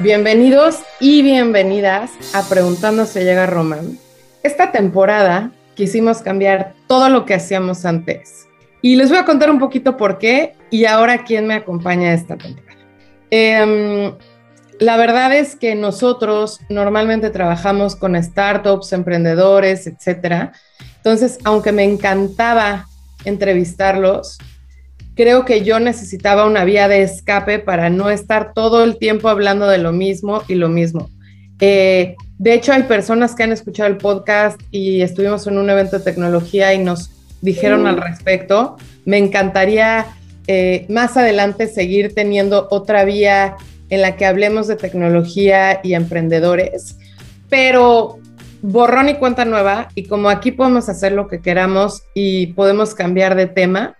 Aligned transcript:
Bienvenidos 0.00 0.76
y 1.00 1.22
bienvenidas 1.22 2.12
a 2.32 2.48
Preguntando 2.48 3.04
se 3.04 3.24
llega 3.24 3.42
a 3.42 3.46
Roma. 3.46 3.78
Esta 4.44 4.70
temporada 4.70 5.50
quisimos 5.74 6.18
cambiar 6.18 6.74
todo 6.86 7.08
lo 7.08 7.24
que 7.24 7.34
hacíamos 7.34 7.84
antes. 7.84 8.46
Y 8.80 8.94
les 8.94 9.08
voy 9.08 9.18
a 9.18 9.24
contar 9.24 9.50
un 9.50 9.58
poquito 9.58 9.96
por 9.96 10.18
qué 10.18 10.54
y 10.70 10.84
ahora 10.84 11.24
quién 11.24 11.48
me 11.48 11.54
acompaña 11.54 12.14
esta 12.14 12.36
temporada. 12.36 12.78
Em, 13.32 14.14
la 14.78 14.96
verdad 14.96 15.34
es 15.34 15.56
que 15.56 15.74
nosotros 15.74 16.60
normalmente 16.68 17.30
trabajamos 17.30 17.96
con 17.96 18.14
startups, 18.22 18.92
emprendedores, 18.92 19.88
etcétera. 19.88 20.52
Entonces, 20.98 21.38
aunque 21.42 21.72
me 21.72 21.82
encantaba 21.82 22.86
entrevistarlos, 23.24 24.38
creo 25.18 25.44
que 25.44 25.64
yo 25.64 25.80
necesitaba 25.80 26.46
una 26.46 26.64
vía 26.64 26.86
de 26.86 27.02
escape 27.02 27.58
para 27.58 27.90
no 27.90 28.08
estar 28.08 28.52
todo 28.52 28.84
el 28.84 28.98
tiempo 28.98 29.28
hablando 29.28 29.66
de 29.66 29.78
lo 29.78 29.90
mismo 29.90 30.44
y 30.46 30.54
lo 30.54 30.68
mismo. 30.68 31.10
Eh, 31.58 32.14
de 32.38 32.54
hecho, 32.54 32.72
hay 32.72 32.84
personas 32.84 33.34
que 33.34 33.42
han 33.42 33.50
escuchado 33.50 33.88
el 33.88 33.96
podcast 33.96 34.60
y 34.70 35.02
estuvimos 35.02 35.44
en 35.48 35.58
un 35.58 35.68
evento 35.70 35.98
de 35.98 36.04
tecnología 36.04 36.72
y 36.72 36.78
nos 36.78 37.10
dijeron 37.40 37.88
al 37.88 38.00
respecto. 38.00 38.76
Me 39.06 39.18
encantaría 39.18 40.06
eh, 40.46 40.86
más 40.88 41.16
adelante 41.16 41.66
seguir 41.66 42.14
teniendo 42.14 42.68
otra 42.70 43.02
vía 43.02 43.56
en 43.90 44.02
la 44.02 44.14
que 44.14 44.24
hablemos 44.24 44.68
de 44.68 44.76
tecnología 44.76 45.80
y 45.82 45.94
emprendedores, 45.94 46.96
pero 47.48 48.20
borrón 48.62 49.08
y 49.08 49.14
cuenta 49.14 49.44
nueva 49.44 49.88
y 49.96 50.04
como 50.04 50.28
aquí 50.28 50.52
podemos 50.52 50.88
hacer 50.88 51.10
lo 51.10 51.26
que 51.26 51.40
queramos 51.40 52.04
y 52.14 52.48
podemos 52.48 52.94
cambiar 52.94 53.34
de 53.34 53.48
tema, 53.48 53.96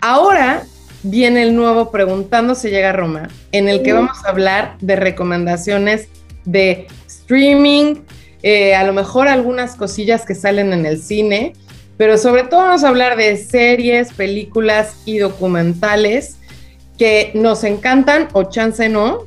Ahora 0.00 0.64
viene 1.02 1.42
el 1.42 1.54
nuevo 1.54 1.90
Preguntando 1.90 2.54
si 2.54 2.70
llega 2.70 2.90
a 2.90 2.92
Roma, 2.92 3.28
en 3.52 3.68
el 3.68 3.82
que 3.82 3.92
vamos 3.92 4.24
a 4.24 4.30
hablar 4.30 4.76
de 4.80 4.96
recomendaciones 4.96 6.08
de 6.44 6.86
streaming, 7.06 7.96
eh, 8.42 8.74
a 8.74 8.84
lo 8.84 8.92
mejor 8.92 9.28
algunas 9.28 9.74
cosillas 9.74 10.24
que 10.24 10.34
salen 10.34 10.72
en 10.72 10.86
el 10.86 11.02
cine, 11.02 11.52
pero 11.96 12.16
sobre 12.16 12.44
todo 12.44 12.60
vamos 12.60 12.84
a 12.84 12.88
hablar 12.88 13.16
de 13.16 13.36
series, 13.36 14.12
películas 14.12 14.96
y 15.04 15.18
documentales 15.18 16.36
que 16.96 17.32
nos 17.34 17.64
encantan 17.64 18.28
o 18.32 18.44
chance 18.44 18.88
no 18.88 19.26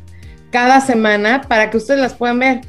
cada 0.51 0.81
semana 0.81 1.41
para 1.47 1.69
que 1.69 1.77
ustedes 1.77 1.99
las 1.99 2.13
puedan 2.13 2.39
ver. 2.39 2.61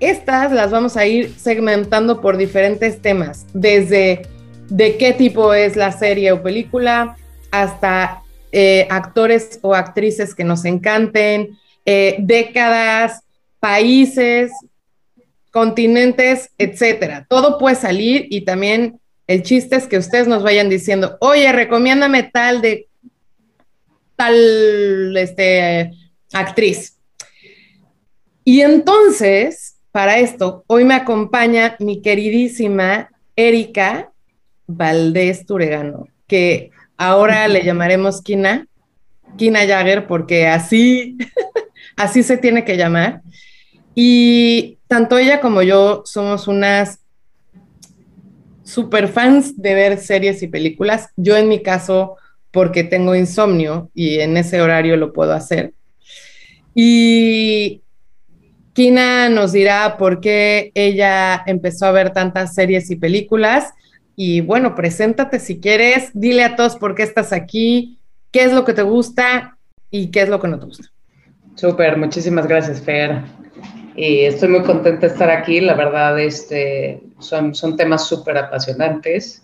Estas 0.00 0.52
las 0.52 0.70
vamos 0.70 0.96
a 0.96 1.06
ir 1.06 1.34
segmentando 1.38 2.20
por 2.20 2.36
diferentes 2.36 3.00
temas, 3.00 3.46
desde 3.52 4.22
de 4.68 4.96
qué 4.96 5.12
tipo 5.12 5.54
es 5.54 5.76
la 5.76 5.92
serie 5.92 6.32
o 6.32 6.42
película, 6.42 7.16
hasta 7.52 8.22
eh, 8.50 8.88
actores 8.90 9.60
o 9.62 9.74
actrices 9.74 10.34
que 10.34 10.42
nos 10.42 10.64
encanten, 10.64 11.56
eh, 11.86 12.16
décadas, 12.18 13.22
países, 13.60 14.50
continentes, 15.52 16.50
etcétera. 16.58 17.26
Todo 17.28 17.58
puede 17.58 17.76
salir 17.76 18.26
y 18.30 18.40
también 18.40 18.98
el 19.28 19.42
chiste 19.42 19.76
es 19.76 19.86
que 19.86 19.98
ustedes 19.98 20.26
nos 20.26 20.42
vayan 20.42 20.68
diciendo, 20.68 21.16
oye, 21.20 21.52
recomiéndame 21.52 22.24
tal 22.24 22.60
de 22.60 22.88
tal 24.16 25.16
este, 25.16 25.92
actriz. 26.32 26.98
Y 28.44 28.60
entonces, 28.60 29.76
para 29.92 30.18
esto, 30.18 30.64
hoy 30.66 30.84
me 30.84 30.94
acompaña 30.94 31.76
mi 31.78 32.02
queridísima 32.02 33.10
Erika 33.36 34.12
Valdés 34.66 35.46
Turegano, 35.46 36.08
que 36.26 36.70
Ahora 37.04 37.48
le 37.48 37.64
llamaremos 37.64 38.22
Kina, 38.22 38.68
Kina 39.36 39.66
Jagger, 39.66 40.06
porque 40.06 40.46
así, 40.46 41.18
así 41.96 42.22
se 42.22 42.36
tiene 42.36 42.64
que 42.64 42.76
llamar. 42.76 43.22
Y 43.92 44.78
tanto 44.86 45.18
ella 45.18 45.40
como 45.40 45.62
yo 45.62 46.04
somos 46.04 46.46
unas 46.46 47.00
super 48.62 49.08
fans 49.08 49.60
de 49.60 49.74
ver 49.74 49.98
series 49.98 50.44
y 50.44 50.46
películas. 50.46 51.08
Yo 51.16 51.36
en 51.36 51.48
mi 51.48 51.60
caso, 51.60 52.18
porque 52.52 52.84
tengo 52.84 53.16
insomnio 53.16 53.90
y 53.96 54.20
en 54.20 54.36
ese 54.36 54.62
horario 54.62 54.96
lo 54.96 55.12
puedo 55.12 55.32
hacer. 55.32 55.74
Y 56.72 57.82
Kina 58.74 59.28
nos 59.28 59.50
dirá 59.50 59.96
por 59.96 60.20
qué 60.20 60.70
ella 60.76 61.42
empezó 61.46 61.86
a 61.86 61.90
ver 61.90 62.12
tantas 62.12 62.54
series 62.54 62.92
y 62.92 62.94
películas 62.94 63.72
y 64.24 64.40
bueno, 64.40 64.76
preséntate 64.76 65.40
si 65.40 65.58
quieres, 65.58 66.12
dile 66.14 66.44
a 66.44 66.54
todos 66.54 66.76
por 66.76 66.94
qué 66.94 67.02
estás 67.02 67.32
aquí, 67.32 67.98
qué 68.30 68.44
es 68.44 68.52
lo 68.52 68.64
que 68.64 68.72
te 68.72 68.82
gusta 68.82 69.58
y 69.90 70.12
qué 70.12 70.22
es 70.22 70.28
lo 70.28 70.40
que 70.40 70.46
no 70.46 70.60
te 70.60 70.66
gusta. 70.66 70.86
Súper, 71.56 71.96
muchísimas 71.96 72.46
gracias, 72.46 72.80
Fer. 72.80 73.20
Y 73.96 74.20
estoy 74.20 74.50
muy 74.50 74.62
contenta 74.62 75.08
de 75.08 75.12
estar 75.12 75.28
aquí. 75.28 75.60
La 75.60 75.74
verdad, 75.74 76.20
este, 76.20 77.02
son, 77.18 77.52
son 77.52 77.76
temas 77.76 78.06
súper 78.06 78.38
apasionantes 78.38 79.42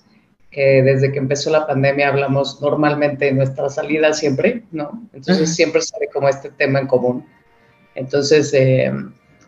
que 0.48 0.80
desde 0.84 1.10
que 1.10 1.18
empezó 1.18 1.50
la 1.50 1.66
pandemia 1.66 2.06
hablamos 2.06 2.62
normalmente 2.62 3.26
en 3.26 3.38
nuestra 3.38 3.68
salida 3.70 4.12
siempre, 4.12 4.62
¿no? 4.70 5.08
Entonces 5.12 5.56
siempre 5.56 5.82
sale 5.82 6.08
como 6.14 6.28
este 6.28 6.50
tema 6.50 6.78
en 6.78 6.86
común. 6.86 7.26
Entonces, 7.96 8.54
eh, 8.54 8.92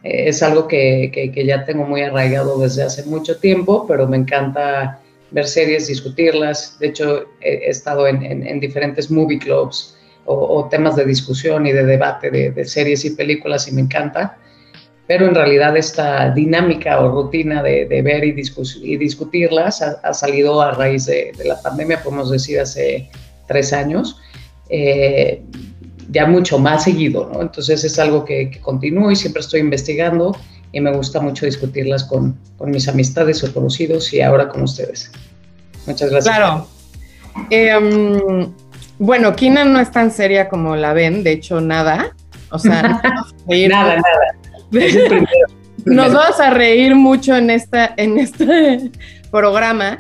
es 0.03 0.43
algo 0.43 0.67
que, 0.67 1.13
que, 1.15 1.31
que, 1.31 1.47
ya 1.47 1.65
tengo 1.65 1.85
muy 1.85 2.03
arraigado 2.03 2.59
desde 2.59 2.83
hace 2.83 3.05
mucho 3.05 3.39
tiempo, 3.39 3.87
pero 3.87 4.09
me 4.09 4.17
encanta 4.17 4.99
ver 5.31 5.47
series, 5.47 5.87
discutirlas. 5.87 6.79
De 6.79 6.89
hecho, 6.89 7.27
he, 7.41 7.69
estado 7.69 8.07
en, 8.07 8.23
en, 8.23 8.61
diferentes 8.61 9.11
movie 9.11 9.39
clubs 9.39 9.97
o, 10.27 10.69
temas 10.71 10.97
de 10.97 11.05
discusión 11.05 11.67
y 11.67 11.73
de 11.73 11.85
debate 11.85 12.31
de, 12.31 12.65
series 12.65 13.05
y 13.05 13.11
películas 13.11 13.69
y 13.69 13.73
me 13.73 13.81
encanta. 13.81 14.37
Pero 15.07 15.27
en 15.27 15.35
realidad 15.35 15.77
esta 15.77 16.31
dinámica 16.31 17.01
o 17.01 17.11
rutina 17.11 17.63
de, 17.63 17.87
ver 18.03 18.25
y, 18.25 18.35
y 18.83 18.97
discutirlas 18.97 19.83
ha, 19.83 20.15
salido 20.15 20.63
a 20.63 20.73
raíz 20.73 21.07
de, 21.07 21.33
la 21.45 21.61
pandemia, 21.61 22.03
podemos 22.03 22.31
decir, 22.31 22.61
hace 22.61 23.11
tres 23.49 23.73
años. 23.73 24.21
Eh, 24.69 25.43
ya 26.13 26.27
mucho 26.27 26.59
más 26.59 26.85
seguido, 26.85 27.31
¿no? 27.33 27.41
Entonces 27.41 27.85
es 27.85 27.99
algo 27.99 28.25
que, 28.25 28.51
que 28.51 28.61
continúo 28.61 29.11
y 29.11 29.17
siempre 29.17 29.41
estoy 29.41 29.61
investigando 29.61 30.37
y 30.73 30.81
me 30.81 30.93
gusta 30.93 31.21
mucho 31.21 31.47
discutirlas 31.47 32.05
con, 32.05 32.39
con, 32.57 32.71
mis 32.71 32.89
amistades 32.89 33.43
o 33.45 33.53
conocidos 33.53 34.13
y 34.13 34.21
ahora 34.21 34.49
con 34.49 34.63
ustedes. 34.63 35.11
Muchas 35.87 36.11
gracias. 36.11 36.37
Claro. 36.37 36.69
Em, 37.51 38.53
bueno, 38.99 39.35
Kina 39.35 39.65
no 39.65 39.81
es 39.81 39.91
tan 39.91 40.11
seria 40.11 40.49
como 40.49 40.77
la 40.77 40.93
ven, 40.93 41.25
de 41.25 41.33
hecho, 41.33 41.61
nada. 41.61 42.15
O 42.51 42.59
sea, 42.59 42.83
nada, 43.69 43.97
nada. 43.97 44.41
Nos 45.85 46.13
vamos 46.13 46.39
a 46.41 46.51
reír 46.51 46.95
mucho 46.95 47.35
en, 47.37 47.51
esta, 47.51 47.95
en 47.97 48.19
este 48.19 48.91
programa. 49.31 49.99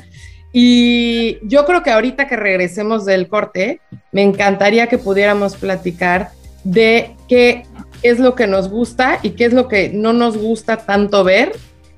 Y 0.52 1.38
yo 1.46 1.64
creo 1.64 1.82
que 1.82 1.90
ahorita 1.90 2.26
que 2.26 2.36
regresemos 2.36 3.04
del 3.04 3.28
corte, 3.28 3.80
me 4.12 4.22
encantaría 4.22 4.88
que 4.88 4.98
pudiéramos 4.98 5.56
platicar 5.56 6.30
de 6.64 7.14
qué 7.28 7.62
es 8.02 8.18
lo 8.18 8.34
que 8.34 8.46
nos 8.46 8.68
gusta 8.68 9.18
y 9.22 9.30
qué 9.30 9.44
es 9.44 9.52
lo 9.52 9.68
que 9.68 9.90
no 9.90 10.12
nos 10.12 10.36
gusta 10.36 10.78
tanto 10.78 11.24
ver 11.24 11.52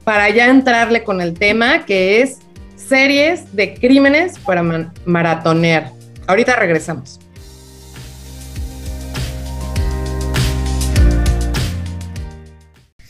para 0.05 0.29
ya 0.31 0.49
entrarle 0.49 1.05
con 1.05 1.21
el 1.21 1.35
tema 1.35 1.85
que 1.85 2.23
es 2.23 2.39
series 2.77 3.55
de 3.55 3.75
crímenes 3.75 4.39
para 4.39 4.63
maratonear. 5.05 5.93
Ahorita 6.27 6.57
regresamos. 6.57 7.21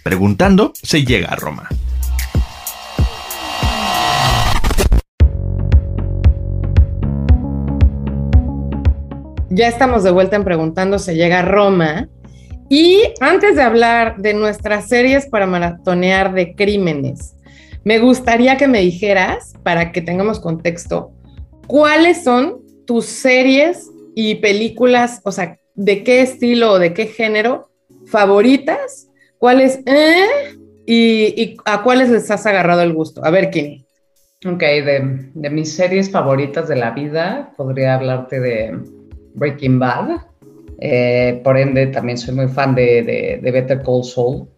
Preguntando 0.02 0.72
se 0.82 1.04
llega 1.04 1.28
a 1.28 1.36
Roma. 1.36 1.68
Ya 9.48 9.68
estamos 9.68 10.02
de 10.02 10.10
vuelta 10.10 10.36
en 10.36 10.44
Preguntando 10.44 10.98
se 10.98 11.14
llega 11.14 11.40
a 11.40 11.42
Roma 11.42 12.08
y 12.74 13.02
antes 13.20 13.56
de 13.56 13.60
hablar 13.60 14.16
de 14.16 14.32
nuestras 14.32 14.88
series 14.88 15.26
para 15.26 15.46
maratonear 15.46 16.32
de 16.32 16.54
crímenes, 16.54 17.34
me 17.84 17.98
gustaría 17.98 18.56
que 18.56 18.66
me 18.66 18.80
dijeras, 18.80 19.52
para 19.62 19.92
que 19.92 20.00
tengamos 20.00 20.40
contexto, 20.40 21.12
cuáles 21.66 22.24
son 22.24 22.62
tus 22.86 23.04
series 23.04 23.90
y 24.14 24.36
películas, 24.36 25.20
o 25.24 25.32
sea, 25.32 25.58
de 25.74 26.02
qué 26.02 26.22
estilo 26.22 26.72
o 26.72 26.78
de 26.78 26.94
qué 26.94 27.08
género 27.08 27.68
favoritas, 28.06 29.10
cuáles, 29.36 29.80
eh, 29.84 30.56
y, 30.86 31.58
a 31.66 31.82
cuáles 31.82 32.08
les 32.08 32.30
has 32.30 32.46
agarrado 32.46 32.80
el 32.80 32.94
gusto. 32.94 33.22
A 33.22 33.28
ver, 33.28 33.50
Kini. 33.50 33.84
Ok, 34.46 34.62
de 34.62 35.50
mis 35.50 35.74
series 35.74 36.10
favoritas 36.10 36.68
de 36.68 36.76
la 36.76 36.92
vida, 36.92 37.52
podría 37.54 37.96
hablarte 37.96 38.40
de 38.40 38.78
Breaking 39.34 39.78
Bad 39.78 40.31
eh, 40.84 41.40
por 41.44 41.56
ende, 41.56 41.86
también 41.86 42.18
soy 42.18 42.34
muy 42.34 42.48
fan 42.48 42.74
de, 42.74 43.38
Better 43.40 43.82
Call 43.82 44.02
Saul. 44.02 44.48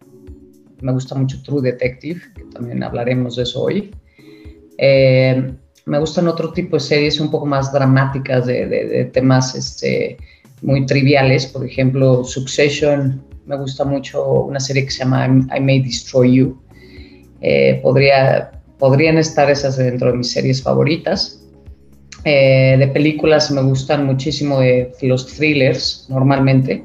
Me 0.80 0.90
gusta 0.90 1.14
mucho 1.14 1.42
True 1.42 1.60
Detective, 1.60 2.18
que 2.34 2.44
también 2.44 2.82
hablaremos 2.82 3.36
de 3.36 3.42
eso 3.42 3.64
hoy. 3.64 3.94
Eh, 4.78 5.52
me 5.84 5.98
gustan 5.98 6.26
otro 6.26 6.50
tipo 6.50 6.76
de 6.76 6.80
series 6.80 7.20
un 7.20 7.30
poco 7.30 7.44
más 7.44 7.70
dramáticas, 7.74 8.46
de, 8.46 9.10
temas 9.12 9.54
este, 9.54 10.16
muy 10.62 10.86
triviales. 10.86 11.44
Por 11.46 11.66
ejemplo, 11.66 12.24
Succession 12.24 13.22
me 13.44 13.58
gusta 13.58 13.84
mucho 13.84 14.44
una 14.44 14.60
serie 14.60 14.86
que 14.86 14.92
se 14.92 15.00
llama 15.00 15.26
I 15.54 15.60
May 15.60 15.82
Destroy 15.82 16.36
You. 16.36 16.58
Eh, 17.42 17.80
podría, 17.82 18.62
podrían 18.78 19.18
estar 19.18 19.50
esas 19.50 19.76
dentro 19.76 20.10
de 20.10 20.16
mis 20.16 20.32
series 20.32 20.62
favoritas. 20.62 21.43
Eh, 22.24 22.76
de 22.78 22.88
películas 22.88 23.50
me 23.50 23.62
gustan 23.62 24.06
muchísimo 24.06 24.60
los 25.02 25.26
thrillers 25.26 26.06
normalmente. 26.08 26.84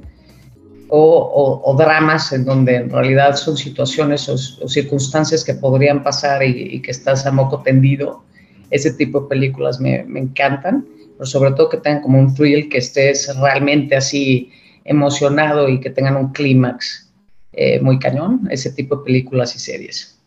O, 0.91 1.75
dramas 1.77 2.33
en 2.33 2.45
donde 2.45 2.75
en 2.75 2.89
realidad 2.89 3.35
son 3.35 3.55
situaciones 3.55 4.27
o, 4.27 4.67
circunstancias 4.67 5.43
que 5.43 5.53
podrían 5.53 6.01
pasar 6.01 6.43
y, 6.43 6.81
que 6.81 6.91
estás 6.91 7.25
a 7.25 7.31
moco 7.31 7.61
tendido. 7.61 8.23
Ese 8.71 8.93
tipo 8.93 9.21
de 9.21 9.27
películas 9.27 9.79
me, 9.79 10.03
me 10.03 10.19
encantan, 10.19 10.85
pero 11.17 11.25
sobre 11.25 11.51
todo 11.51 11.69
que 11.69 11.77
tengan 11.77 12.01
como 12.01 12.19
un 12.19 12.33
thrill, 12.33 12.69
que 12.69 12.79
estés 12.79 13.35
realmente 13.37 13.95
así 13.95 14.51
emocionado 14.83 15.69
y 15.69 15.79
que 15.79 15.91
tengan 15.91 16.15
un 16.15 16.31
clímax 16.31 17.09
eh, 17.53 17.79
muy 17.79 17.99
cañón, 17.99 18.47
ese 18.51 18.71
tipo 18.71 18.97
de 18.97 19.03
películas 19.03 19.55
y 19.55 19.59
series. 19.59 20.17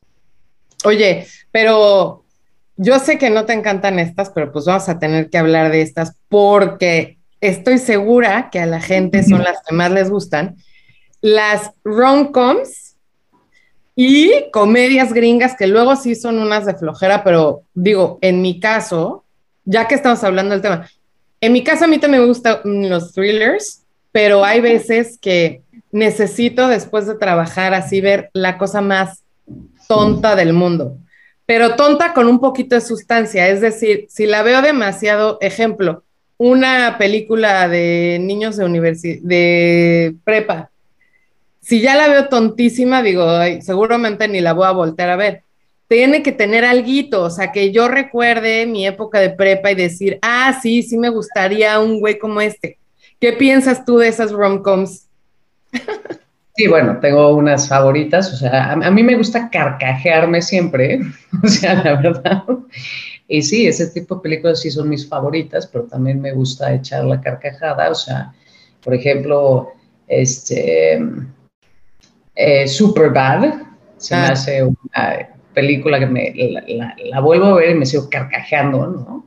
Oye, 0.84 1.26
pero 1.50 2.21
yo 2.82 2.98
sé 2.98 3.16
que 3.16 3.30
no 3.30 3.44
te 3.44 3.52
encantan 3.52 3.98
estas, 3.98 4.30
pero 4.30 4.50
pues 4.50 4.64
vamos 4.64 4.88
a 4.88 4.98
tener 4.98 5.30
que 5.30 5.38
hablar 5.38 5.70
de 5.70 5.82
estas 5.82 6.16
porque 6.28 7.18
estoy 7.40 7.78
segura 7.78 8.50
que 8.50 8.58
a 8.58 8.66
la 8.66 8.80
gente 8.80 9.22
son 9.22 9.42
las 9.42 9.62
que 9.66 9.74
más 9.74 9.90
les 9.90 10.10
gustan. 10.10 10.56
Las 11.20 11.70
rom-coms 11.84 12.96
y 13.94 14.50
comedias 14.52 15.12
gringas 15.12 15.54
que 15.56 15.66
luego 15.66 15.94
sí 15.96 16.14
son 16.14 16.38
unas 16.38 16.66
de 16.66 16.74
flojera, 16.74 17.22
pero 17.22 17.62
digo, 17.74 18.18
en 18.20 18.42
mi 18.42 18.58
caso, 18.58 19.24
ya 19.64 19.86
que 19.86 19.94
estamos 19.94 20.22
hablando 20.24 20.52
del 20.52 20.62
tema, 20.62 20.88
en 21.40 21.52
mi 21.52 21.62
caso 21.62 21.84
a 21.84 21.88
mí 21.88 21.98
también 21.98 22.22
me 22.22 22.28
gustan 22.28 22.60
los 22.64 23.12
thrillers, 23.12 23.82
pero 24.10 24.44
hay 24.44 24.60
veces 24.60 25.18
que 25.20 25.62
necesito 25.90 26.68
después 26.68 27.06
de 27.06 27.14
trabajar 27.14 27.74
así 27.74 28.00
ver 28.00 28.30
la 28.32 28.58
cosa 28.58 28.80
más 28.80 29.22
tonta 29.86 30.36
del 30.36 30.52
mundo, 30.52 30.96
pero 31.52 31.76
tonta 31.76 32.14
con 32.14 32.28
un 32.28 32.40
poquito 32.40 32.76
de 32.76 32.80
sustancia, 32.80 33.46
es 33.50 33.60
decir, 33.60 34.06
si 34.08 34.24
la 34.24 34.42
veo 34.42 34.62
demasiado, 34.62 35.36
ejemplo, 35.42 36.02
una 36.38 36.96
película 36.96 37.68
de 37.68 38.16
niños 38.22 38.56
de 38.56 38.64
universidad, 38.64 39.20
de 39.20 40.14
prepa, 40.24 40.70
si 41.60 41.82
ya 41.82 41.94
la 41.94 42.08
veo 42.08 42.30
tontísima, 42.30 43.02
digo, 43.02 43.26
seguramente 43.60 44.28
ni 44.28 44.40
la 44.40 44.54
voy 44.54 44.64
a 44.64 44.70
voltear 44.70 45.10
a 45.10 45.16
ver. 45.16 45.42
Tiene 45.88 46.22
que 46.22 46.32
tener 46.32 46.64
algo, 46.64 47.20
o 47.20 47.28
sea, 47.28 47.52
que 47.52 47.70
yo 47.70 47.86
recuerde 47.86 48.64
mi 48.64 48.86
época 48.86 49.20
de 49.20 49.28
prepa 49.28 49.70
y 49.72 49.74
decir, 49.74 50.18
ah, 50.22 50.58
sí, 50.62 50.82
sí 50.82 50.96
me 50.96 51.10
gustaría 51.10 51.78
un 51.80 52.00
güey 52.00 52.18
como 52.18 52.40
este 52.40 52.78
¿Qué 53.20 53.34
piensas 53.34 53.84
tú 53.84 53.98
de 53.98 54.08
esas 54.08 54.32
rom-coms? 54.32 55.06
Sí, 56.54 56.66
bueno, 56.68 56.98
tengo 57.00 57.34
unas 57.34 57.66
favoritas, 57.68 58.30
o 58.32 58.36
sea, 58.36 58.72
a, 58.72 58.90
mí 58.90 59.02
me 59.02 59.16
gusta 59.16 59.48
carcajearme 59.48 60.42
siempre, 60.42 61.00
o 61.42 61.48
sea, 61.48 61.82
la 61.82 61.96
verdad. 61.96 62.44
Y 63.26 63.40
sí, 63.40 63.66
ese 63.66 63.86
tipo 63.86 64.16
de 64.16 64.20
películas 64.20 64.60
sí 64.60 64.70
son 64.70 64.90
mis 64.90 65.08
favoritas, 65.08 65.66
pero 65.66 65.84
también 65.84 66.20
me 66.20 66.32
gusta 66.32 66.74
echar 66.74 67.04
la 67.04 67.20
carcajada, 67.22 67.90
o 67.90 67.94
sea, 67.94 68.34
por 68.84 68.92
ejemplo, 68.92 69.72
este, 70.06 71.00
eh, 72.34 72.68
Superbad, 72.68 73.54
se 73.96 74.14
me 74.14 74.22
ah. 74.22 74.32
hace 74.32 74.62
una 74.62 75.28
película 75.54 75.98
que 75.98 76.06
me, 76.06 76.34
la, 76.66 77.20
vuelvo 77.20 77.46
a 77.46 77.54
ver 77.54 77.70
y 77.70 77.78
me 77.78 77.86
sigo 77.86 78.10
carcajeando, 78.10 78.86
¿no? 78.86 79.26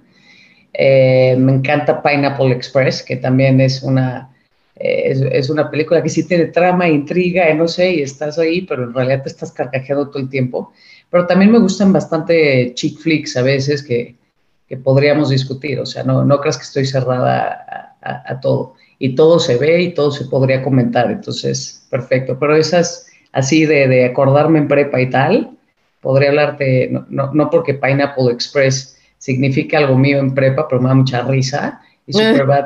Eh, 0.74 1.36
me 1.39 1.54
encanta 1.54 2.04
Pineapple 2.04 2.51
Express, 2.51 3.01
que 3.01 3.16
también 3.16 3.62
es 3.62 3.81
una, 3.81 4.35
eh, 4.77 5.30
es, 5.31 5.50
una 5.50 5.69
película 5.69 6.04
que 6.04 6.10
sí 6.10 6.27
tiene 6.27 6.45
trama, 6.45 6.88
intriga, 6.88 7.54
no 7.54 7.68
sé, 7.68 7.95
y 7.95 8.01
estás 8.01 8.38
ahí, 8.38 8.62
pero 8.62 8.83
en 8.83 8.94
realidad 8.94 9.24
te 9.24 9.30
estás 9.30 9.51
carcajeando 9.51 10.10
todo 10.10 10.19
el 10.19 10.30
tiempo. 10.30 10.74
Pero 11.10 11.25
también 11.27 11.51
me 11.51 11.60
gustan 11.60 11.94
bastante 11.94 12.74
chick 12.74 13.00
flicks 13.00 13.38
a 13.38 13.42
veces 13.44 13.83
que, 13.83 14.16
que 14.68 14.77
podríamos 14.77 15.30
discutir, 15.30 15.80
o 15.80 15.86
sea, 15.86 16.04
no, 16.04 16.25
no 16.25 16.39
creas 16.39 16.57
que 16.57 16.63
estoy 16.63 16.86
cerrada 16.86 17.95
a, 18.01 18.39
todo. 18.39 18.75
Y 19.00 19.16
todo 19.16 19.39
se 19.39 19.57
ve 19.57 19.81
y 19.81 19.94
todo 19.94 20.12
se 20.12 20.25
podría 20.25 20.62
comentar, 20.62 21.10
entonces, 21.10 21.86
perfecto. 21.89 22.38
Pero 22.39 22.56
esas 22.56 23.07
así 23.31 23.66
de, 23.66 23.88
de 23.88 24.06
acordarme 24.06 24.60
en 24.60 24.68
prepa 24.68 25.00
y 25.01 25.10
tal, 25.10 25.51
podría 26.01 26.30
hablarte, 26.30 26.89
no, 26.92 27.06
no, 27.10 27.33
no 27.33 27.50
porque 27.50 27.74
Pineapple 27.74 28.31
Express 28.31 28.98
significa 29.18 29.80
algo 29.80 29.98
mío 29.98 30.19
en 30.19 30.33
prepa, 30.33 30.68
pero 30.68 30.81
me 30.81 30.89
da 30.89 30.95
mucha 30.95 31.22
risa. 31.24 31.81
Y. 32.06 32.13
Superbad, 32.13 32.66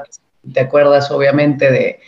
te 0.54 0.60
acuerdas 0.60 1.12
obviamente 1.12 1.72
de, 1.72 2.00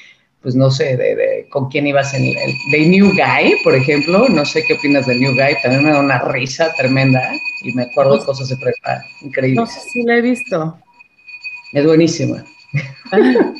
pues 0.41 0.55
no 0.55 0.71
sé, 0.71 0.97
de, 0.97 1.47
con 1.49 1.69
quién 1.69 1.87
ibas 1.87 2.13
en 2.13 2.23
el, 2.23 2.53
de 2.71 2.85
New 2.87 3.09
Guy, 3.09 3.55
por 3.63 3.75
ejemplo, 3.75 4.27
no 4.29 4.45
sé 4.45 4.63
qué 4.67 4.73
opinas 4.73 5.05
de 5.05 5.15
New 5.15 5.33
Guy, 5.33 5.55
también 5.61 5.83
me 5.83 5.91
da 5.91 5.99
una 5.99 6.19
risa 6.19 6.73
tremenda 6.75 7.21
y 7.63 7.73
me 7.73 7.83
acuerdo 7.83 8.17
de 8.17 8.25
cosas 8.25 8.49
de 8.49 8.57
prepa 8.57 9.03
increíbles. 9.21 9.57
No 9.57 9.65
sé 9.67 9.79
si 9.89 10.03
la 10.03 10.17
he 10.17 10.21
visto. 10.21 10.79
Es 11.73 11.85
buenísima. 11.85 12.43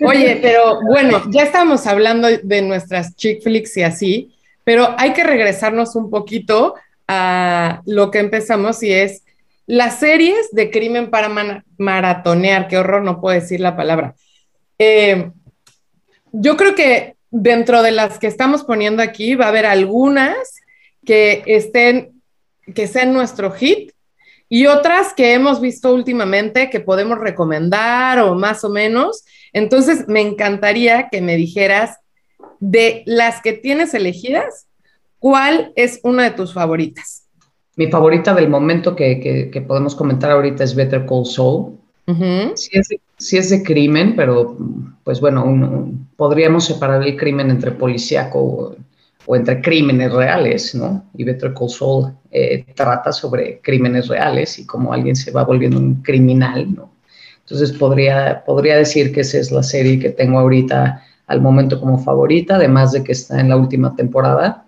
Oye, 0.00 0.38
pero 0.40 0.80
bueno, 0.82 1.22
ya 1.30 1.42
estamos 1.42 1.86
hablando 1.86 2.28
de 2.28 2.62
nuestras 2.62 3.14
chick 3.16 3.42
flicks 3.42 3.76
y 3.76 3.82
así, 3.82 4.34
pero 4.64 4.94
hay 4.98 5.12
que 5.12 5.24
regresarnos 5.24 5.94
un 5.94 6.10
poquito 6.10 6.74
a 7.06 7.82
lo 7.84 8.10
que 8.10 8.18
empezamos 8.18 8.82
y 8.82 8.92
es 8.92 9.23
las 9.66 9.98
series 9.98 10.50
de 10.52 10.70
crimen 10.70 11.10
para 11.10 11.30
maratonear, 11.78 12.68
qué 12.68 12.78
horror, 12.78 13.02
no 13.02 13.20
puedo 13.20 13.38
decir 13.38 13.60
la 13.60 13.76
palabra. 13.76 14.14
Eh, 14.78 15.30
yo 16.32 16.56
creo 16.56 16.74
que 16.74 17.16
dentro 17.30 17.82
de 17.82 17.92
las 17.92 18.18
que 18.18 18.26
estamos 18.26 18.64
poniendo 18.64 19.02
aquí 19.02 19.34
va 19.34 19.46
a 19.46 19.48
haber 19.48 19.66
algunas 19.66 20.36
que 21.04 21.42
estén, 21.46 22.22
que 22.74 22.86
sean 22.86 23.12
nuestro 23.12 23.50
hit 23.52 23.92
y 24.48 24.66
otras 24.66 25.14
que 25.14 25.32
hemos 25.32 25.60
visto 25.60 25.92
últimamente 25.92 26.70
que 26.70 26.80
podemos 26.80 27.18
recomendar 27.18 28.20
o 28.20 28.34
más 28.34 28.64
o 28.64 28.68
menos. 28.68 29.24
Entonces, 29.52 30.06
me 30.06 30.20
encantaría 30.20 31.08
que 31.10 31.20
me 31.20 31.36
dijeras 31.36 31.98
de 32.60 33.02
las 33.06 33.40
que 33.40 33.52
tienes 33.52 33.94
elegidas, 33.94 34.68
¿cuál 35.18 35.72
es 35.76 36.00
una 36.02 36.24
de 36.24 36.30
tus 36.30 36.52
favoritas? 36.52 37.23
Mi 37.76 37.90
favorita 37.90 38.34
del 38.34 38.48
momento 38.48 38.94
que, 38.94 39.50
que, 39.52 39.60
podemos 39.62 39.94
comentar 39.94 40.30
ahorita 40.30 40.62
es 40.62 40.74
Better 40.74 41.06
Call 41.06 41.26
Saul. 41.26 41.76
sí, 42.54 43.38
es 43.38 43.50
de, 43.50 43.62
crimen, 43.62 44.14
pero 44.14 44.56
pues 45.02 45.20
bueno, 45.20 45.90
podríamos 46.16 46.66
separar 46.66 47.02
el 47.02 47.16
crimen 47.16 47.50
entre 47.50 47.72
policíaco 47.72 48.76
o, 49.26 49.36
entre 49.36 49.60
crímenes 49.60 50.12
reales, 50.12 50.74
¿no? 50.74 51.04
Y 51.16 51.24
Better 51.24 51.52
Call 51.52 51.70
Saul 51.70 52.12
eh, 52.30 52.64
trata 52.74 53.10
sobre 53.10 53.58
crímenes 53.60 54.06
reales 54.08 54.58
y 54.58 54.66
cómo 54.66 54.92
alguien 54.92 55.16
se 55.16 55.30
va 55.30 55.44
volviendo 55.44 55.78
un 55.78 55.96
criminal, 56.02 56.72
¿no? 56.72 56.90
Entonces 57.40 57.72
podría, 57.72 58.44
podría 58.46 58.76
decir 58.76 59.12
que 59.12 59.20
esa 59.20 59.38
es 59.38 59.50
la 59.50 59.62
serie 59.62 59.98
que 59.98 60.10
tengo 60.10 60.38
ahorita 60.38 61.02
al 61.26 61.40
momento 61.40 61.80
como 61.80 61.98
favorita, 61.98 62.56
además 62.56 62.92
de 62.92 63.02
que 63.02 63.12
está 63.12 63.40
en 63.40 63.48
la 63.48 63.56
última 63.56 63.96
temporada. 63.96 64.64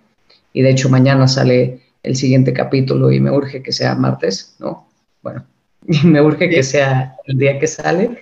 Y 0.52 0.62
de 0.62 0.70
hecho 0.70 0.88
mañana 0.88 1.28
sale 1.28 1.80
el 2.06 2.16
siguiente 2.16 2.52
capítulo 2.52 3.12
y 3.12 3.20
me 3.20 3.30
urge 3.30 3.62
que 3.62 3.72
sea 3.72 3.94
martes, 3.94 4.56
¿no? 4.58 4.88
Bueno, 5.22 5.44
me 6.04 6.22
urge 6.22 6.48
que 6.48 6.62
sea 6.62 7.16
el 7.26 7.36
día 7.36 7.58
que 7.58 7.66
sale. 7.66 8.18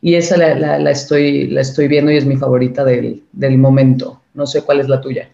Y 0.00 0.16
esa 0.16 0.36
la, 0.36 0.90
estoy, 0.90 1.46
la 1.46 1.62
estoy 1.62 1.88
viendo 1.88 2.10
y 2.10 2.16
es 2.16 2.26
mi 2.26 2.36
favorita 2.36 2.84
del, 2.84 3.22
momento. 3.56 4.20
No 4.34 4.46
sé 4.46 4.62
cuál 4.62 4.80
es 4.80 4.88
la 4.88 5.00
tuya. 5.00 5.30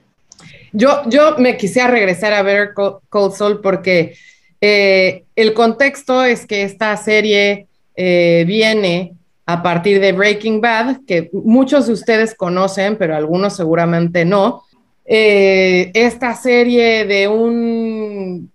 Yo, 0.73 1.03
yo 1.09 1.37
me 1.39 1.57
quisiera 1.57 1.89
regresar 1.89 2.33
a 2.33 2.43
ver 2.43 2.71
Cold 2.75 3.35
Soul 3.35 3.61
porque 3.61 4.15
eh, 4.61 5.25
el 5.35 5.55
contexto 5.55 6.23
es 6.23 6.47
que 6.47 6.63
esta 6.63 6.97
serie 6.97 7.67
eh, 7.97 8.45
viene 8.47 9.15
a 9.47 9.61
partir 9.61 10.01
de 10.01 10.13
Breaking 10.13 10.61
Bad, 10.61 10.99
que 11.05 11.31
muchos 11.33 11.89
de 11.89 11.95
ustedes 11.95 12.37
conocen, 12.37 12.97
pero 12.97 13.17
algunos 13.17 13.57
seguramente 13.57 14.25
no. 14.25 14.63
Eh, 15.13 15.91
esta 15.95 16.37
serie 16.37 17.05
de 17.05 17.27
un 17.27 18.53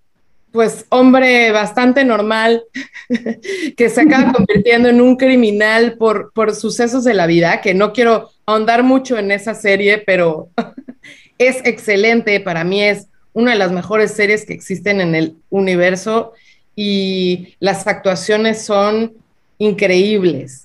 pues 0.53 0.85
hombre 0.87 1.51
bastante 1.51 2.05
normal 2.05 2.63
que 3.75 3.89
se 3.89 3.99
acaba 3.99 4.31
convirtiendo 4.31 4.87
en 4.87 5.01
un 5.01 5.17
criminal 5.17 5.97
por, 5.97 6.31
por 6.31 6.55
sucesos 6.55 7.03
de 7.03 7.13
la 7.13 7.27
vida, 7.27 7.59
que 7.59 7.73
no 7.73 7.91
quiero 7.91 8.29
ahondar 8.45 8.83
mucho 8.83 9.17
en 9.17 9.31
esa 9.31 9.53
serie, 9.53 9.97
pero 9.97 10.47
es 11.37 11.57
excelente, 11.65 12.39
para 12.39 12.63
mí 12.63 12.81
es 12.81 13.07
una 13.33 13.51
de 13.51 13.57
las 13.57 13.73
mejores 13.73 14.11
series 14.11 14.45
que 14.45 14.53
existen 14.53 15.01
en 15.01 15.13
el 15.13 15.35
universo 15.49 16.31
y 16.73 17.57
las 17.59 17.85
actuaciones 17.85 18.61
son 18.61 19.11
increíbles. 19.57 20.64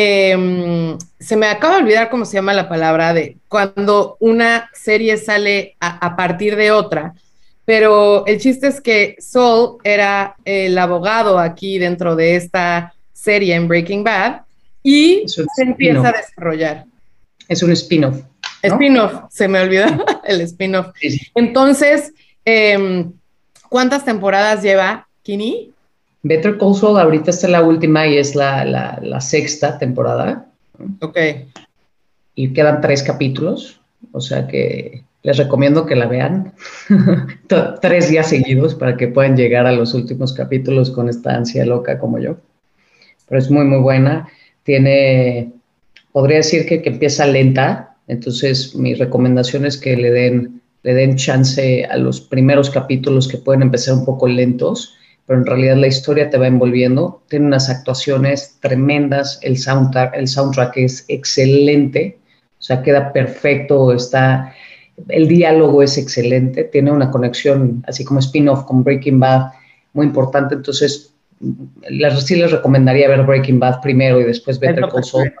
Em, 0.00 0.96
se 1.18 1.34
me 1.34 1.48
acaba 1.48 1.74
de 1.74 1.82
olvidar 1.82 2.08
cómo 2.08 2.24
se 2.24 2.34
llama 2.34 2.54
la 2.54 2.68
palabra 2.68 3.12
de 3.12 3.36
cuando 3.48 4.16
una 4.20 4.70
serie 4.72 5.16
sale 5.16 5.74
a, 5.80 6.14
partir 6.14 6.54
de 6.54 6.70
otra, 6.70 7.14
pero 7.64 8.24
el 8.28 8.38
chiste 8.38 8.68
es 8.68 8.80
que 8.80 9.16
Saul 9.18 9.78
era 9.82 10.36
el 10.44 10.78
abogado 10.78 11.40
aquí 11.40 11.80
dentro 11.80 12.14
de 12.14 12.36
esta 12.36 12.94
serie 13.12 13.56
en 13.56 13.66
Breaking 13.66 14.04
Bad 14.04 14.42
y 14.84 15.24
se 15.26 15.62
empieza 15.62 16.10
a 16.10 16.12
desarrollar. 16.12 16.84
Es 17.48 17.64
un 17.64 17.72
spin-off. 17.72 18.20
Spin-off, 18.62 19.24
se 19.30 19.48
me 19.48 19.58
olvidó 19.58 19.86
el 20.24 20.42
spin-off. 20.42 20.94
Entonces, 21.34 22.12
em, 22.44 23.10
¿cuántas 23.68 24.04
temporadas 24.04 24.62
lleva 24.62 25.08
Kini? 25.24 25.72
Better 26.28 26.58
Call 26.58 26.74
Saul 26.74 26.98
ahorita 26.98 27.30
está 27.30 27.48
la 27.48 27.62
última 27.62 28.06
y 28.06 28.18
es 28.18 28.34
la, 28.34 28.64
la 28.64 29.20
sexta 29.20 29.78
temporada. 29.78 30.46
Ok. 31.00 31.16
Y 32.34 32.52
quedan 32.52 32.80
tres 32.80 33.02
capítulos, 33.02 33.80
o 34.12 34.20
sea 34.20 34.46
que 34.46 35.02
les 35.22 35.36
recomiendo 35.36 35.86
que 35.86 35.96
la 35.96 36.06
vean 36.06 36.52
tres 37.80 38.10
días 38.10 38.28
seguidos 38.28 38.74
para 38.74 38.96
que 38.96 39.08
puedan 39.08 39.36
llegar 39.36 39.66
a 39.66 39.72
los 39.72 39.94
últimos 39.94 40.32
capítulos 40.32 40.90
con 40.90 41.08
esta 41.08 41.34
ansia 41.34 41.64
loca 41.64 41.98
como 41.98 42.18
yo. 42.18 42.36
Pero 43.28 43.38
es 43.40 43.50
muy, 43.50 43.64
muy 43.64 43.80
buena. 43.80 44.28
Tiene, 44.62 45.52
podría 46.12 46.38
decir 46.38 46.66
que, 46.66 46.82
que 46.82 46.90
empieza 46.90 47.26
lenta, 47.26 47.96
entonces 48.06 48.74
mi 48.74 48.94
recomendación 48.94 49.66
es 49.66 49.76
que 49.76 49.96
le 49.96 50.10
den, 50.10 50.62
le 50.82 50.94
den 50.94 51.16
chance 51.16 51.84
a 51.84 51.96
los 51.96 52.20
primeros 52.20 52.70
capítulos 52.70 53.28
que 53.28 53.38
pueden 53.38 53.62
empezar 53.62 53.94
un 53.94 54.04
poco 54.04 54.28
lentos, 54.28 54.94
pero 55.28 55.40
en 55.40 55.46
realidad 55.46 55.76
la 55.76 55.88
historia 55.88 56.30
te 56.30 56.38
va 56.38 56.46
envolviendo. 56.46 57.22
Tiene 57.28 57.46
unas 57.48 57.68
actuaciones 57.68 58.56
tremendas, 58.60 59.38
el 59.42 59.58
soundtrack, 59.58 60.14
el 60.14 60.26
soundtrack 60.26 60.78
es 60.78 61.04
excelente, 61.08 62.18
o 62.58 62.62
sea, 62.62 62.82
queda 62.82 63.12
perfecto, 63.12 63.92
está 63.92 64.54
el 65.08 65.28
diálogo 65.28 65.82
es 65.82 65.98
excelente, 65.98 66.64
tiene 66.64 66.90
una 66.90 67.10
conexión, 67.10 67.84
así 67.86 68.06
como 68.06 68.20
spin-off 68.20 68.64
con 68.64 68.82
Breaking 68.82 69.20
Bad, 69.20 69.52
muy 69.92 70.06
importante. 70.06 70.54
Entonces, 70.54 71.14
les, 71.90 72.24
sí 72.24 72.34
les 72.34 72.50
recomendaría 72.50 73.06
ver 73.08 73.24
Breaking 73.24 73.60
Bad 73.60 73.82
primero 73.82 74.18
y 74.18 74.24
después 74.24 74.58
Better 74.58 74.88
Call 74.88 75.04
Saul 75.04 75.32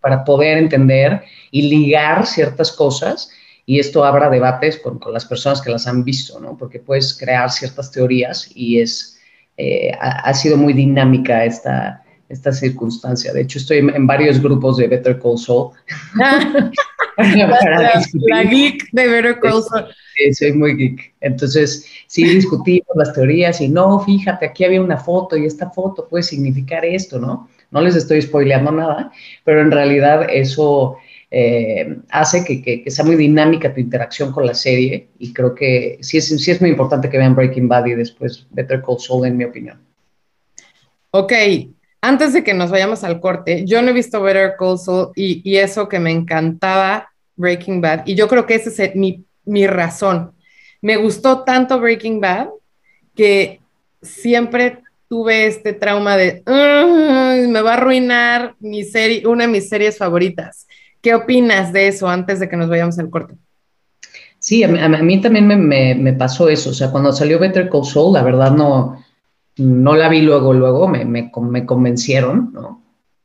para 0.00 0.24
poder 0.24 0.56
entender 0.56 1.22
y 1.50 1.62
ligar 1.62 2.26
ciertas 2.26 2.70
cosas. 2.70 3.32
Y 3.70 3.78
esto 3.78 4.04
abra 4.04 4.28
debates 4.28 4.78
con, 4.78 4.98
las 5.12 5.24
personas 5.24 5.62
que 5.62 5.70
las 5.70 5.86
han 5.86 6.02
visto, 6.02 6.40
¿no? 6.40 6.56
Porque 6.56 6.80
puedes 6.80 7.16
crear 7.16 7.48
ciertas 7.52 7.92
teorías 7.92 8.50
y 8.52 8.80
es, 8.80 9.20
eh, 9.56 9.92
ha, 10.00 10.34
sido 10.34 10.56
muy 10.56 10.72
dinámica 10.72 11.44
esta, 11.44 12.02
esta 12.28 12.50
circunstancia. 12.50 13.32
De 13.32 13.42
hecho, 13.42 13.60
estoy 13.60 13.78
en, 13.78 14.08
varios 14.08 14.42
grupos 14.42 14.76
de 14.76 14.88
Better 14.88 15.20
Call 15.20 15.38
Saul. 15.38 15.70
la, 17.16 18.42
geek 18.42 18.90
de 18.90 19.06
Better 19.06 19.38
Call 19.38 19.62
Saul. 19.62 19.84
Sí, 20.16 20.34
soy 20.34 20.52
muy 20.52 20.74
geek. 20.74 21.14
Entonces, 21.20 21.86
sí 22.08 22.24
discutimos 22.24 22.90
las 22.96 23.12
teorías 23.12 23.60
y 23.60 23.68
no, 23.68 24.00
fíjate, 24.00 24.46
aquí 24.46 24.64
había 24.64 24.82
una 24.82 24.96
foto 24.96 25.36
y 25.36 25.46
esta 25.46 25.70
foto 25.70 26.08
puede 26.08 26.24
significar 26.24 26.84
esto, 26.84 27.20
¿no? 27.20 27.48
No 27.70 27.80
les 27.82 27.94
estoy 27.94 28.20
spoileando 28.20 28.72
nada, 28.72 29.12
pero 29.44 29.60
en 29.60 29.70
realidad 29.70 30.26
eso 30.28 30.98
eh, 31.30 31.98
hace 32.10 32.44
que, 32.44 32.90
sea 32.90 33.04
muy 33.04 33.16
dinámica 33.16 33.72
tu 33.72 33.80
interacción 33.80 34.32
con 34.32 34.46
la 34.46 34.54
serie 34.54 35.08
y 35.18 35.32
creo 35.32 35.54
que 35.54 35.98
sí 36.00 36.18
es, 36.18 36.28
sí 36.28 36.50
es 36.50 36.60
muy 36.60 36.70
importante 36.70 37.08
que 37.08 37.18
vean 37.18 37.36
Breaking 37.36 37.68
Bad 37.68 37.86
y 37.86 37.94
después 37.94 38.46
Better 38.50 38.82
Call 38.82 38.98
Saul, 38.98 39.26
en 39.26 39.36
mi 39.36 39.44
opinión. 39.44 39.80
Ok, 41.12 41.32
antes 42.00 42.32
de 42.32 42.42
que 42.42 42.54
nos 42.54 42.70
vayamos 42.70 43.04
al 43.04 43.20
corte, 43.20 43.64
yo 43.64 43.80
no 43.82 43.90
he 43.90 43.92
visto 43.92 44.22
Better 44.22 44.54
Call 44.58 44.78
Saul 44.78 45.12
y, 45.14 45.40
y 45.48 45.58
eso 45.58 45.88
que 45.88 46.00
me 46.00 46.10
encantaba 46.10 47.10
Breaking 47.36 47.80
Bad, 47.80 48.02
y 48.06 48.14
yo 48.14 48.28
creo 48.28 48.44
que 48.44 48.56
esa 48.56 48.84
es 48.84 48.94
mi, 48.94 49.24
mi 49.44 49.66
razón. 49.66 50.32
Me 50.82 50.96
gustó 50.96 51.44
tanto 51.44 51.80
Breaking 51.80 52.20
Bad 52.20 52.48
que 53.14 53.60
siempre 54.02 54.78
tuve 55.08 55.46
este 55.46 55.72
trauma 55.72 56.16
de 56.16 56.42
me 56.46 57.62
va 57.62 57.72
a 57.72 57.74
arruinar 57.74 58.54
mi 58.60 58.84
serie, 58.84 59.26
una 59.26 59.44
de 59.44 59.52
mis 59.52 59.68
series 59.68 59.98
favoritas. 59.98 60.66
¿Qué 61.00 61.14
opinas 61.14 61.72
de 61.72 61.88
eso 61.88 62.08
antes 62.08 62.40
de 62.40 62.48
que 62.48 62.56
nos 62.56 62.68
vayamos 62.68 62.98
al 62.98 63.10
corte? 63.10 63.34
Sí, 64.38 64.64
a 64.64 64.68
mí, 64.68 65.20
también 65.20 65.46
me, 65.46 66.12
pasó 66.14 66.48
eso. 66.48 66.70
O 66.70 66.74
sea, 66.74 66.90
cuando 66.90 67.12
salió 67.12 67.38
Better 67.38 67.68
Call 67.68 67.84
Saul, 67.84 68.14
la 68.14 68.22
verdad 68.22 68.52
no, 68.52 69.04
no 69.58 69.96
la 69.96 70.08
vi 70.08 70.22
luego, 70.22 70.54
luego 70.54 70.88
me, 70.88 71.04
me, 71.04 71.30
me 71.42 71.66
convencieron, 71.66 72.50
¿no? 72.52 72.82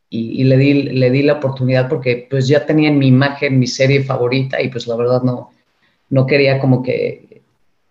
Y, 0.10 0.46
le, 0.46 0.56
di, 0.56 0.84
le 0.84 1.10
di 1.10 1.24
la 1.24 1.34
oportunidad 1.34 1.90
porque 1.90 2.28
pues 2.30 2.48
ya 2.48 2.66
tenía 2.66 2.88
en 2.88 3.00
mi 3.00 3.08
imagen 3.08 3.60
mi 3.60 3.68
serie 3.68 4.02
favorita 4.02 4.62
y 4.62 4.70
pues 4.70 4.88
la 4.88 4.96
verdad 4.96 5.24
no, 5.24 5.52
no 6.10 6.26
quería 6.26 6.58
como 6.60 6.82
que 6.82 7.42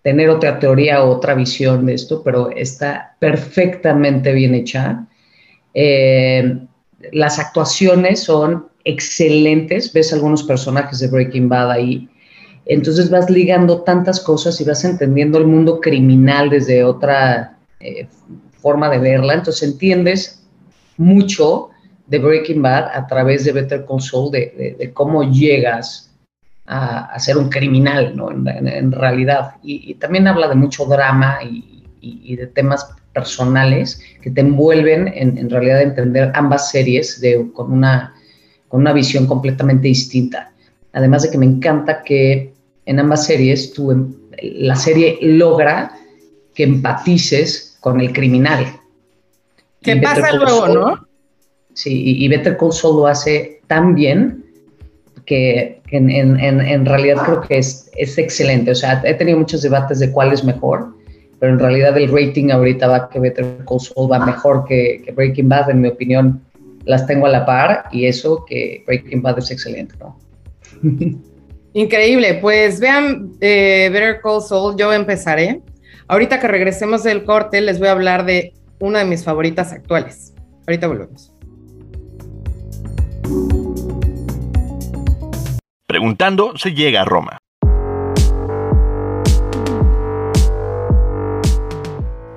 tener 0.00 0.30
otra 0.30 0.58
teoría 0.58 1.02
o 1.02 1.10
otra 1.10 1.34
visión 1.34 1.84
de 1.84 1.94
esto, 1.94 2.22
pero 2.22 2.50
está 2.50 3.16
perfectamente 3.18 4.32
bien 4.32 4.54
hecha. 4.54 5.06
Eh, 5.74 6.60
las 7.12 7.38
actuaciones 7.38 8.22
son 8.22 8.68
excelentes, 8.84 9.92
ves 9.92 10.12
algunos 10.12 10.42
personajes 10.42 11.00
de 11.00 11.08
Breaking 11.08 11.48
Bad 11.48 11.70
ahí, 11.72 12.08
entonces 12.66 13.10
vas 13.10 13.28
ligando 13.28 13.82
tantas 13.82 14.20
cosas 14.20 14.60
y 14.60 14.64
vas 14.64 14.84
entendiendo 14.84 15.38
el 15.38 15.46
mundo 15.46 15.80
criminal 15.80 16.50
desde 16.50 16.84
otra 16.84 17.58
eh, 17.80 18.06
forma 18.58 18.88
de 18.88 18.98
verla, 18.98 19.34
entonces 19.34 19.70
entiendes 19.70 20.44
mucho 20.96 21.70
de 22.06 22.18
Breaking 22.18 22.62
Bad 22.62 22.88
a 22.94 23.06
través 23.06 23.44
de 23.44 23.52
Better 23.52 23.84
Call 23.86 24.00
Saul, 24.00 24.30
de, 24.30 24.90
cómo 24.94 25.22
llegas 25.22 26.10
a, 26.66 27.18
ser 27.18 27.36
un 27.36 27.48
criminal, 27.48 28.16
¿no? 28.16 28.30
En, 28.30 28.92
realidad. 28.92 29.56
Y, 29.62 29.94
también 29.94 30.26
habla 30.26 30.48
de 30.48 30.54
mucho 30.54 30.84
drama 30.86 31.38
y, 31.42 32.36
de 32.36 32.46
temas 32.48 32.94
personales 33.14 34.02
que 34.20 34.30
te 34.30 34.42
envuelven 34.42 35.08
en, 35.14 35.48
realidad 35.48 35.78
a 35.78 35.82
entender 35.82 36.32
ambas 36.34 36.70
series 36.70 37.20
de, 37.20 37.50
con, 37.52 37.72
una, 37.72 38.13
con 38.74 38.80
una 38.80 38.92
visión 38.92 39.28
completamente 39.28 39.86
distinta. 39.86 40.50
Además 40.94 41.22
de 41.22 41.30
que 41.30 41.38
me 41.38 41.46
encanta 41.46 42.02
que 42.02 42.54
en 42.86 42.98
ambas 42.98 43.24
series 43.24 43.72
tú, 43.72 44.16
la 44.42 44.74
serie 44.74 45.16
logra 45.22 45.92
que 46.56 46.64
empatices 46.64 47.76
con 47.78 48.00
el 48.00 48.12
criminal. 48.12 48.66
¿Qué 49.80 49.98
pasa 49.98 50.32
luego, 50.32 50.66
no? 50.66 51.06
Sí, 51.72 52.16
y, 52.20 52.26
Better 52.26 52.56
Call 52.56 52.72
Saul 52.72 52.96
lo 52.96 53.06
hace 53.06 53.60
tan 53.68 53.94
bien 53.94 54.44
que, 55.24 55.80
en, 55.92 56.84
realidad 56.84 57.22
creo 57.24 57.42
que 57.42 57.58
es, 57.58 57.88
es 57.96 58.18
excelente. 58.18 58.72
O 58.72 58.74
sea, 58.74 59.00
he 59.04 59.14
tenido 59.14 59.38
muchos 59.38 59.62
debates 59.62 60.00
de 60.00 60.10
cuál 60.10 60.32
es 60.32 60.42
mejor, 60.42 60.96
pero 61.38 61.52
en 61.52 61.60
realidad 61.60 61.96
el 61.96 62.10
rating 62.10 62.50
ahorita 62.50 62.88
va 62.88 63.08
que 63.08 63.20
Better 63.20 63.58
Call 63.68 63.78
Saul 63.78 64.10
va 64.10 64.26
mejor 64.26 64.64
que, 64.64 65.12
Breaking 65.14 65.48
Bad, 65.48 65.70
en 65.70 65.80
mi 65.80 65.86
opinión. 65.86 66.42
Las 66.84 67.06
tengo 67.06 67.26
a 67.26 67.30
la 67.30 67.46
par 67.46 67.86
y 67.90 68.06
eso 68.06 68.44
que 68.46 68.82
Breaking 68.86 69.22
Bad 69.22 69.38
es 69.38 69.50
excelente, 69.50 69.94
¿no? 69.98 70.18
Increíble, 71.72 72.34
pues 72.40 72.78
vean 72.78 73.32
eh, 73.40 73.88
Better 73.92 74.20
Call 74.22 74.42
Saul, 74.42 74.76
yo 74.76 74.92
empezaré. 74.92 75.60
Ahorita 76.06 76.38
que 76.38 76.46
regresemos 76.46 77.02
del 77.02 77.24
corte, 77.24 77.60
les 77.60 77.78
voy 77.78 77.88
a 77.88 77.92
hablar 77.92 78.24
de 78.24 78.52
una 78.78 79.00
de 79.00 79.06
mis 79.06 79.24
favoritas 79.24 79.72
actuales. 79.72 80.34
Ahorita 80.66 80.86
volvemos. 80.86 81.32
Preguntando 85.86 86.56
se 86.56 86.74
llega 86.74 87.02
a 87.02 87.04
Roma. 87.04 87.38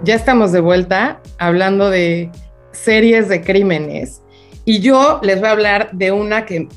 Ya 0.04 0.16
estamos 0.16 0.52
de 0.52 0.62
vuelta 0.62 1.22
hablando 1.38 1.90
de 1.90 2.32
series 2.72 3.28
de 3.28 3.42
crímenes 3.42 4.22
y 4.68 4.82
yo 4.82 5.22
les 5.24 5.40
voy 5.40 5.48
a 5.48 5.54
hablar 5.54 5.92
de 5.94 6.12
una 6.12 6.46
que 6.46 6.68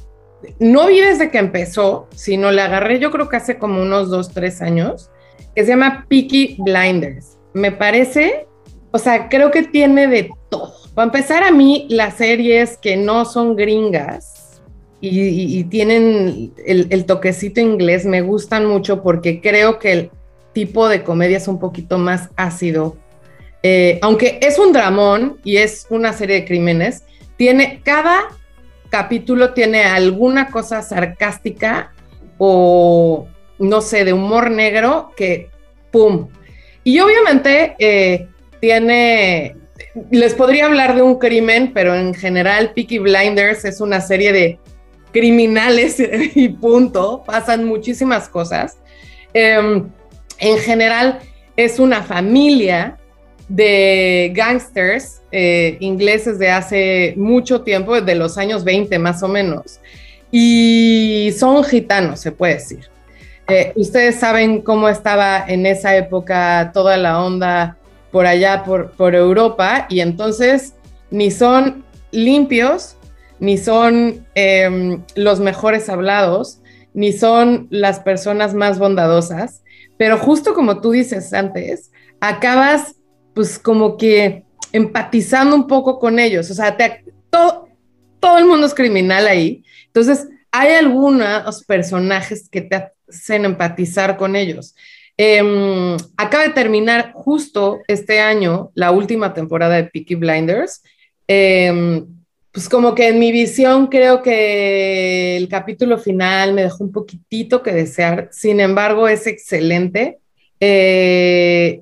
no 0.61 0.87
vi 0.87 1.01
desde 1.01 1.29
que 1.29 1.39
empezó, 1.39 2.07
sino 2.15 2.53
la 2.53 2.67
agarré 2.67 3.01
yo 3.01 3.11
creo 3.11 3.29
que 3.29 3.37
hace 3.37 3.59
como 3.59 3.83
unos 3.83 4.11
dos, 4.11 4.33
tres 4.33 4.63
años 4.63 5.11
que 5.57 5.65
se 5.65 5.71
llama 5.71 6.07
Peaky 6.09 6.59
Blinders. 6.61 7.37
Me 7.53 7.73
parece, 7.73 8.47
o 8.93 8.99
sea, 8.99 9.29
creo 9.29 9.51
que 9.51 9.65
tiene 9.65 10.07
de 10.07 10.31
todo. 10.51 10.73
Para 10.95 11.07
empezar, 11.07 11.43
a 11.43 11.51
mí 11.51 11.89
las 11.91 12.19
series 12.19 12.77
que 12.77 12.97
no 12.97 13.25
son 13.25 13.57
gringas 13.57 14.63
y, 15.01 15.65
tienen 15.65 16.55
el, 16.65 17.05
toquecito 17.07 17.61
inglés 17.61 18.07
me 18.07 18.23
gustan 18.23 18.67
mucho 18.67 19.03
porque 19.03 19.41
creo 19.41 19.81
que 19.81 19.93
el 19.93 20.11
tipo 20.53 20.89
de 20.89 21.03
comedia 21.03 21.39
es 21.39 21.49
un 21.49 21.59
poquito 21.59 21.99
más 21.99 22.29
ácido. 22.37 22.97
Eh, 23.65 23.99
aunque 24.01 24.39
es 24.43 24.61
un 24.61 24.73
dramón 24.73 25.39
y 25.43 25.57
es 25.57 25.89
una 25.91 26.13
serie 26.13 26.37
de 26.37 26.45
crímenes, 26.45 27.03
tiene 27.41 27.81
cada 27.83 28.29
capítulo 28.91 29.55
tiene 29.55 29.85
alguna 29.85 30.51
cosa 30.51 30.83
sarcástica 30.83 31.95
o 32.37 33.29
no 33.59 33.81
sé, 33.81 34.05
de 34.05 34.13
humor 34.13 34.51
negro 34.51 35.15
que, 35.17 35.49
¡pum! 35.91 36.29
Y 36.85 37.01
obviamente 37.01 37.77
eh, 37.79 38.29
tiene, 38.61 39.57
les 40.11 40.35
podría 40.35 40.67
hablar 40.67 40.95
de 40.95 41.01
un 41.01 41.19
crimen, 41.19 41.73
pero 41.73 41.95
en 41.95 42.13
general 42.13 42.75
Peaky 42.75 42.99
Blinders 42.99 43.65
es 43.65 43.81
una 43.81 44.03
serie 44.03 44.35
de 44.35 44.59
criminales 45.11 45.97
y 46.35 46.51
punto, 46.51 47.25
pasan 47.25 47.65
muchísimas 47.65 48.29
cosas. 48.29 48.77
Em, 49.33 49.89
en 50.37 50.59
general 50.59 51.21
es 51.57 51.79
una 51.79 52.03
familia 52.03 52.99
de 53.51 54.31
gangsters 54.33 55.23
eh, 55.33 55.77
ingleses 55.81 56.39
de 56.39 56.51
hace 56.51 57.15
mucho 57.17 57.63
tiempo, 57.63 58.01
de 58.01 58.15
los 58.15 58.39
años 58.39 58.63
20 58.63 58.97
más 59.01 59.23
o 59.25 59.29
menos, 59.29 59.81
y 60.31 61.35
son 61.37 61.65
gitanos, 61.65 62.21
se 62.21 62.31
puede 62.31 62.55
decir. 62.55 62.89
Eh, 63.49 63.73
ustedes 63.75 64.21
saben 64.21 64.63
cómo 64.63 64.89
estaba 64.89 65.45
en 65.47 65.67
esa 65.67 65.97
época 65.97 66.71
toda 66.73 66.97
la 66.97 67.21
onda 67.21 67.77
por 68.13 68.25
allá, 68.25 68.63
por, 68.63 68.93
por 68.93 69.17
Europa, 69.17 69.87
y 69.91 69.99
entonces 69.99 70.75
ni 71.11 71.33
son 71.33 71.85
limpios, 72.13 72.97
ni 73.41 73.59
son 73.59 74.25
em, 74.37 75.03
los 75.17 75.41
mejores 75.41 75.89
hablados, 75.89 76.61
ni 76.95 77.13
son 77.13 77.67
las 77.71 77.99
personas 77.99 78.55
más 78.55 78.79
bondadosas, 78.79 79.63
pero 79.97 80.19
justo 80.19 80.55
como 80.55 80.81
tú 80.81 80.93
dices 80.93 81.33
antes, 81.33 81.91
acabas 82.21 82.95
pues 83.41 83.59
como 83.59 83.97
que 83.97 84.45
empatizando 84.71 85.57
un 85.57 85.67
poco 85.67 85.99
con 85.99 86.19
ellos, 86.19 86.51
o 86.51 86.55
sea, 86.55 86.77
todo, 87.31 87.71
todo 88.21 88.37
el 88.37 88.45
mundo 88.45 88.67
es 88.67 88.75
criminal 88.75 89.27
ahí, 89.27 89.65
entonces 89.87 90.29
hay 90.51 90.73
algunos 90.75 91.65
personajes 91.65 92.51
que 92.51 92.61
te 92.61 92.91
hacen 93.09 93.47
empatizar 93.47 94.19
con 94.19 94.37
ellos. 94.37 94.75
Em, 95.17 95.97
acaba 96.19 96.45
de 96.45 96.51
terminar 96.51 97.13
justo 97.15 97.79
este 97.89 98.21
año 98.21 98.73
la 98.75 98.91
última 98.91 99.33
temporada 99.33 99.77
de 99.77 99.85
Peaky 99.85 100.17
Blinders. 100.17 100.83
Em, 101.27 102.07
pues 102.53 102.69
como 102.69 102.95
que 102.95 103.09
en 103.09 103.19
mi 103.19 103.33
visión 103.33 103.87
creo 103.87 104.21
que 104.21 105.39
el 105.39 105.49
capítulo 105.49 105.97
final 105.97 106.53
me 106.53 106.65
dejó 106.65 106.85
un 106.85 106.93
poquitito 106.93 107.63
que 107.63 107.73
desear, 107.73 108.29
sin 108.33 108.61
embargo 108.61 109.09
es 109.09 109.27
excelente. 109.27 110.19
Eh, 110.61 111.81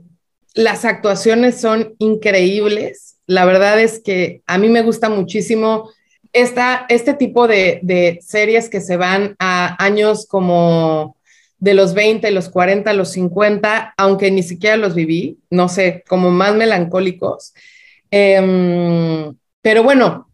las 0.55 0.85
actuaciones 0.85 1.61
son 1.61 1.95
increíbles, 1.99 3.17
la 3.27 3.45
verdad 3.45 3.81
es 3.81 4.01
que 4.01 4.43
a 4.47 4.59
mí 4.59 4.69
me 4.69 4.83
gusta 4.83 5.09
muchísimo 5.09 5.91
esta, 6.33 6.87
este 6.89 7.15
tipo 7.15 7.47
de, 7.47 7.81
de 7.83 8.19
series 8.23 8.69
que 8.69 8.81
se 8.81 8.97
van 8.97 9.37
a 9.39 9.83
años 9.83 10.27
como 10.27 11.17
de 11.59 11.75
los 11.75 11.95
20, 11.95 12.31
los 12.31 12.49
40, 12.49 12.93
los 12.93 13.11
50, 13.11 13.95
aunque 13.97 14.31
ni 14.31 14.43
siquiera 14.43 14.77
los 14.77 14.95
viví, 14.95 15.39
no 15.51 15.69
sé, 15.69 16.05
como 16.09 16.31
más 16.31 16.55
melancólicos. 16.55 17.53
Em, 18.11 19.35
pero 19.61 19.83
bueno, 19.83 20.29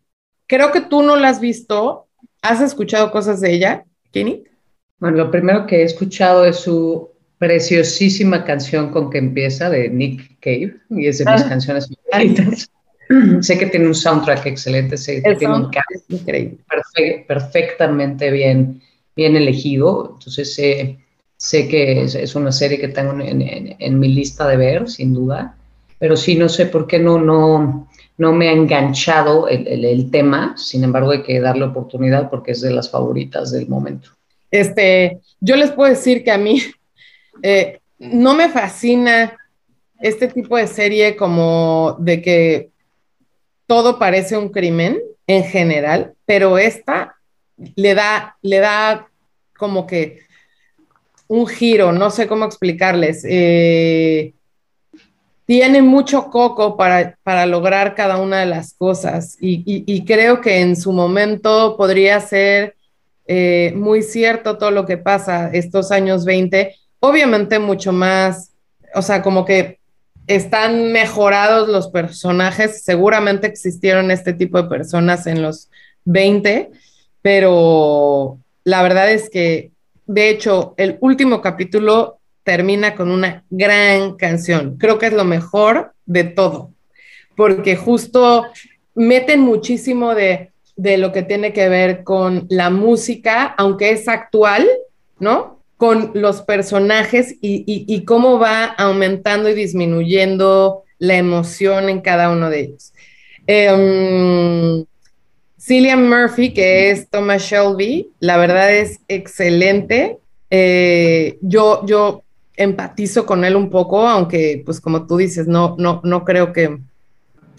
Creo 0.47 0.73
que 0.73 0.81
tú 0.81 1.03
no 1.03 1.17
la 1.17 1.31
has 1.31 1.41
visto. 1.41 2.07
¿Has 2.43 2.61
escuchado 2.61 3.11
cosas 3.11 3.41
de 3.41 3.53
ella, 3.53 3.85
Kenny? 4.13 4.45
Bueno, 4.99 5.17
lo 5.17 5.31
primero 5.31 5.67
que 5.67 5.81
he 5.81 5.83
escuchado 5.83 6.45
es 6.45 6.57
su 6.57 7.11
preciosísima 7.45 8.43
canción 8.43 8.91
con 8.91 9.11
que 9.11 9.19
empieza 9.19 9.69
de 9.69 9.91
Nick 9.91 10.39
Cave 10.41 10.77
y 10.89 11.09
es 11.09 11.19
de 11.19 11.31
mis 11.31 11.43
ah. 11.43 11.49
canciones 11.51 11.91
favoritas. 12.11 12.71
sé 13.41 13.59
que 13.59 13.67
tiene 13.67 13.87
un 13.87 13.95
soundtrack 13.95 14.47
excelente, 14.47 14.97
sé 14.97 15.23
que 15.23 15.35
tiene 15.35 15.55
un 15.55 15.69
cast 15.69 16.11
increíble. 16.11 16.57
perfectamente 17.29 18.31
bien, 18.31 18.81
bien 19.15 19.37
elegido. 19.37 20.13
Entonces 20.15 20.55
sé, 20.55 20.97
sé 21.37 21.69
que 21.69 22.05
es, 22.05 22.35
una 22.35 22.51
serie 22.51 22.81
que 22.81 22.89
tengo 22.89 23.13
en, 23.21 23.77
en, 23.79 23.99
mi 23.99 24.09
lista 24.09 24.49
de 24.49 24.57
ver, 24.57 24.89
sin 24.89 25.13
duda. 25.13 25.55
Pero 25.99 26.17
sí, 26.17 26.37
no 26.37 26.49
sé 26.49 26.65
por 26.65 26.87
qué 26.87 26.99
no, 26.99 27.19
no, 27.19 27.91
no 28.17 28.33
me 28.33 28.49
ha 28.49 28.53
enganchado 28.53 29.49
el, 29.49 30.11
tema, 30.11 30.57
sin 30.57 30.83
embargo 30.83 31.11
hay 31.11 31.23
que 31.23 31.41
darle 31.41 31.65
oportunidad 31.65 32.31
porque 32.31 32.53
es 32.53 32.63
de 32.63 32.73
las 32.73 32.91
favoritas 32.91 33.53
del 33.53 33.69
momento. 33.69 34.09
Este, 34.51 35.21
yo 35.41 35.57
les 35.57 35.73
puedo 35.73 35.91
decir 35.91 36.25
que 36.25 36.31
a 36.31 36.39
mí 36.39 36.63
eh, 37.43 37.81
no 37.99 38.35
me 38.35 38.49
fascina 38.49 39.37
este 40.01 40.29
tipo 40.29 40.57
de 40.57 40.67
serie 40.67 41.17
como 41.17 41.97
de 41.99 42.21
que 42.21 42.71
todo 43.67 43.99
parece 43.99 44.37
un 44.37 44.51
crimen 44.51 45.01
en 45.27 45.45
general, 45.45 46.15
pero 46.27 46.59
esta 46.59 47.17
le 47.77 47.95
da, 47.95 48.37
le 48.43 48.59
da 48.59 49.09
como 49.57 49.87
que 49.87 50.21
un 51.29 51.47
giro, 51.47 51.93
no 51.93 52.11
sé 52.11 52.27
cómo 52.27 52.45
explicarles. 52.45 53.25
Eh, 53.29 54.35
tiene 55.47 55.83
mucho 55.83 56.31
coco 56.31 56.77
para, 56.77 57.19
para 57.23 57.47
lograr 57.47 57.95
cada 57.95 58.19
una 58.19 58.41
de 58.41 58.47
las 58.47 58.75
cosas 58.75 59.37
y, 59.41 60.05
creo 60.05 60.41
que 60.41 60.61
en 60.61 60.75
su 60.75 60.93
momento 60.93 61.77
podría 61.77 62.19
ser 62.21 62.77
eh, 63.27 63.73
muy 63.77 64.03
cierto 64.03 64.57
todo 64.59 64.71
lo 64.71 64.87
que 64.87 64.97
pasa 64.97 65.51
estos 65.53 65.91
años 65.91 66.25
20, 66.25 66.75
obviamente 67.07 67.59
mucho 67.59 67.93
más, 67.93 68.53
o 68.95 69.03
sea, 69.03 69.23
como 69.23 69.45
que 69.45 69.79
están 70.27 70.93
mejorados 70.93 71.69
los 71.69 71.89
personajes, 71.89 72.83
seguramente 72.83 73.47
existieron 73.47 74.11
este 74.11 74.33
tipo 74.33 74.61
de 74.61 74.69
personas 74.69 75.27
en 75.27 75.43
los 75.43 75.69
20, 76.05 76.71
pero 77.21 78.39
la 78.65 78.83
verdad 78.83 79.11
es 79.13 79.29
que, 79.29 79.71
de 80.07 80.31
hecho, 80.31 80.75
el 80.77 80.97
último 81.01 81.41
capítulo 81.41 82.19
termina 82.43 82.95
con 82.95 83.11
una 83.11 83.45
gran 83.51 84.17
canción. 84.17 84.77
Creo 84.79 84.99
que 84.99 85.07
es 85.07 85.13
lo 85.13 85.25
mejor 85.25 85.93
de 86.07 86.25
todo, 86.25 86.71
porque 87.37 87.77
justo 87.77 88.47
meten 88.95 89.41
muchísimo 89.41 90.15
de, 90.15 90.53
lo 90.77 91.13
que 91.13 91.23
tiene 91.23 91.53
que 91.53 91.69
ver 91.69 92.03
con 92.03 92.47
la 92.49 92.71
música, 92.71 93.55
aunque 93.59 93.91
es 93.91 94.09
actual, 94.09 94.67
¿no? 95.19 95.54
Con 95.77 96.13
los 96.15 96.43
personajes 96.43 97.37
y, 97.41 98.05
cómo 98.05 98.39
va 98.39 98.65
aumentando 98.65 99.49
y 99.49 99.55
disminuyendo 99.55 100.85
la 100.99 101.17
emoción 101.17 101.89
en 101.89 102.01
cada 102.01 102.31
uno 102.31 102.49
de 102.49 102.61
ellos. 102.61 102.93
Eh, 103.47 104.85
Cillian 105.61 106.09
Murphy, 106.09 106.53
que 106.53 106.91
es 106.91 107.09
Thomas 107.09 107.43
Shelby, 107.43 108.11
la 108.21 108.37
verdad 108.37 108.75
es 108.75 109.01
excelente. 109.09 110.19
Eh, 110.51 111.39
yo, 111.41 111.85
yo 111.87 112.23
empatizo 112.57 113.25
con 113.25 113.45
él 113.45 113.57
un 113.57 113.71
poco, 113.71 114.07
aunque 114.07 114.63
pues 114.65 114.79
como 114.81 115.07
tú 115.07 115.17
dices, 115.17 115.47
no, 115.47 115.75
no, 115.79 116.03
no 116.05 116.25
creo 116.25 116.53
que 116.53 116.79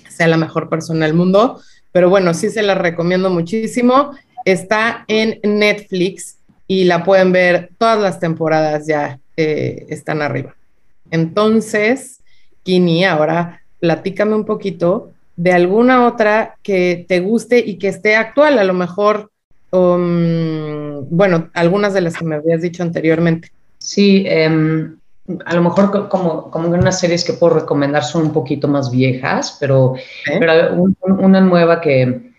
sea 0.08 0.28
la 0.28 0.38
mejor 0.38 0.69
persona 0.69 1.08
del 1.08 1.15
mundo, 1.15 1.60
pero 1.91 2.10
bueno, 2.10 2.34
sí 2.36 2.49
se 2.49 2.62
la 2.62 2.75
recomiendo 2.75 3.30
muchísimo. 3.32 4.12
Está 4.45 5.04
en 5.08 5.39
Netflix 5.43 6.38
y 6.67 6.86
la 6.86 7.04
pueden 7.04 7.32
ver, 7.32 7.69
todas 7.78 7.99
las 7.99 8.19
temporadas 8.19 8.88
ya 8.88 9.19
eh, 9.38 9.86
están 9.89 10.21
arriba. 10.21 10.56
Entonces, 11.12 12.21
Kini, 12.63 13.06
ahora 13.06 13.62
platícame 13.80 14.36
un 14.36 14.45
poquito 14.45 15.12
de 15.36 15.51
alguna 15.51 16.08
otra 16.08 16.56
que 16.63 17.06
te 17.08 17.19
guste 17.19 17.60
y 17.60 17.78
que 17.78 17.89
esté 17.89 18.15
actual, 18.15 18.58
a 18.58 18.63
lo 18.63 18.73
mejor, 18.73 19.30
um, 19.71 21.08
bueno, 21.10 21.49
algunas 21.54 21.93
de 21.93 22.01
las 22.01 22.15
que 22.15 22.25
me 22.25 22.36
habías 22.36 22.62
dicho 22.62 22.82
anteriormente. 22.82 23.51
Sí, 23.78 24.23
em, 24.28 24.97
a 25.45 25.56
lo 25.56 25.62
mejor 25.62 26.10
como, 26.10 26.49
como 26.49 26.69
unas 26.69 26.99
series 26.99 27.23
que 27.23 27.34
puedo 27.34 27.56
recomendar 27.56 28.04
son 28.04 28.23
un 28.23 28.34
poquito 28.34 28.67
más 28.67 28.89
viejas, 28.91 29.58
pero, 29.60 29.95
una 31.01 31.41
nueva 31.41 31.82
que, 31.82 32.34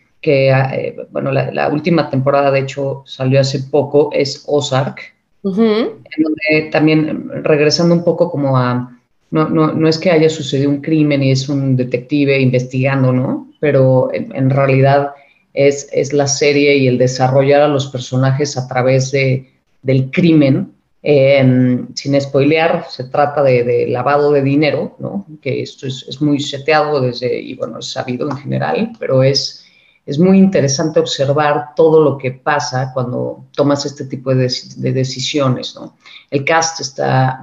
ah, 0.52 0.74
eh, 0.74 0.96
bueno, 1.10 1.32
la, 1.32 1.68
última 1.68 2.10
temporada 2.10 2.50
de 2.50 2.60
hecho 2.60 3.02
salió 3.06 3.40
hace 3.40 3.60
poco 3.60 4.10
es 4.12 4.44
Ozark, 4.46 5.14
en 5.44 6.22
donde 6.22 6.70
también 6.70 7.30
regresando 7.44 7.94
un 7.94 8.04
poco 8.04 8.30
como 8.30 8.56
a, 8.56 8.98
no, 9.30 9.48
no, 9.48 9.72
no, 9.72 9.88
es 9.88 9.98
que 9.98 10.10
haya 10.10 10.28
sucedido 10.28 10.70
un 10.70 10.80
crimen 10.80 11.22
y 11.22 11.30
es 11.30 11.48
un 11.48 11.76
detective 11.76 12.40
investigando, 12.40 13.12
¿no? 13.12 13.48
Pero 13.60 14.10
en, 14.12 14.50
realidad 14.50 15.10
es, 15.54 15.88
es, 15.92 16.12
la 16.12 16.26
serie 16.26 16.76
y 16.76 16.88
el 16.88 16.98
desarrollar 16.98 17.62
a 17.62 17.68
los 17.68 17.86
personajes 17.88 18.56
a 18.56 18.68
través 18.68 19.10
de, 19.12 19.50
del 19.82 20.10
crimen 20.10 20.76
Em, 21.08 21.94
sin 21.94 22.20
spoilear, 22.20 22.84
se 22.90 23.04
trata 23.04 23.40
de, 23.40 23.86
lavado 23.86 24.32
de 24.32 24.42
dinero, 24.42 24.96
¿no? 24.98 25.24
que 25.40 25.62
esto 25.62 25.86
es, 25.86 26.20
muy 26.20 26.40
seteado 26.40 27.00
desde, 27.00 27.40
y 27.40 27.54
bueno, 27.54 27.78
es 27.78 27.92
sabido 27.92 28.28
en 28.28 28.36
general, 28.36 28.90
pero 28.98 29.22
es, 29.22 29.65
es 30.06 30.18
muy 30.20 30.38
interesante 30.38 31.00
observar 31.00 31.74
todo 31.74 32.02
lo 32.02 32.16
que 32.16 32.30
pasa 32.30 32.92
cuando 32.94 33.46
tomas 33.54 33.84
este 33.84 34.04
tipo 34.04 34.32
de, 34.32 34.48
decisiones. 34.76 35.74
¿no? 35.74 35.96
El 36.30 36.44
cast 36.44 36.80
está 36.80 37.40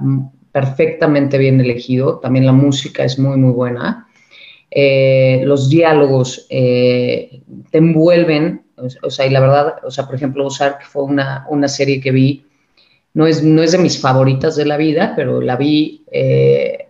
perfectamente 0.50 1.36
bien 1.36 1.60
elegido, 1.60 2.18
también 2.20 2.46
la 2.46 2.52
música 2.52 3.04
es 3.04 3.18
muy, 3.18 3.36
muy 3.36 3.52
buena. 3.52 4.08
Eh, 4.70 5.42
los 5.44 5.68
diálogos 5.68 6.46
eh, 6.48 7.42
te 7.70 7.78
envuelven, 7.78 8.64
o, 9.02 9.10
sea, 9.10 9.26
y 9.26 9.30
la 9.30 9.40
verdad, 9.40 9.74
o 9.84 9.90
sea, 9.90 10.06
por 10.06 10.14
ejemplo, 10.14 10.46
Ozark 10.46 10.84
fue 10.84 11.04
una, 11.04 11.46
una 11.50 11.68
serie 11.68 12.00
que 12.00 12.10
vi 12.10 12.46
no 13.14 13.28
es, 13.28 13.42
no 13.44 13.62
es 13.62 13.72
de 13.72 13.78
mis 13.78 14.00
favoritas 14.00 14.56
de 14.56 14.66
la 14.66 14.76
vida, 14.76 15.12
pero 15.14 15.40
la 15.40 15.56
vi 15.56 16.04
eh, 16.10 16.88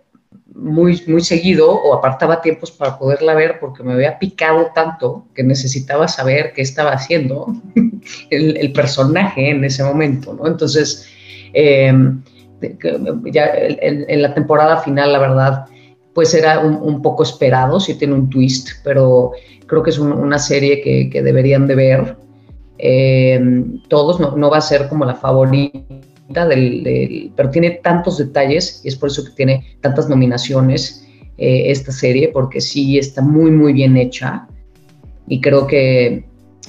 muy, 0.55 1.03
muy 1.07 1.21
seguido 1.21 1.69
o 1.69 1.93
apartaba 1.93 2.41
tiempos 2.41 2.71
para 2.71 2.97
poderla 2.97 3.33
ver 3.33 3.59
porque 3.59 3.83
me 3.83 3.93
había 3.93 4.17
picado 4.17 4.71
tanto 4.73 5.25
que 5.35 5.43
necesitaba 5.43 6.07
saber 6.07 6.53
qué 6.53 6.61
estaba 6.61 6.91
haciendo 6.91 7.47
el, 8.29 8.71
personaje 8.71 9.49
en 9.49 9.63
ese 9.63 9.83
momento, 9.83 10.33
¿no? 10.33 10.47
Entonces, 10.47 11.07
em, 11.53 12.23
ya 13.31 13.51
en, 13.53 14.21
la 14.21 14.33
temporada 14.33 14.77
final, 14.77 15.11
la 15.11 15.19
verdad, 15.19 15.65
pues 16.13 16.33
era 16.33 16.59
un, 16.59 17.01
poco 17.01 17.23
esperado, 17.23 17.79
sí 17.79 17.95
tiene 17.95 18.13
un 18.13 18.29
twist, 18.29 18.69
pero 18.83 19.33
creo 19.67 19.83
que 19.83 19.89
es 19.89 19.99
una 19.99 20.39
serie 20.39 20.81
que, 20.81 21.09
que 21.09 21.21
deberían 21.21 21.67
de 21.67 21.75
ver 21.75 22.17
eh, 22.77 23.39
todos, 23.87 24.19
no, 24.19 24.49
va 24.49 24.57
a 24.57 24.61
ser 24.61 24.87
como 24.87 25.05
la 25.05 25.15
favorita 25.15 25.79
del, 26.27 27.31
pero 27.35 27.49
tiene 27.49 27.71
tantos 27.83 28.17
detalles 28.17 28.81
y 28.83 28.87
es 28.87 28.95
por 28.95 29.09
eso 29.09 29.23
que 29.23 29.31
tiene 29.31 29.77
tantas 29.81 30.09
nominaciones 30.09 31.07
eh, 31.37 31.71
esta 31.71 31.91
serie, 31.91 32.29
porque 32.29 32.61
sí 32.61 32.97
está 32.97 33.21
muy, 33.21 33.51
muy 33.51 33.73
bien 33.73 33.97
hecha 33.97 34.47
y 35.27 35.41
creo 35.41 35.67
que 35.67 36.25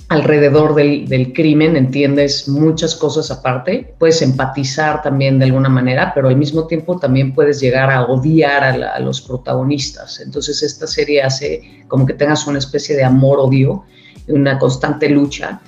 alrededor 0.08 0.74
del, 0.74 1.32
crimen 1.32 1.76
entiendes 1.76 2.48
muchas 2.48 2.94
cosas 2.94 3.30
aparte, 3.30 3.94
puedes 3.98 4.22
empatizar 4.22 5.02
también 5.02 5.38
de 5.38 5.46
alguna 5.46 5.68
manera, 5.68 6.12
pero 6.14 6.28
al 6.28 6.36
mismo 6.36 6.66
tiempo 6.66 6.98
también 6.98 7.34
puedes 7.34 7.60
llegar 7.60 7.90
a 7.90 8.04
odiar 8.04 8.62
a, 8.62 9.00
los 9.00 9.20
protagonistas. 9.20 10.20
Entonces 10.20 10.62
esta 10.62 10.86
serie 10.86 11.22
hace 11.22 11.84
como 11.88 12.06
que 12.06 12.14
tengas 12.14 12.46
una 12.46 12.58
especie 12.58 12.94
de 12.94 13.04
amor-odio, 13.04 13.84
una 14.28 14.58
constante 14.58 15.08
lucha 15.08 15.60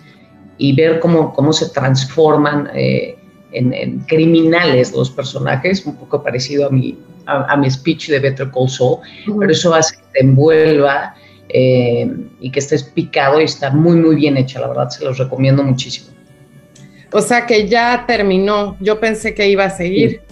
y 0.57 0.75
ver 0.75 1.01
cómo, 1.01 1.33
cómo 1.33 1.53
se 1.53 1.71
transforman 1.71 2.71
eh, 2.75 3.18
en, 3.59 3.99
criminales 4.01 4.93
los 4.93 5.11
personajes, 5.11 5.85
un 5.87 5.97
poco 5.97 6.23
parecido 6.23 6.67
a 6.67 6.71
mi, 6.71 6.99
a, 7.27 7.57
mi 7.57 7.71
speech 7.71 8.09
de 8.09 8.19
Better 8.19 8.51
Call 8.51 8.69
Saul, 8.69 8.99
pero 9.39 9.51
eso 9.51 9.75
hace 9.75 9.97
que 9.97 10.03
te 10.13 10.21
envuelva 10.25 11.15
eh, 11.49 12.11
y 12.41 12.51
que 12.51 12.59
estés 12.59 12.85
picado 12.85 13.41
y 13.41 13.45
está 13.45 13.71
muy, 13.71 13.97
muy 13.97 14.17
bien 14.17 14.37
hecha, 14.37 14.61
la 14.61 14.69
verdad, 14.69 14.89
se 14.89 15.05
los 15.05 15.19
recomiendo 15.19 15.63
muchísimo. 15.63 16.09
O 17.13 17.21
sea 17.21 17.47
que 17.47 17.67
ya 17.69 18.05
terminó, 18.07 18.77
yo 18.81 19.01
pensé 19.01 19.35
que 19.35 19.49
iba 19.49 19.65
a 19.65 19.71
seguir. 19.71 20.23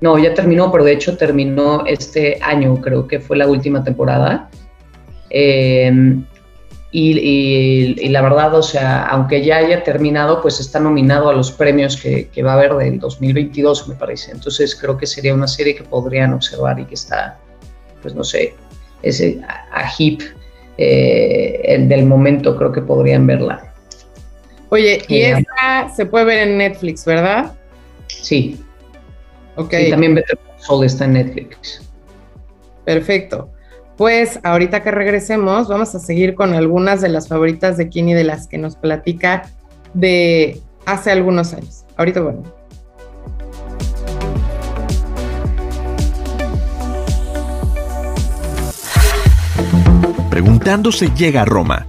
No, 0.00 0.18
ya 0.18 0.34
terminó, 0.34 0.70
pero 0.70 0.84
de 0.84 0.92
hecho 0.92 1.16
terminó 1.16 1.86
este 1.86 2.38
año, 2.42 2.80
creo 2.80 3.06
que 3.06 3.18
fue 3.20 3.36
la 3.36 3.46
última 3.46 3.82
temporada. 3.82 4.50
Eh, 5.30 5.90
y, 6.98 8.08
la 8.08 8.22
verdad, 8.22 8.54
o 8.54 8.62
sea, 8.62 9.04
aunque 9.04 9.44
ya 9.44 9.58
haya 9.58 9.84
terminado, 9.84 10.40
pues 10.40 10.60
está 10.60 10.80
nominado 10.80 11.28
a 11.28 11.34
los 11.34 11.52
premios 11.52 11.94
que, 11.98 12.42
va 12.42 12.52
a 12.52 12.54
haber 12.54 12.74
del 12.74 12.98
2022, 12.98 13.88
me 13.88 13.96
parece. 13.96 14.32
Entonces 14.32 14.74
creo 14.74 14.96
que 14.96 15.06
sería 15.06 15.34
una 15.34 15.46
serie 15.46 15.74
que 15.74 15.82
podrían 15.82 16.32
observar 16.32 16.80
y 16.80 16.86
que 16.86 16.94
está, 16.94 17.38
pues 18.00 18.14
no 18.14 18.24
sé, 18.24 18.54
ese 19.02 19.38
a, 19.46 19.92
hip 19.98 20.22
eh, 20.78 21.84
del 21.86 22.06
momento, 22.06 22.56
creo 22.56 22.72
que 22.72 22.80
podrían 22.80 23.26
verla. 23.26 23.74
Oye, 24.70 25.02
y 25.06 25.16
eh, 25.16 25.38
esta 25.38 25.94
se 25.94 26.06
puede 26.06 26.24
ver 26.24 26.48
en 26.48 26.56
Netflix, 26.56 27.04
¿verdad? 27.04 27.52
Sí. 28.06 28.58
Ok. 29.56 29.74
Y 29.86 29.90
también 29.90 30.14
Better 30.14 30.38
Soul 30.56 30.86
está 30.86 31.04
en 31.04 31.12
Netflix. 31.12 31.82
Perfecto. 32.86 33.50
Pues 33.96 34.40
ahorita 34.42 34.82
que 34.82 34.90
regresemos, 34.90 35.68
vamos 35.68 35.94
a 35.94 35.98
seguir 35.98 36.34
con 36.34 36.52
algunas 36.52 37.00
de 37.00 37.08
las 37.08 37.28
favoritas 37.28 37.78
de 37.78 37.88
Kini 37.88 38.12
de 38.12 38.24
las 38.24 38.46
que 38.46 38.58
nos 38.58 38.76
platica 38.76 39.48
de 39.94 40.60
hace 40.84 41.10
algunos 41.10 41.54
años. 41.54 41.86
Ahorita 41.96 42.20
bueno. 42.20 42.42
Preguntando 50.28 50.92
se 50.92 51.08
llega 51.14 51.42
a 51.42 51.44
Roma. 51.46 51.86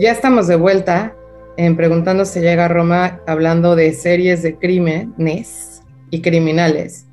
Ya 0.00 0.10
estamos 0.10 0.48
de 0.48 0.56
vuelta 0.56 1.14
en 1.56 1.76
Preguntando 1.76 2.24
se 2.24 2.40
llega 2.40 2.66
a 2.66 2.68
Roma 2.68 3.20
hablando 3.26 3.76
de 3.76 3.92
series 3.92 4.42
de 4.42 4.56
crímenes 4.56 5.82
y 6.10 6.22
criminales. 6.22 7.07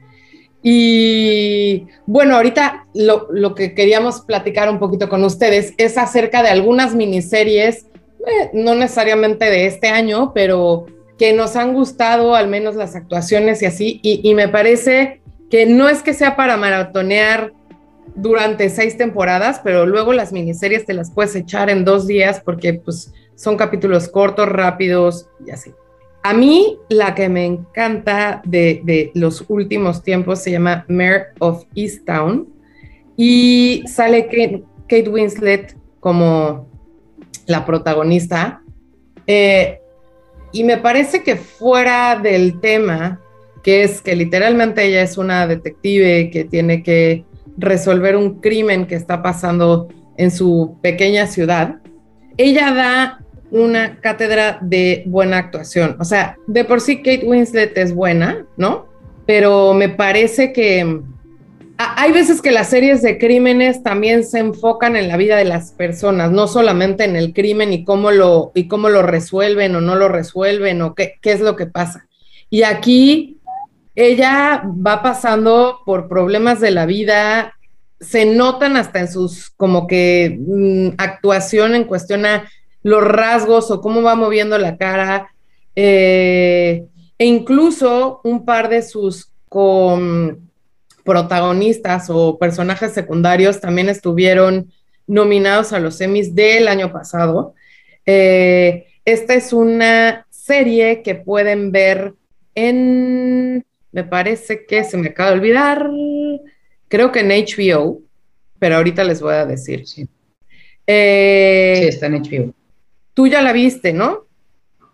Y 0.68 1.86
bueno, 2.08 2.36
ahorita 2.36 2.88
lo, 2.96 3.54
que 3.54 3.76
queríamos 3.76 4.22
platicar 4.22 4.68
un 4.68 4.80
poquito 4.80 5.10
con 5.10 5.24
ustedes 5.24 5.76
es 5.78 5.96
acerca 5.96 6.42
de 6.42 6.50
algunas 6.50 6.96
miniseries, 6.96 7.86
eh, 8.26 8.50
no 8.52 8.74
necesariamente 8.74 9.46
de 9.46 9.68
este 9.68 9.90
año, 9.90 10.32
pero 10.34 10.88
que 11.20 11.34
nos 11.34 11.56
han 11.56 11.76
gustado, 11.76 12.34
al 12.34 12.48
menos 12.48 12.74
las 12.74 12.96
actuaciones 12.96 13.62
y 13.62 13.68
así. 13.68 14.00
Y, 14.02 14.34
me 14.34 14.50
parece 14.50 15.22
que 15.52 15.68
no 15.68 15.88
es 15.88 16.02
que 16.02 16.16
sea 16.16 16.36
para 16.36 16.58
maratonear 16.58 17.54
durante 18.16 18.72
seis 18.72 18.98
temporadas, 18.98 19.62
pero 19.64 19.86
luego 19.86 20.14
las 20.14 20.34
miniseries 20.34 20.88
te 20.88 20.96
las 20.96 21.12
puedes 21.12 21.36
echar 21.36 21.70
en 21.70 21.86
dos 21.86 22.08
días 22.08 22.42
porque 22.44 22.74
pues 22.74 23.14
son 23.36 23.56
capítulos 23.56 24.10
cortos, 24.10 24.50
rápidos 24.50 25.28
y 25.46 25.52
así. 25.52 25.74
A 26.26 26.34
mí 26.34 26.80
la 26.90 27.14
que 27.14 27.30
me 27.30 27.46
encanta 27.46 28.42
de, 28.46 29.12
los 29.14 29.46
últimos 29.48 30.02
tiempos 30.02 30.40
se 30.40 30.50
llama 30.50 30.84
Mayor 30.88 31.28
of 31.38 31.66
Easttown 31.76 32.48
y 33.16 33.84
sale 33.86 34.26
Kate, 34.88 35.08
Winslet 35.08 35.78
como 36.00 36.68
la 37.46 37.64
protagonista. 37.64 38.64
Eh, 39.28 39.80
y 40.52 40.64
me 40.64 40.78
parece 40.78 41.22
que 41.22 41.36
fuera 41.36 42.16
del 42.16 42.60
tema, 42.60 43.22
que 43.62 43.84
es 43.84 44.02
que 44.02 44.16
literalmente 44.16 44.84
ella 44.84 45.04
es 45.04 45.20
una 45.20 45.46
detective 45.46 46.32
que 46.32 46.44
tiene 46.44 46.82
que 46.82 47.24
resolver 47.56 48.16
un 48.16 48.40
crimen 48.40 48.88
que 48.88 48.96
está 48.96 49.22
pasando 49.22 49.90
en 50.18 50.32
su 50.32 50.80
pequeña 50.82 51.28
ciudad, 51.28 51.76
ella 52.36 52.74
da 52.74 53.25
una 53.52 54.00
cátedra 54.00 54.58
de 54.62 55.04
buena 55.06 55.38
actuación. 55.38 55.96
O 56.00 56.06
sea, 56.06 56.38
de 56.48 56.66
por 56.66 56.82
sí 56.82 56.98
Kate 56.98 57.26
Winslet 57.26 57.78
es 57.78 57.94
buena, 57.94 58.46
¿no? 58.58 58.88
Pero 59.26 59.74
me 59.74 59.90
parece 59.90 60.52
que 60.54 61.02
hay 61.78 62.12
veces 62.12 62.42
que 62.42 62.52
las 62.52 62.70
series 62.70 63.02
de 63.02 63.18
crímenes 63.18 63.84
también 63.84 64.24
se 64.24 64.40
enfocan 64.40 64.96
en 64.96 65.08
la 65.08 65.18
vida 65.18 65.36
de 65.36 65.46
las 65.46 65.72
personas, 65.74 66.32
no 66.32 66.48
solamente 66.48 67.04
en 67.04 67.16
el 67.16 67.34
crimen 67.34 67.74
y 67.74 67.84
cómo 67.84 68.12
lo, 68.12 68.52
y 68.56 68.68
cómo 68.68 68.90
lo 68.90 69.02
resuelven 69.02 69.76
o 69.76 69.82
no 69.82 69.96
lo 69.96 70.08
resuelven 70.08 70.82
o 70.82 70.96
qué, 70.96 71.16
qué 71.22 71.34
es 71.34 71.42
lo 71.42 71.56
que 71.56 71.66
pasa. 71.66 72.08
Y 72.50 72.64
aquí 72.64 73.40
ella 73.96 74.64
va 74.66 75.02
pasando 75.02 75.80
por 75.86 76.08
problemas 76.08 76.60
de 76.62 76.72
la 76.72 76.86
vida, 76.86 77.56
se 78.00 78.26
notan 78.26 78.78
hasta 78.78 79.00
en 79.00 79.12
sus 79.12 79.50
como 79.50 79.88
que 79.88 80.38
mm, 80.40 80.90
actuación 80.98 81.76
en 81.76 81.86
cuestión 81.86 82.26
a 82.26 82.50
los 82.86 83.04
rasgos 83.04 83.72
o 83.72 83.82
cómo 83.82 84.04
va 84.04 84.14
moviendo 84.14 84.60
la 84.60 84.78
cara, 84.78 85.34
eh, 85.76 86.86
e 87.18 87.26
incluso 87.26 88.22
un 88.24 88.46
par 88.46 88.70
de 88.70 88.84
sus 88.84 89.32
protagonistas 91.04 92.12
o 92.12 92.38
personajes 92.38 92.94
secundarios 92.94 93.60
también 93.60 93.90
estuvieron 93.90 94.72
nominados 95.08 95.74
a 95.74 95.80
los 95.80 96.00
Emmys 96.00 96.36
del 96.36 96.68
año 96.68 96.92
pasado. 96.92 97.56
Eh, 98.06 98.86
esta 99.04 99.34
es 99.34 99.52
una 99.52 100.28
serie 100.30 101.02
que 101.02 101.16
pueden 101.16 101.72
ver 101.72 102.14
en, 102.54 103.66
me 103.92 104.04
parece 104.04 104.68
que 104.68 104.84
se 104.84 104.98
me 104.98 105.08
acaba 105.08 105.32
de 105.32 105.38
olvidar, 105.38 105.90
creo 106.88 107.12
que 107.12 107.22
en 107.22 107.30
HBO, 107.30 108.04
pero 108.60 108.76
ahorita 108.76 109.04
les 109.04 109.22
voy 109.22 109.34
a 109.34 109.48
decir. 109.48 109.88
Sí, 109.88 110.08
eh, 110.86 111.78
sí 111.80 111.88
está 111.88 112.06
en 112.06 112.22
HBO. 112.22 112.54
Tú 113.16 113.28
ya 113.28 113.42
la 113.42 113.54
viste, 113.54 113.94
¿no? 113.94 114.26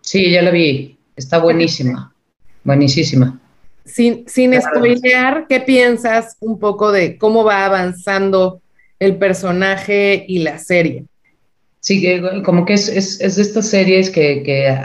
Sí, 0.00 0.30
ya 0.30 0.40
la 0.40 0.50
vi. 0.50 0.96
Está 1.14 1.38
buenísima. 1.38 2.14
Buenísima. 2.64 3.40
Sin, 3.84 4.28
sin 4.28 4.54
spoilear, 4.62 5.46
¿qué 5.48 5.58
piensas 5.58 6.36
un 6.38 6.60
poco 6.60 6.92
de 6.92 7.18
cómo 7.18 7.42
va 7.42 7.66
avanzando 7.66 8.62
el 9.00 9.16
personaje 9.16 10.24
y 10.28 10.38
la 10.38 10.58
serie? 10.58 11.04
Sí, 11.80 12.22
como 12.44 12.64
que 12.64 12.74
es, 12.74 12.88
es, 12.88 13.20
es 13.20 13.34
de 13.34 13.42
estas 13.42 13.68
series 13.68 14.08
que, 14.10 14.78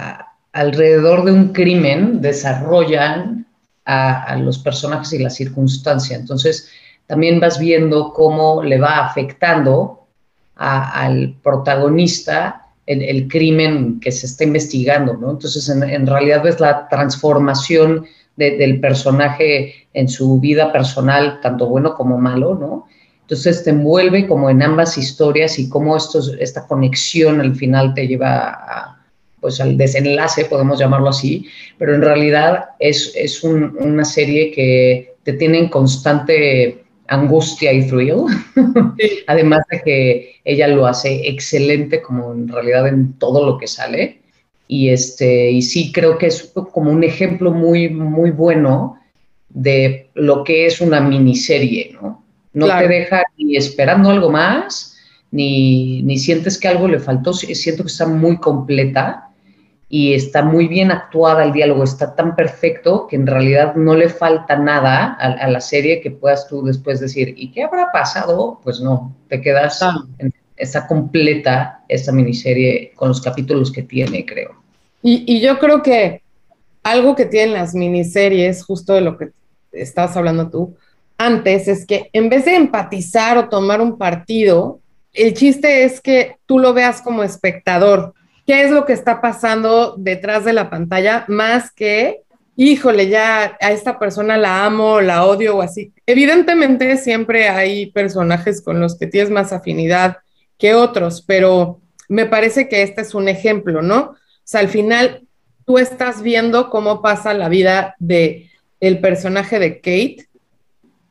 alrededor 0.52 1.24
de 1.26 1.32
un 1.32 1.54
crimen 1.54 2.20
desarrollan 2.20 3.46
a, 3.86 4.36
los 4.38 4.58
personajes 4.58 5.14
y 5.14 5.20
la 5.20 5.30
circunstancia. 5.30 6.18
Entonces, 6.18 6.72
también 7.06 7.40
vas 7.40 7.60
viendo 7.60 8.12
cómo 8.14 8.64
le 8.64 8.80
va 8.80 9.06
afectando 9.06 10.08
al 10.56 11.36
protagonista 11.44 12.67
el, 12.88 13.28
crimen 13.28 14.00
que 14.00 14.12
se 14.12 14.26
está 14.26 14.46
investigando, 14.46 15.14
¿no? 15.14 15.32
Entonces, 15.32 15.70
en, 15.70 16.08
realidad 16.08 16.44
ves 16.44 16.60
la 16.60 16.88
transformación 16.88 18.06
del 18.38 18.80
personaje 18.80 19.88
en 19.94 20.08
su 20.08 20.40
vida 20.40 20.72
personal, 20.72 21.40
tanto 21.42 21.68
bueno 21.68 21.94
como 21.96 22.18
malo, 22.18 22.56
¿no? 22.56 22.88
Entonces 23.22 23.64
te 23.64 23.72
envuelve 23.72 24.26
como 24.26 24.50
en 24.50 24.62
ambas 24.62 24.98
historias 24.98 25.60
y 25.60 25.68
cómo 25.68 25.98
esto, 25.98 26.22
esta 26.40 26.66
conexión 26.66 27.42
al 27.42 27.56
final 27.56 27.94
te 27.94 28.08
lleva 28.08 28.98
pues 29.42 29.60
al 29.60 29.76
desenlace, 29.76 30.46
podemos 30.46 30.80
llamarlo 30.80 31.10
así, 31.10 31.46
pero 31.78 31.94
en 31.94 32.02
realidad 32.02 32.70
es, 32.80 33.12
es 33.16 33.44
una 33.44 34.06
serie 34.06 34.52
que 34.52 35.16
te 35.24 35.34
tiene 35.34 35.60
en 35.60 35.70
constante 35.70 36.86
angustia 37.08 37.74
y 37.74 37.88
thrill, 37.88 38.26
además 39.28 39.62
de 39.72 39.82
que 39.82 40.36
ella 40.44 40.68
lo 40.68 40.86
hace 40.86 41.28
excelente 41.28 42.02
como 42.02 42.34
en 42.34 42.48
realidad 42.48 42.88
en 42.88 43.14
todo 43.14 43.46
lo 43.46 43.58
que 43.58 43.68
sale. 43.68 44.22
Y, 44.68 44.90
este, 44.90 45.52
y 45.52 45.62
sí 45.62 45.92
creo 45.92 46.18
que 46.18 46.28
es 46.28 46.52
como 46.72 46.92
un 46.92 47.04
ejemplo 47.04 47.52
muy, 47.52 47.90
muy 47.90 48.32
bueno 48.32 49.00
de 49.50 50.10
lo 50.14 50.44
que 50.44 50.66
es 50.66 50.82
una 50.82 51.00
miniserie, 51.00 51.92
¿no? 51.94 52.24
No 52.54 52.68
te 52.78 52.88
deja 52.88 53.24
ni 53.38 53.56
esperando 53.56 54.10
algo 54.10 54.30
más, 54.30 54.98
ni, 55.32 56.02
ni 56.02 56.18
sientes 56.18 56.58
que 56.58 56.68
algo 56.68 56.88
le 56.88 57.00
faltó, 57.00 57.32
siento 57.32 57.84
que 57.84 57.90
está 57.90 58.08
muy 58.08 58.38
completa 58.38 59.30
y 59.90 60.14
está 60.14 60.44
muy 60.44 60.68
bien 60.68 60.92
actuada 60.92 61.46
el 61.46 61.54
diálogo, 61.54 61.84
está 61.84 62.14
tan 62.14 62.36
perfecto 62.36 63.08
que 63.08 63.16
en 63.16 63.26
realidad 63.26 63.76
no 63.76 63.96
le 63.96 64.10
falta 64.10 64.58
nada 64.58 65.14
a, 65.14 65.48
la 65.48 65.62
serie 65.62 66.02
que 66.02 66.12
puedas 66.12 66.48
tú 66.48 66.64
después 66.64 67.00
decir, 67.00 67.34
¿y 67.38 67.52
qué 67.52 67.64
habrá 67.64 67.92
pasado? 67.92 68.60
Pues 68.64 68.82
no, 68.82 69.16
te 69.30 69.40
quedas, 69.40 69.82
ah. 69.82 70.04
está 70.58 70.88
completa 70.88 71.84
esta 71.88 72.12
miniserie 72.12 72.92
con 72.96 73.10
los 73.10 73.22
capítulos 73.22 73.72
que 73.72 73.84
tiene, 73.84 74.26
creo. 74.26 74.62
Y, 75.02 75.24
y, 75.26 75.40
yo 75.40 75.58
creo 75.58 75.82
que 75.82 76.22
algo 76.84 77.16
que 77.16 77.26
tienen 77.26 77.54
las 77.54 77.74
miniseries, 77.74 78.66
justo 78.66 78.94
de 78.94 79.02
lo 79.02 79.18
que 79.18 79.30
estabas 79.72 80.18
hablando 80.18 80.50
tú, 80.50 80.76
antes 81.18 81.68
es 81.70 81.86
que 81.86 82.10
en 82.12 82.28
vez 82.28 82.44
de 82.44 82.56
empatizar 82.56 83.38
o 83.38 83.48
tomar 83.48 83.80
un 83.80 83.98
partido, 83.98 84.82
el 85.14 85.34
chiste 85.34 85.86
es 85.86 86.02
que 86.02 86.36
tú 86.46 86.60
lo 86.60 86.74
veas 86.74 87.02
como 87.02 87.24
espectador 87.24 88.14
qué 88.48 88.64
es 88.64 88.72
lo 88.72 88.86
que 88.86 88.94
está 88.94 89.20
pasando 89.20 89.96
detrás 89.98 90.46
de 90.46 90.54
la 90.54 90.70
pantalla, 90.70 91.26
más 91.28 91.70
que, 91.70 92.22
híjole, 92.56 93.10
ya 93.10 93.58
a 93.60 93.72
esta 93.74 94.00
persona 94.00 94.38
la 94.38 94.66
amo, 94.66 95.02
la 95.02 95.26
odio 95.26 95.58
o 95.58 95.62
así. 95.62 95.92
Evidentemente 96.06 96.96
siempre 96.96 97.50
hay 97.50 97.92
personajes 97.92 98.62
con 98.62 98.80
los 98.80 98.98
que 98.98 99.06
tienes 99.06 99.30
más 99.30 99.52
afinidad 99.52 100.20
que 100.58 100.74
otros, 100.74 101.22
pero 101.22 101.82
me 102.08 102.26
parece 102.26 102.70
que 102.70 102.84
este 102.84 103.02
es 103.02 103.14
un 103.14 103.28
ejemplo, 103.28 103.82
¿no? 103.82 104.00
O 104.00 104.16
sea, 104.46 104.62
al 104.62 104.70
final 104.70 105.28
tú 105.66 105.78
estás 105.78 106.22
viendo 106.22 106.70
cómo 106.70 107.02
pasa 107.02 107.34
la 107.34 107.50
vida 107.50 107.96
de 108.00 108.50
el 108.80 109.02
personaje 109.02 109.60
de 109.60 109.76
Kate, 109.82 110.30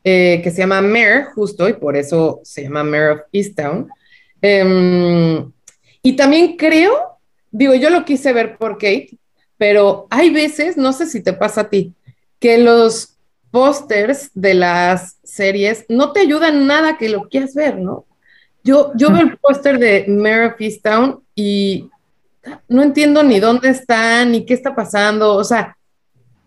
eh, 0.04 0.40
que 0.42 0.50
se 0.50 0.58
llama 0.58 0.80
Mare, 0.80 1.24
justo, 1.34 1.68
y 1.68 1.74
por 1.74 1.96
eso 1.96 2.40
se 2.44 2.62
llama 2.62 2.82
Mare 2.82 3.10
of 3.10 3.20
Easttown. 3.30 3.90
Em, 4.40 5.52
y 6.00 6.16
también 6.16 6.56
creo 6.56 7.15
digo, 7.56 7.74
yo 7.74 7.90
lo 7.90 8.04
quise 8.04 8.32
ver 8.32 8.58
por 8.58 8.74
Kate, 8.74 9.18
pero 9.56 10.06
hay 10.10 10.30
veces, 10.30 10.76
no 10.76 10.92
sé 10.92 11.06
si 11.06 11.22
te 11.22 11.32
pasa 11.32 11.62
a 11.62 11.70
ti, 11.70 11.94
que 12.38 12.58
los 12.58 13.16
pósters 13.50 14.30
de 14.34 14.54
las 14.54 15.16
series 15.24 15.86
no 15.88 16.12
te 16.12 16.20
ayudan 16.20 16.66
nada 16.66 16.98
que 16.98 17.08
lo 17.08 17.28
quieras 17.28 17.54
ver, 17.54 17.78
¿no? 17.78 18.04
Yo, 18.62 18.92
yo 18.96 19.10
veo 19.10 19.22
el 19.22 19.38
póster 19.38 19.78
de 19.78 20.04
Mare 20.08 20.46
of 20.46 20.60
Easttown 20.60 21.22
y 21.34 21.88
no 22.68 22.82
entiendo 22.82 23.22
ni 23.22 23.40
dónde 23.40 23.70
están, 23.70 24.32
ni 24.32 24.44
qué 24.44 24.54
está 24.54 24.74
pasando, 24.74 25.34
o 25.34 25.44
sea, 25.44 25.76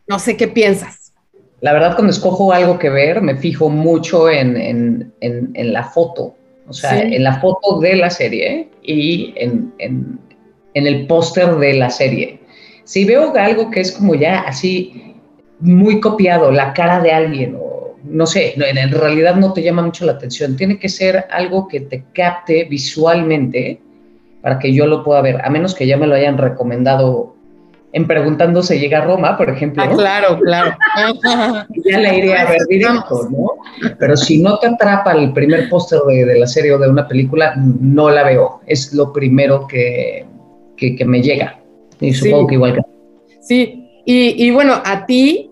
no 0.07 0.19
sé 0.19 0.37
qué 0.37 0.47
piensas. 0.47 1.13
La 1.61 1.73
verdad, 1.73 1.95
cuando 1.95 2.11
escojo 2.11 2.53
algo 2.53 2.77
que 2.77 2.89
ver, 2.89 3.21
me 3.21 3.35
fijo 3.35 3.69
mucho 3.69 4.29
en, 4.29 5.13
la 5.53 5.83
foto, 5.85 6.35
o 6.67 6.73
sea, 6.73 7.01
en 7.01 7.23
la 7.23 7.39
foto 7.39 7.79
de 7.79 7.95
la 7.95 8.09
serie 8.09 8.69
y 8.83 9.33
en, 9.35 10.19
en 10.79 10.87
el 10.87 11.07
póster 11.07 11.55
de 11.55 11.73
la 11.73 11.89
serie. 11.89 12.39
Si 12.83 13.05
veo 13.05 13.33
algo 13.35 13.69
que 13.69 13.81
es 13.81 13.91
como 13.91 14.15
ya 14.15 14.39
así 14.39 15.15
muy 15.59 15.99
copiado, 15.99 16.51
la 16.51 16.73
cara 16.73 17.01
de 17.01 17.11
alguien 17.11 17.55
o 17.59 17.95
no 18.03 18.25
sé, 18.25 18.53
en 18.55 18.91
realidad 18.91 19.35
no 19.35 19.53
te 19.53 19.61
llama 19.61 19.81
mucho 19.81 20.05
la 20.05 20.13
atención, 20.13 20.55
tiene 20.55 20.79
que 20.79 20.89
ser 20.89 21.25
algo 21.29 21.67
que 21.67 21.81
te 21.81 22.05
capte 22.13 22.63
visualmente 22.63 23.81
para 24.41 24.57
que 24.57 24.73
yo 24.73 24.87
lo 24.87 25.03
pueda 25.03 25.21
ver, 25.21 25.41
a 25.43 25.49
menos 25.49 25.75
que 25.75 25.85
ya 25.85 25.97
me 25.97 26.07
lo 26.07 26.15
hayan 26.15 26.37
recomendado 26.37 27.35
en 27.91 28.05
Preguntando 28.05 28.61
se 28.61 28.79
llega 28.79 28.99
a 28.99 29.05
Roma, 29.05 29.35
por 29.35 29.49
ejemplo. 29.49 29.81
Ah, 29.83 29.89
claro, 29.89 30.39
claro. 30.39 30.77
ya 31.85 31.99
la 31.99 32.13
iría 32.13 32.41
a 32.41 32.51
ver 32.51 32.61
directo, 32.69 33.27
¿no? 33.31 33.53
Pero 33.97 34.15
si 34.15 34.41
no 34.41 34.59
te 34.59 34.67
atrapa 34.67 35.13
el 35.13 35.33
primer 35.33 35.69
póster 35.69 35.99
de, 36.01 36.37
la 36.37 36.45
serie 36.45 36.73
o 36.73 36.77
de 36.77 36.87
una 36.87 37.07
película, 37.07 37.55
no 37.55 38.11
la 38.11 38.23
veo. 38.23 38.61
Es 38.67 38.93
lo 38.93 39.11
primero 39.11 39.65
que, 39.67 40.25
que, 40.79 41.05
me 41.05 41.21
llega. 41.21 41.59
Y 41.99 42.13
supongo 42.13 42.47
que 42.47 42.55
igual 42.55 42.75
que... 42.75 42.81
Sí, 43.41 43.89
y, 44.05 44.49
bueno, 44.51 44.81
a 44.83 45.05
ti, 45.05 45.51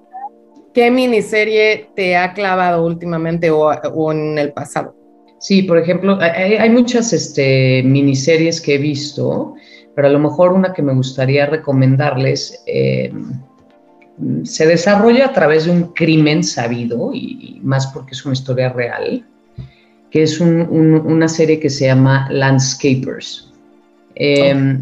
¿qué 0.74 0.90
miniserie 0.90 1.90
te 1.96 2.16
ha 2.16 2.34
clavado 2.34 2.86
últimamente 2.86 3.52
o, 3.52 4.12
en 4.12 4.38
el 4.38 4.54
pasado? 4.54 4.96
Sí, 5.40 5.64
por 5.64 5.78
ejemplo, 5.78 6.18
hay, 6.20 6.70
muchas 6.70 7.14
este, 7.14 7.84
miniseries 7.84 8.60
que 8.60 8.76
he 8.76 8.78
visto, 8.80 9.54
pero 9.96 10.08
a 10.08 10.12
lo 10.12 10.20
mejor 10.20 10.54
una 10.54 10.74
que 10.74 10.82
me 10.82 10.94
gustaría 10.94 11.46
recomendarles 11.46 12.64
eh, 12.66 13.12
se 14.44 14.66
desarrolla 14.66 15.28
a 15.28 15.34
través 15.34 15.66
de 15.66 15.72
un 15.72 15.94
crimen 15.94 16.44
sabido, 16.44 17.12
y, 17.14 17.60
más 17.64 17.88
porque 17.88 18.14
es 18.14 18.26
una 18.26 18.34
historia 18.34 18.70
real, 18.70 19.24
que 20.10 20.24
es 20.24 20.40
una 20.40 21.28
serie 21.28 21.60
que 21.60 21.70
se 21.70 21.86
llama 21.86 22.28
Landscapers. 22.32 23.54
Eh, 24.16 24.80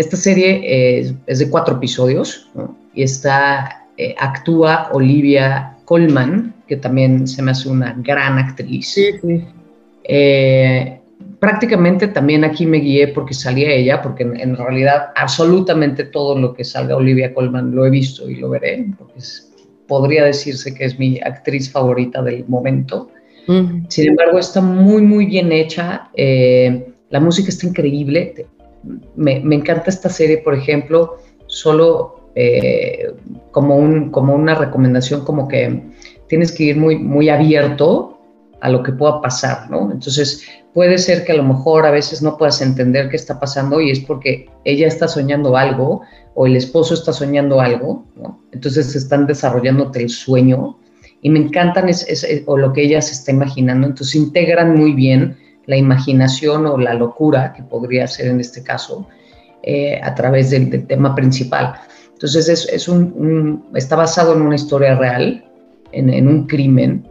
esta 0.00 0.16
serie 0.16 0.98
es, 1.26 1.38
de 1.38 1.50
cuatro 1.50 1.76
episodios 1.76 2.50
y 2.94 3.02
está, 3.02 3.86
eh, 3.98 4.14
actúa 4.18 4.88
Olivia 4.92 5.76
Colman, 5.84 6.54
que 6.66 6.76
también 6.76 7.26
se 7.28 7.42
me 7.42 7.50
hace 7.50 7.68
una 7.68 7.94
gran 7.98 8.38
actriz. 8.38 8.88
Sí, 8.94 9.10
sí. 9.20 9.44
Eh, 10.04 10.98
prácticamente 11.38 12.08
también 12.08 12.44
aquí 12.44 12.64
me 12.64 12.78
guié 12.78 13.08
porque 13.08 13.34
salía 13.34 13.70
ella, 13.72 14.00
porque 14.00 14.22
en, 14.22 14.56
realidad 14.56 15.08
absolutamente 15.16 16.04
todo 16.04 16.38
lo 16.38 16.54
que 16.54 16.64
salga 16.64 16.96
Olivia 16.96 17.34
Colman 17.34 17.74
lo 17.74 17.84
he 17.84 17.90
visto 17.90 18.28
y 18.30 18.36
lo 18.36 18.48
veré, 18.48 18.86
porque 18.96 19.20
podría 19.86 20.24
decirse 20.24 20.74
que 20.74 20.86
es 20.86 20.98
mi 20.98 21.20
actriz 21.20 21.70
favorita 21.70 22.22
del 22.22 22.46
momento. 22.48 23.10
Sin 23.88 24.08
embargo, 24.08 24.38
está 24.38 24.60
muy, 24.60 25.02
muy 25.02 25.26
bien 25.26 25.50
hecha. 25.50 26.08
Eh, 26.14 26.86
la 27.10 27.18
música 27.18 27.48
está 27.48 27.66
increíble 27.66 28.46
me, 29.16 29.36
encanta 29.54 29.84
esta 29.88 30.08
serie, 30.08 30.38
por 30.38 30.54
ejemplo, 30.54 31.16
solo 31.46 32.30
eh, 32.34 33.12
como, 33.50 33.76
un, 33.76 34.10
como 34.10 34.34
una 34.34 34.54
recomendación, 34.54 35.24
como 35.24 35.48
que 35.48 35.82
tienes 36.28 36.52
que 36.52 36.64
ir 36.64 36.76
muy, 36.76 36.96
muy 36.96 37.28
abierto 37.28 38.18
a 38.60 38.68
lo 38.68 38.82
que 38.82 38.92
pueda 38.92 39.20
pasar, 39.20 39.70
¿no? 39.70 39.90
Entonces, 39.90 40.44
puede 40.74 40.98
ser 40.98 41.24
que 41.24 41.32
a 41.32 41.36
lo 41.36 41.42
mejor 41.42 41.86
a 41.86 41.90
veces 41.90 42.22
no 42.22 42.36
puedas 42.36 42.60
entender 42.60 43.08
qué 43.08 43.16
está 43.16 43.40
pasando 43.40 43.80
y 43.80 43.90
es 43.90 44.00
porque 44.00 44.48
ella 44.64 44.86
está 44.86 45.08
soñando 45.08 45.56
algo 45.56 46.02
o 46.34 46.46
el 46.46 46.56
esposo 46.56 46.94
está 46.94 47.12
soñando 47.12 47.60
algo, 47.60 48.04
¿no? 48.16 48.40
Entonces 48.52 48.94
están 48.94 49.26
desarrollándote 49.26 50.02
el 50.02 50.10
sueño 50.10 50.78
y 51.22 51.30
me 51.30 51.40
encantan 51.40 51.90
o 52.46 52.56
lo 52.56 52.72
que 52.72 52.82
ella 52.82 53.02
se 53.02 53.12
está 53.12 53.30
imaginando, 53.32 53.86
entonces 53.86 54.14
integran 54.14 54.76
muy 54.76 54.92
bien 54.92 55.36
la 55.66 55.76
imaginación 55.76 56.66
o 56.66 56.78
la 56.78 56.94
locura, 56.94 57.52
que 57.52 57.62
podría 57.62 58.06
ser 58.06 58.28
en 58.28 58.40
este 58.40 58.62
caso, 58.62 59.06
eh, 59.62 60.00
a 60.02 60.14
través 60.14 60.50
del, 60.50 60.86
tema 60.86 61.14
principal. 61.14 61.74
Entonces 62.12 62.48
es, 62.48 62.88
un, 62.88 63.68
está 63.74 63.96
basado 63.96 64.34
en 64.34 64.42
una 64.42 64.54
historia 64.54 64.94
real, 64.94 65.44
en, 65.92 66.28
un 66.28 66.46
crimen, 66.46 67.06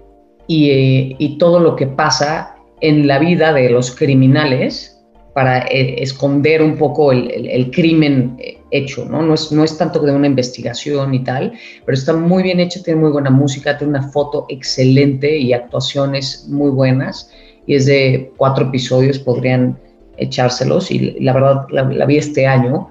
y, 0.48 1.16
y, 1.20 1.38
todo 1.38 1.60
lo 1.60 1.76
que 1.76 1.86
pasa 1.86 2.56
en 2.82 3.08
la 3.08 3.20
vida 3.20 3.54
de 3.54 3.70
los 3.70 3.96
criminales 3.96 5.00
para 5.34 5.60
eh, 5.68 6.02
esconder 6.02 6.62
un 6.62 6.76
poco 6.76 7.12
el, 7.12 7.72
crimen 7.72 8.36
eh, 8.40 8.58
hecho, 8.72 9.06
¿no? 9.06 9.22
No 9.22 9.36
es, 9.36 9.52
no 9.52 9.64
es 9.64 9.78
tanto 9.78 10.00
de 10.00 10.12
una 10.12 10.28
investigación 10.28 11.14
y 11.14 11.24
tal, 11.24 11.54
pero 11.86 11.98
está 11.98 12.14
muy 12.14 12.44
bien 12.44 12.60
hecho, 12.60 12.82
tiene 12.84 13.00
muy 13.00 13.12
buena 13.12 13.30
música, 13.30 13.78
tiene 13.78 13.92
una 13.92 14.10
foto 14.10 14.46
excelente 14.50 15.38
y 15.38 15.54
actuaciones 15.54 16.46
muy 16.50 16.72
buenas 16.72 17.32
y 17.70 17.76
es 17.76 17.86
de 17.86 18.32
cuatro 18.36 18.66
episodios, 18.66 19.20
podrían 19.20 19.78
echárselos 20.18 20.90
y 20.90 21.12
la 21.20 21.34
verdad 21.34 21.68
la, 21.70 22.06
vi 22.08 22.18
este 22.18 22.48
año 22.48 22.90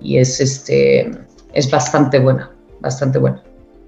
y 0.00 0.18
es, 0.18 0.40
este, 0.40 1.10
es 1.52 1.68
bastante 1.68 2.20
buena, 2.20 2.48
bastante 2.80 3.18
buena. 3.18 3.42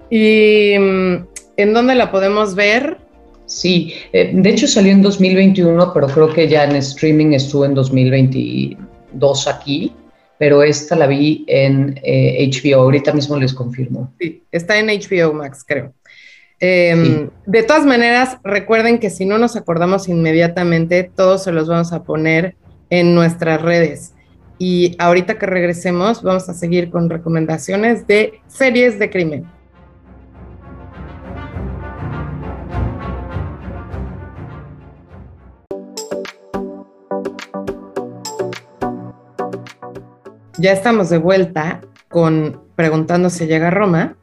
¿Y 0.09 0.77
mm, 0.77 1.25
en 1.55 1.73
dónde 1.73 1.95
la 1.95 2.11
podemos 2.11 2.55
ver? 2.55 2.97
Sí, 3.45 3.93
eh, 4.11 4.31
de 4.33 4.49
hecho 4.49 4.67
salió 4.67 4.91
en 4.91 5.01
2021, 5.01 5.93
pero 5.93 6.07
creo 6.07 6.33
que 6.33 6.49
ya 6.49 6.65
en 6.65 6.75
streaming 6.75 7.31
estuvo 7.31 7.63
en 7.63 7.73
2022 7.73 9.47
aquí, 9.47 9.93
pero 10.39 10.61
esta 10.61 10.97
la 10.97 11.07
vi 11.07 11.45
en 11.47 11.95
HBO, 11.95 12.01
eh, 12.03 12.73
ahorita 12.73 13.13
mismo 13.13 13.37
les 13.37 13.53
confirmo. 13.53 14.11
Sí, 14.19 14.43
está 14.51 14.77
en 14.77 14.87
HBO 14.87 15.31
Max, 15.33 15.63
creo. 15.65 15.93
Em, 16.65 17.29
de 17.45 17.63
todas 17.63 17.85
maneras, 17.85 18.37
recuerden 18.41 18.97
que 18.97 19.09
si 19.09 19.25
no 19.25 19.37
nos 19.37 19.57
acordamos 19.57 20.07
inmediatamente, 20.07 21.11
todos 21.13 21.43
se 21.43 21.51
los 21.51 21.67
vamos 21.67 21.91
a 21.91 22.03
poner 22.03 22.55
en 22.89 23.13
nuestras 23.13 23.61
redes. 23.61 24.13
Y 24.59 24.95
ahorita 24.97 25.37
que 25.37 25.45
regresemos, 25.45 26.23
vamos 26.23 26.47
a 26.47 26.53
seguir 26.53 26.89
con 26.89 27.09
recomendaciones 27.09 28.07
de 28.07 28.39
series 28.47 28.97
de 28.97 29.09
crimen. 29.09 29.45
Ya 40.57 40.71
estamos 40.71 41.09
de 41.09 41.17
vuelta 41.17 41.81
con 42.07 42.61
Preguntando 42.77 43.29
si 43.29 43.47
llega 43.47 43.67
a 43.67 43.71
Roma. 43.71 44.15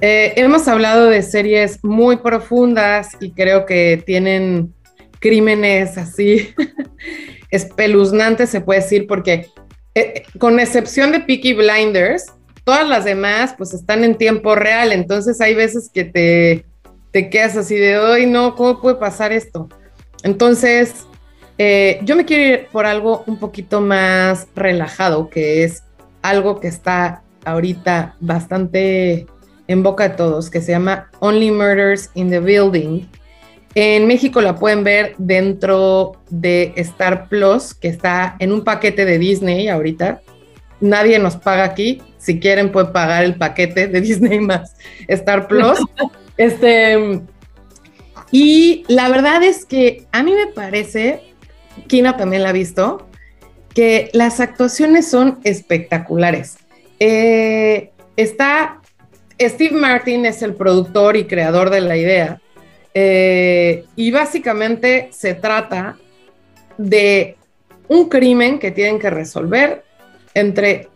Eh, 0.00 0.32
hemos 0.36 0.66
hablado 0.66 1.06
de 1.06 1.22
series 1.22 1.78
muy 1.84 2.16
profundas 2.16 3.10
y 3.20 3.32
creo 3.32 3.66
que 3.66 4.02
tienen 4.06 4.72
crímenes 5.18 5.98
así 5.98 6.54
espeluznantes, 7.50 8.48
se 8.48 8.62
puede 8.62 8.80
decir, 8.80 9.06
porque 9.06 9.48
eh, 9.94 10.22
con 10.38 10.58
excepción 10.58 11.12
de 11.12 11.20
Peaky 11.20 11.52
Blinders, 11.52 12.26
todas 12.64 12.88
las 12.88 13.04
demás 13.04 13.54
pues 13.58 13.74
están 13.74 14.02
en 14.02 14.16
tiempo 14.16 14.54
real, 14.54 14.92
entonces 14.92 15.38
hay 15.42 15.54
veces 15.54 15.90
que 15.92 16.04
te, 16.04 16.64
te 17.10 17.28
quedas 17.28 17.58
así 17.58 17.76
de, 17.76 17.98
hoy 17.98 18.24
no, 18.24 18.54
¿cómo 18.54 18.80
puede 18.80 18.96
pasar 18.96 19.32
esto? 19.32 19.68
Entonces, 20.22 21.06
eh, 21.58 22.00
yo 22.04 22.16
me 22.16 22.24
quiero 22.24 22.54
ir 22.54 22.68
por 22.68 22.86
algo 22.86 23.22
un 23.26 23.38
poquito 23.38 23.82
más 23.82 24.46
relajado, 24.54 25.28
que 25.28 25.64
es 25.64 25.82
algo 26.22 26.58
que 26.58 26.68
está 26.68 27.22
ahorita 27.44 28.16
bastante 28.20 29.26
en 29.70 29.84
boca 29.84 30.08
de 30.08 30.16
todos, 30.16 30.50
que 30.50 30.60
se 30.60 30.72
llama 30.72 31.08
Only 31.20 31.52
Murders 31.52 32.10
in 32.14 32.28
the 32.28 32.40
Building. 32.40 33.06
En 33.76 34.08
México 34.08 34.40
la 34.40 34.56
pueden 34.56 34.82
ver 34.82 35.14
dentro 35.16 36.16
de 36.28 36.72
Star 36.74 37.28
Plus, 37.28 37.72
que 37.72 37.86
está 37.86 38.34
en 38.40 38.50
un 38.50 38.64
paquete 38.64 39.04
de 39.04 39.16
Disney 39.16 39.68
ahorita. 39.68 40.22
Nadie 40.80 41.20
nos 41.20 41.36
paga 41.36 41.62
aquí. 41.62 42.02
Si 42.18 42.40
quieren, 42.40 42.72
pueden 42.72 42.92
pagar 42.92 43.22
el 43.22 43.36
paquete 43.36 43.86
de 43.86 44.00
Disney 44.00 44.40
más 44.40 44.74
Star 45.06 45.46
Plus. 45.46 45.78
este, 46.36 47.20
y 48.32 48.84
la 48.88 49.08
verdad 49.08 49.44
es 49.44 49.64
que 49.64 50.04
a 50.10 50.24
mí 50.24 50.32
me 50.32 50.48
parece, 50.48 51.32
Kina 51.86 52.16
también 52.16 52.42
la 52.42 52.48
ha 52.48 52.52
visto, 52.52 53.06
que 53.72 54.10
las 54.14 54.40
actuaciones 54.40 55.08
son 55.08 55.38
espectaculares. 55.44 56.58
Eh, 56.98 57.92
está 58.16 58.79
Steve 59.40 59.74
Martin 59.74 60.26
es 60.26 60.42
el 60.42 60.54
productor 60.54 61.16
y 61.16 61.24
creador 61.24 61.70
de 61.70 61.80
la 61.80 61.96
idea. 61.96 62.40
Eh, 62.92 63.84
y 63.96 64.10
básicamente 64.10 65.08
se 65.12 65.34
trata 65.34 65.96
de 66.76 67.36
un 67.88 68.08
crimen 68.08 68.58
que 68.58 68.70
tienen 68.70 68.98
que 68.98 69.10
resolver 69.10 69.84
entre 70.34 70.88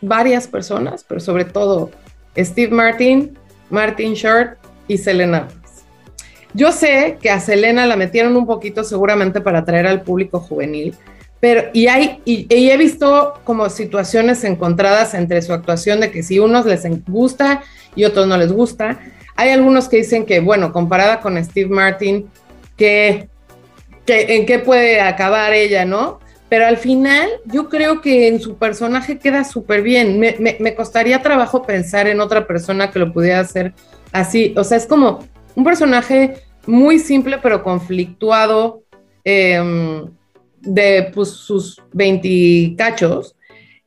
varias 0.00 0.46
personas, 0.46 1.04
pero 1.06 1.20
sobre 1.20 1.44
todo 1.44 1.90
Steve 2.36 2.72
Martin, 2.72 3.36
Martin 3.70 4.14
Short 4.14 4.58
y 4.88 4.98
Selena. 4.98 5.48
Yo 6.54 6.72
sé 6.72 7.18
que 7.20 7.30
a 7.30 7.40
Selena 7.40 7.86
la 7.86 7.96
metieron 7.96 8.36
un 8.36 8.46
poquito 8.46 8.82
seguramente 8.84 9.40
para 9.40 9.58
atraer 9.60 9.86
al 9.86 10.02
público 10.02 10.40
juvenil, 10.40 10.94
pero, 11.40 11.64
y, 11.72 11.86
hay, 11.88 12.22
y, 12.24 12.46
he 12.48 12.76
visto 12.76 13.34
como 13.44 13.68
situaciones 13.68 14.42
encontradas 14.44 15.14
entre 15.14 15.42
su 15.42 15.52
actuación 15.52 16.00
de 16.00 16.10
que 16.10 16.22
si 16.22 16.38
unos 16.38 16.64
les 16.64 16.84
gusta 17.06 17.62
y 17.94 18.04
otros 18.04 18.26
no 18.26 18.36
les 18.38 18.52
gusta. 18.52 18.98
Hay 19.36 19.50
algunos 19.50 19.88
que 19.88 19.98
dicen 19.98 20.24
que, 20.24 20.40
bueno, 20.40 20.72
comparada 20.72 21.20
con 21.20 21.42
Steve 21.44 21.68
Martin, 21.68 22.30
que, 22.76 23.28
que 24.06 24.36
en 24.36 24.46
qué 24.46 24.58
puede 24.58 25.00
acabar 25.00 25.52
ella, 25.52 25.84
¿no? 25.84 26.20
Pero 26.48 26.66
al 26.66 26.78
final 26.78 27.28
yo 27.44 27.68
creo 27.68 28.00
que 28.00 28.28
en 28.28 28.40
su 28.40 28.56
personaje 28.56 29.18
queda 29.18 29.44
súper 29.44 29.82
bien. 29.82 30.18
Me, 30.18 30.36
me, 30.38 30.74
costaría 30.74 31.20
trabajo 31.20 31.62
pensar 31.62 32.06
en 32.06 32.20
otra 32.20 32.46
persona 32.46 32.90
que 32.90 32.98
lo 32.98 33.12
pudiera 33.12 33.40
hacer 33.40 33.74
así. 34.12 34.54
O 34.56 34.64
sea, 34.64 34.78
es 34.78 34.86
como 34.86 35.18
un 35.54 35.64
personaje 35.64 36.34
muy 36.66 36.98
simple 36.98 37.38
pero 37.42 37.62
conflictuado. 37.62 38.84
Eh, 39.24 40.06
de 40.66 41.10
pues, 41.14 41.30
sus 41.30 41.82
20 41.92 42.74
cachos. 42.76 43.36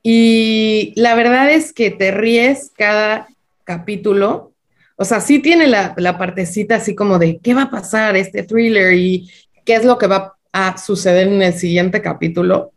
Y 0.01 0.93
la 0.95 1.15
verdad 1.15 1.51
es 1.51 1.73
que 1.73 1.91
te 1.91 2.11
ríes 2.11 2.71
cada 2.75 3.27
capítulo. 3.63 4.53
O 4.95 5.05
sea, 5.05 5.21
sí 5.21 5.39
tiene 5.39 5.67
la, 5.67 5.93
la 5.97 6.17
partecita 6.17 6.75
así 6.75 6.95
como 6.95 7.19
de 7.19 7.39
qué 7.39 7.53
va 7.53 7.63
a 7.63 7.71
pasar 7.71 8.17
este 8.17 8.43
thriller 8.43 8.93
y 8.93 9.29
qué 9.65 9.75
es 9.75 9.85
lo 9.85 9.97
que 9.97 10.07
va 10.07 10.35
a 10.51 10.77
suceder 10.77 11.27
en 11.27 11.41
el 11.41 11.53
siguiente 11.53 12.01
capítulo. 12.01 12.73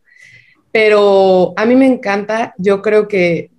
Pero 0.71 1.55
a 1.57 1.65
mí 1.67 1.75
me 1.75 1.87
encanta, 1.87 2.55
yo 2.59 2.83
creo 2.83 3.09
que 3.09 3.51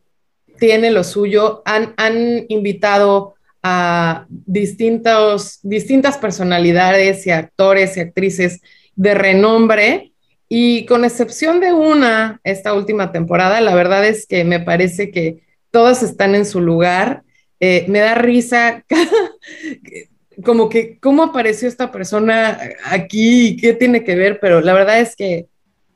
tiene 0.60 0.92
lo 0.92 1.04
suyo. 1.04 1.62
Han, 1.66 1.94
han 1.98 2.46
invitado 2.50 3.36
a 3.62 4.26
distintos, 4.30 5.60
distintas 5.62 6.18
personalidades 6.18 7.26
y 7.28 7.32
actores 7.32 7.98
y 7.98 8.02
actrices 8.02 8.62
de 8.96 9.14
renombre 9.14 10.13
y 10.56 10.86
con 10.86 11.04
excepción 11.04 11.60
de 11.60 11.74
una, 11.74 12.40
esta 12.44 12.76
última 12.76 13.12
temporada, 13.12 13.60
la 13.60 13.74
verdad 13.74 14.06
es 14.06 14.28
que 14.28 14.44
me 14.44 14.60
parece 14.60 15.10
que 15.10 15.42
todos 15.72 16.04
están 16.04 16.36
en 16.36 16.46
su 16.46 16.62
lugar. 16.62 17.24
Eh, 17.60 17.86
me 17.88 17.98
da 17.98 18.14
risa 18.14 18.86
como 20.46 20.70
que 20.70 21.00
cómo 21.00 21.24
apareció 21.24 21.68
esta 21.68 21.92
persona 21.92 22.60
aquí 22.86 23.58
qué 23.60 23.74
tiene 23.74 24.04
que 24.04 24.14
ver, 24.14 24.40
pero 24.40 24.62
la 24.62 24.76
verdad 24.76 25.00
es 25.00 25.16
que 25.16 25.48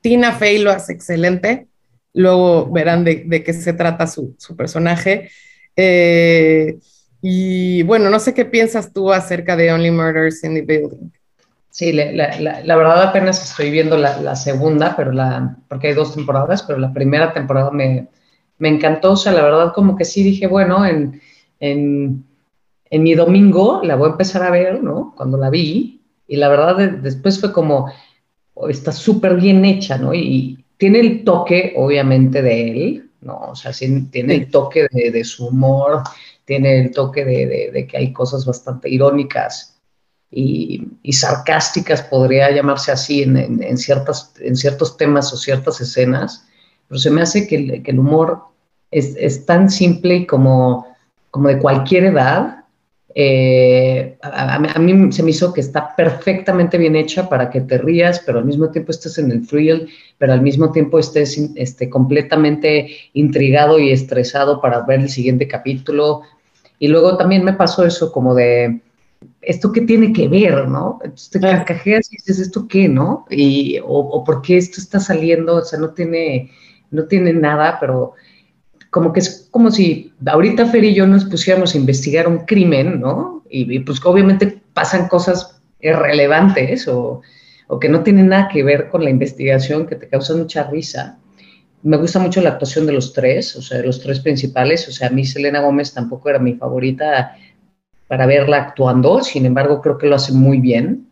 Tina 0.02 0.32
Fey 0.32 0.58
lo 0.58 0.72
hace 0.72 0.92
excelente. 0.92 1.68
Luego 2.16 2.72
verán 2.72 3.04
de, 3.04 3.44
qué 3.44 3.54
se 3.54 3.74
trata 3.74 4.08
su, 4.08 4.36
personaje. 4.58 5.30
Eh, 5.76 6.80
y 7.22 7.84
bueno, 7.84 8.10
no 8.10 8.20
sé 8.20 8.34
qué 8.34 8.46
piensas 8.46 8.92
tú 8.92 9.14
acerca 9.14 9.56
de 9.56 9.72
Only 9.72 9.92
Murders 9.92 10.44
in 10.44 10.56
the 10.56 10.64
Building. 10.64 11.12
Sí, 11.78 11.94
la, 11.94 12.12
la, 12.12 12.64
la, 12.64 12.76
verdad 12.76 13.04
apenas 13.04 13.52
estoy 13.52 13.70
viendo 13.70 13.98
la, 13.98 14.36
segunda, 14.36 14.96
pero 14.96 15.12
la, 15.12 15.58
porque 15.68 15.90
hay 15.90 15.94
dos 15.94 16.16
temporadas, 16.16 16.64
pero 16.64 16.80
la 16.80 16.92
primera 16.92 17.34
temporada 17.34 17.70
me, 17.70 18.08
me, 18.58 18.70
encantó. 18.70 19.12
O 19.12 19.16
sea, 19.16 19.32
la 19.32 19.44
verdad 19.44 19.74
como 19.76 19.96
que 19.96 20.04
sí 20.04 20.24
dije, 20.24 20.48
bueno, 20.48 20.84
en, 20.88 21.22
en, 21.60 22.26
en, 22.90 23.04
mi 23.04 23.14
domingo 23.14 23.82
la 23.84 23.96
voy 23.96 24.08
a 24.10 24.14
empezar 24.14 24.42
a 24.42 24.50
ver, 24.50 24.82
¿no? 24.82 25.14
Cuando 25.16 25.38
la 25.38 25.52
vi. 25.52 26.02
Y 26.28 26.38
la 26.38 26.50
verdad 26.50 26.78
después 26.78 27.40
fue 27.40 27.54
como, 27.54 27.92
oh, 28.56 28.70
está 28.70 28.92
súper 28.92 29.36
bien 29.36 29.64
hecha, 29.64 30.00
¿no? 30.00 30.16
Y 30.16 30.66
tiene 30.78 31.00
el 31.02 31.24
toque, 31.24 31.74
obviamente, 31.78 32.42
de 32.42 32.72
él, 32.72 33.12
¿no? 33.22 33.38
O 33.52 33.56
sea, 33.56 33.72
sí, 33.72 34.08
tiene 34.10 34.34
el 34.34 34.50
toque 34.50 34.88
de, 34.92 35.12
de, 35.12 35.24
su 35.24 35.46
humor, 35.50 36.02
tiene 36.44 36.80
el 36.80 36.92
toque 36.92 37.24
de, 37.24 37.70
de 37.72 37.86
que 37.86 37.98
hay 37.98 38.12
cosas 38.14 38.48
bastante 38.48 38.90
irónicas 38.90 39.77
y, 40.30 40.88
sarcásticas, 41.12 42.02
podría 42.04 42.52
llamarse 42.52 42.92
así, 42.92 43.24
en, 43.24 43.78
ciertas, 43.78 44.34
en 44.40 44.56
ciertos 44.56 44.98
temas 44.98 45.32
o 45.34 45.38
ciertas 45.38 45.80
escenas, 45.82 46.46
pero 46.88 47.00
se 47.00 47.12
me 47.12 47.22
hace 47.22 47.48
que 47.48 47.82
el, 47.86 48.00
humor 48.00 48.44
es, 48.92 49.46
tan 49.46 49.70
simple 49.70 50.28
como, 50.28 50.86
como 51.32 51.50
de 51.50 51.60
cualquier 51.60 52.06
edad. 52.06 52.66
Eh, 53.20 54.16
a, 54.22 54.60
mí 54.60 55.12
se 55.12 55.24
me 55.24 55.32
hizo 55.32 55.52
que 55.52 55.62
está 55.62 55.96
perfectamente 55.96 56.78
bien 56.78 56.96
hecha 56.96 57.28
para 57.28 57.50
que 57.50 57.62
te 57.62 57.78
rías, 57.80 58.22
pero 58.26 58.40
al 58.40 58.46
mismo 58.46 58.70
tiempo 58.70 58.92
estés 58.92 59.18
en 59.18 59.32
el 59.32 59.48
thrill, 59.48 59.90
pero 60.18 60.34
al 60.34 60.42
mismo 60.42 60.72
tiempo 60.72 61.00
estés 61.00 61.38
este, 61.56 61.90
completamente 61.90 62.90
intrigado 63.14 63.80
y 63.80 63.92
estresado 63.92 64.62
para 64.62 64.82
ver 64.82 65.00
el 65.00 65.10
siguiente 65.10 65.48
capítulo. 65.48 66.22
Y 66.80 66.90
luego 66.90 67.18
también 67.18 67.44
me 67.44 67.54
pasó 67.54 67.84
eso 67.86 68.12
como 68.12 68.36
de, 68.36 68.82
¿esto 69.48 69.72
qué 69.72 69.82
tiene 69.82 70.12
que 70.12 70.28
ver, 70.28 70.68
no? 70.68 71.00
Entonces 71.02 71.30
te 71.30 71.40
carcajeas 71.40 72.12
y 72.12 72.18
dices, 72.18 72.40
¿esto 72.40 72.68
qué, 72.68 72.90
no? 72.90 73.26
Y, 73.30 73.80
o, 73.82 74.24
por 74.26 74.42
qué 74.42 74.58
esto 74.58 74.82
está 74.82 75.00
saliendo, 75.00 75.56
o 75.56 75.62
sea, 75.62 75.80
no 75.80 75.92
tiene, 75.92 76.52
no 76.92 77.06
tiene 77.06 77.32
nada, 77.32 77.78
pero 77.80 78.14
como 78.90 79.14
que 79.14 79.22
es 79.22 79.48
como 79.50 79.72
si 79.72 80.14
ahorita 80.26 80.66
Fer 80.66 80.84
y 80.84 80.94
yo 80.94 81.08
nos 81.08 81.24
pusiéramos 81.26 81.74
a 81.74 81.78
investigar 81.78 82.28
un 82.28 82.40
crimen, 82.40 83.00
¿no? 83.00 83.44
Y, 83.50 83.80
pues 83.80 84.06
obviamente 84.06 84.62
pasan 84.74 85.08
cosas 85.08 85.62
irrelevantes 85.80 86.86
o, 86.90 87.22
o, 87.68 87.80
que 87.80 87.88
no 87.88 88.04
tienen 88.04 88.28
nada 88.28 88.50
que 88.50 88.64
ver 88.64 88.90
con 88.90 89.06
la 89.06 89.10
investigación, 89.10 89.88
que 89.88 89.96
te 89.96 90.10
causan 90.10 90.40
mucha 90.40 90.70
risa. 90.70 91.20
Me 91.84 91.96
gusta 91.96 92.20
mucho 92.20 92.42
la 92.42 92.50
actuación 92.50 92.86
de 92.86 92.92
los 92.92 93.14
tres, 93.14 93.56
o 93.56 93.62
sea, 93.62 93.78
de 93.78 93.86
los 93.86 94.02
tres 94.02 94.20
principales, 94.20 94.86
o 94.90 94.92
sea, 94.92 95.08
a 95.08 95.12
mí 95.12 95.24
Selena 95.24 95.62
Gómez 95.62 95.94
tampoco 95.94 96.30
era 96.30 96.40
mi 96.40 96.56
favorita 96.56 97.38
para 98.08 98.26
verla 98.26 98.58
actuando, 98.58 99.22
sin 99.22 99.46
embargo 99.46 99.82
creo 99.82 99.98
que 99.98 100.08
lo 100.08 100.16
hace 100.16 100.32
muy 100.34 100.60
bien. 100.60 101.08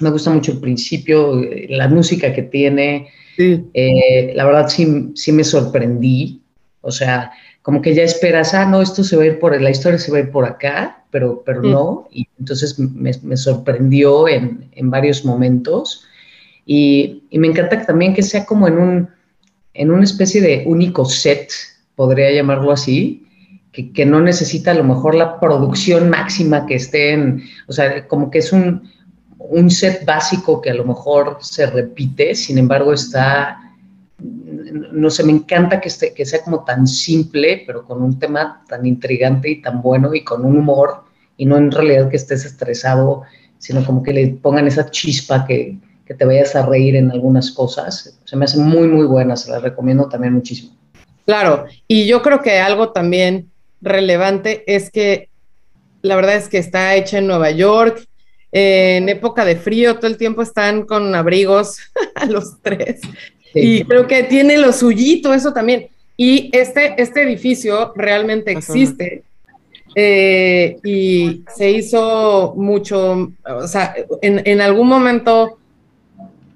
Me 0.00 0.10
gusta 0.10 0.30
mucho 0.30 0.52
el 0.52 0.60
principio, 0.60 1.40
eh, 1.42 1.66
la 1.70 1.88
música 1.88 2.32
que 2.32 2.42
tiene. 2.42 3.08
Eh, 3.38 4.32
la 4.34 4.44
verdad 4.44 4.68
sí, 4.68 5.12
sí 5.14 5.32
me 5.32 5.44
sorprendí. 5.44 6.42
O 6.80 6.90
sea, 6.90 7.32
como 7.62 7.80
que 7.80 7.94
ya 7.94 8.02
esperas, 8.02 8.54
ah, 8.54 8.66
no, 8.66 8.82
esto 8.82 9.04
se 9.04 9.16
va 9.16 9.22
a 9.22 9.26
ir 9.26 9.38
por, 9.38 9.58
la 9.60 9.70
historia 9.70 9.98
se 9.98 10.10
va 10.10 10.18
a 10.18 10.20
ir 10.20 10.30
por 10.30 10.44
acá, 10.44 11.04
pero, 11.10 11.42
pero 11.44 11.62
no. 11.62 12.08
Y 12.10 12.28
entonces 12.38 12.78
me, 12.78 13.12
me 13.22 13.36
sorprendió 13.36 14.28
en, 14.28 14.68
en, 14.72 14.90
varios 14.90 15.24
momentos. 15.24 16.04
Y, 16.66 17.22
y, 17.30 17.38
me 17.38 17.48
encanta 17.48 17.84
también 17.84 18.14
que 18.14 18.22
sea 18.22 18.44
como 18.44 18.68
en 18.68 18.78
un, 18.78 19.08
en 19.74 19.90
una 19.90 20.04
especie 20.04 20.40
de 20.40 20.64
único 20.66 21.04
set, 21.04 21.50
podría 21.94 22.32
llamarlo 22.32 22.72
así, 22.72 23.23
que, 23.74 24.06
no 24.06 24.20
necesita 24.20 24.70
a 24.70 24.74
lo 24.74 24.84
mejor 24.84 25.14
la 25.14 25.40
producción 25.40 26.08
máxima 26.10 26.66
que 26.66 26.76
esté 26.76 27.12
en, 27.12 27.42
o 27.66 27.72
sea, 27.72 28.06
como 28.06 28.30
que 28.30 28.38
es 28.38 28.52
un, 28.52 28.90
un 29.38 29.70
set 29.70 30.04
básico 30.04 30.60
que 30.60 30.70
a 30.70 30.74
lo 30.74 30.84
mejor 30.84 31.38
se 31.40 31.66
repite, 31.66 32.34
sin 32.34 32.58
embargo 32.58 32.92
está, 32.92 33.74
no 34.18 35.10
sé, 35.10 35.24
me 35.24 35.32
encanta 35.32 35.80
que, 35.80 35.88
esté, 35.88 36.14
que 36.14 36.24
sea 36.24 36.42
como 36.42 36.64
tan 36.64 36.86
simple, 36.86 37.64
pero 37.66 37.84
con 37.84 38.00
un 38.02 38.18
tema 38.18 38.64
tan 38.68 38.86
intrigante 38.86 39.50
y 39.50 39.60
tan 39.60 39.82
bueno 39.82 40.14
y 40.14 40.22
con 40.22 40.44
un 40.44 40.58
humor, 40.58 41.04
y 41.36 41.46
no 41.46 41.56
en 41.56 41.70
realidad 41.70 42.08
que 42.08 42.16
estés 42.16 42.44
estresado 42.44 43.24
sino 43.64 43.82
como 43.82 44.02
que 44.02 44.12
le 44.12 44.26
pongan 44.28 44.66
esa 44.66 44.90
chispa 44.90 45.46
que, 45.46 45.78
que 46.04 46.12
te 46.12 46.26
vayas 46.26 46.54
a 46.54 46.66
reír 46.66 46.96
en 46.96 47.10
algunas 47.10 47.50
cosas. 47.50 48.20
Se 48.22 48.36
me 48.36 48.44
hace 48.44 48.58
muy, 48.58 48.88
muy 48.88 49.06
buena, 49.06 49.36
se 49.36 49.50
la 49.50 49.58
recomiendo 49.58 50.06
también 50.06 50.34
muchísimo. 50.34 50.76
Claro, 51.24 51.64
y 51.88 52.06
yo 52.06 52.20
creo 52.20 52.42
que 52.42 52.58
algo 52.58 52.90
también 52.90 53.50
relevante 53.84 54.64
es 54.66 54.90
que 54.90 55.28
la 56.02 56.16
verdad 56.16 56.36
es 56.36 56.48
que 56.48 56.58
está 56.58 56.96
hecha 56.96 57.18
en 57.18 57.26
Nueva 57.26 57.50
York, 57.50 58.06
en 58.52 59.08
época 59.08 59.44
de 59.44 59.56
frío, 59.56 59.96
todo 59.96 60.06
el 60.06 60.16
tiempo 60.16 60.42
están 60.42 60.82
con 60.82 61.14
abrigos 61.14 61.78
a 62.14 62.26
los 62.26 62.60
tres. 62.62 63.00
Y 63.54 63.84
creo 63.84 64.06
que 64.06 64.24
tiene 64.24 64.58
lo 64.58 64.72
suyito, 64.72 65.32
eso 65.32 65.52
también. 65.52 65.88
Y 66.16 66.50
este, 66.52 67.00
este 67.00 67.22
edificio 67.22 67.92
realmente 67.96 68.52
existe. 68.52 69.22
Eh, 69.96 70.76
y 70.82 71.44
se 71.54 71.70
hizo 71.70 72.54
mucho, 72.56 73.32
o 73.44 73.68
sea, 73.68 73.94
en, 74.22 74.42
en, 74.44 74.60
algún 74.60 74.88
momento 74.88 75.58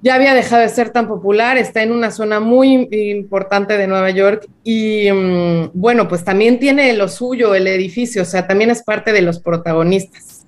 ya 0.01 0.15
había 0.15 0.35
dejado 0.35 0.63
de 0.63 0.69
ser 0.69 0.91
tan 0.91 1.09
popular, 1.09 1.59
está 1.59 1.83
en 1.83 1.93
una 1.93 2.11
zona 2.11 2.39
muy 2.39 2.89
importante 2.91 3.77
de 3.77 3.87
Nueva 3.89 4.11
York 4.11 4.47
y 4.63 5.11
um, 5.11 5.71
bueno, 5.75 6.07
pues 6.07 6.25
también 6.25 6.61
tiene 6.61 6.93
lo 6.95 7.09
suyo 7.09 7.55
el 7.55 7.67
edificio, 7.67 8.23
o 8.23 8.25
sea, 8.25 8.47
también 8.47 8.71
es 8.71 8.83
parte 8.83 9.13
de 9.13 9.23
los 9.23 9.41
protagonistas. 9.41 10.47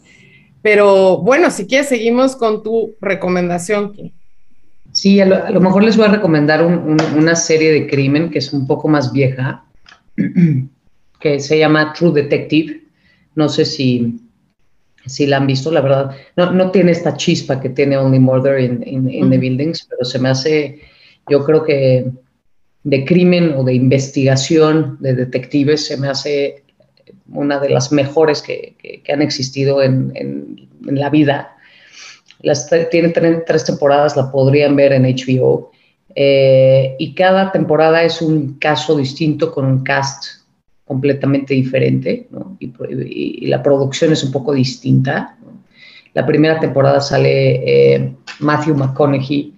Pero 0.63 1.19
bueno, 1.19 1.51
si 1.51 1.67
quieres, 1.67 1.89
seguimos 1.89 2.37
con 2.37 2.63
tu 2.63 2.95
recomendación. 3.01 4.13
Sí, 4.93 5.21
a 5.21 5.27
lo, 5.27 5.61
mejor 5.61 5.85
les 5.85 5.97
voy 5.97 6.07
a 6.07 6.11
recomendar 6.11 6.65
una 6.65 7.37
serie 7.37 7.73
de 7.73 7.87
crimen 7.87 8.31
que 8.31 8.39
es 8.39 8.53
un 8.53 8.67
poco 8.67 8.89
más 8.89 9.13
vieja, 9.13 9.65
que 11.21 11.41
se 11.41 11.59
llama 11.59 11.93
True 11.93 12.13
Detective. 12.23 12.83
No 13.35 13.49
sé 13.49 13.65
si, 13.65 14.21
si 15.07 15.27
la 15.27 15.39
han 15.39 15.47
visto, 15.47 15.71
la 15.71 15.81
verdad. 15.81 16.17
No, 16.37 16.53
no 16.53 16.71
tiene 16.71 16.93
esta 16.93 17.17
chispa 17.17 17.61
que 17.61 17.71
tiene 17.71 17.97
Only 17.97 18.19
Murder 18.19 18.61
in, 18.61 18.83
in, 18.87 19.31
the 19.31 19.39
Buildings, 19.39 19.87
pero 19.89 20.05
se 20.05 20.19
me 20.19 20.29
hace, 20.29 20.81
yo 21.29 21.45
creo 21.45 21.63
que 21.63 22.07
de 22.83 23.05
crimen 23.05 23.55
o 23.57 23.65
de 23.65 23.75
investigación 23.75 24.97
de 25.01 25.15
detectives 25.15 25.87
se 25.87 25.97
me 25.97 26.09
hace 26.09 26.65
una 27.33 27.59
de 27.61 27.71
las 27.71 27.93
mejores 27.93 28.43
que, 28.43 28.75
que, 28.79 29.13
han 29.13 29.23
existido 29.23 29.83
en, 29.83 30.13
en, 30.15 30.69
la 30.97 31.11
vida. 31.11 31.57
Las, 32.41 32.69
tiene 32.91 33.11
tres, 33.11 33.65
temporadas, 33.65 34.17
la 34.17 34.31
podrían 34.31 34.75
ver 34.77 34.93
en 34.93 35.03
HBO. 35.05 35.71
Eh, 36.15 36.97
y 36.99 37.15
cada 37.15 37.53
temporada 37.53 38.03
es 38.03 38.21
un 38.21 38.59
caso 38.59 38.97
distinto 38.97 39.53
con 39.53 39.65
un 39.65 39.85
cast 39.85 40.40
completamente 40.91 41.55
diferente, 41.55 42.27
¿no? 42.33 42.57
y, 42.59 42.73
y, 42.89 43.47
la 43.47 43.63
producción 43.63 44.11
es 44.11 44.25
un 44.25 44.33
poco 44.33 44.53
distinta. 44.53 45.39
La 46.15 46.27
primera 46.27 46.59
temporada 46.59 47.01
sale 47.01 47.63
eh, 47.65 48.13
Matthew 48.41 48.75
McConaughey 48.75 49.55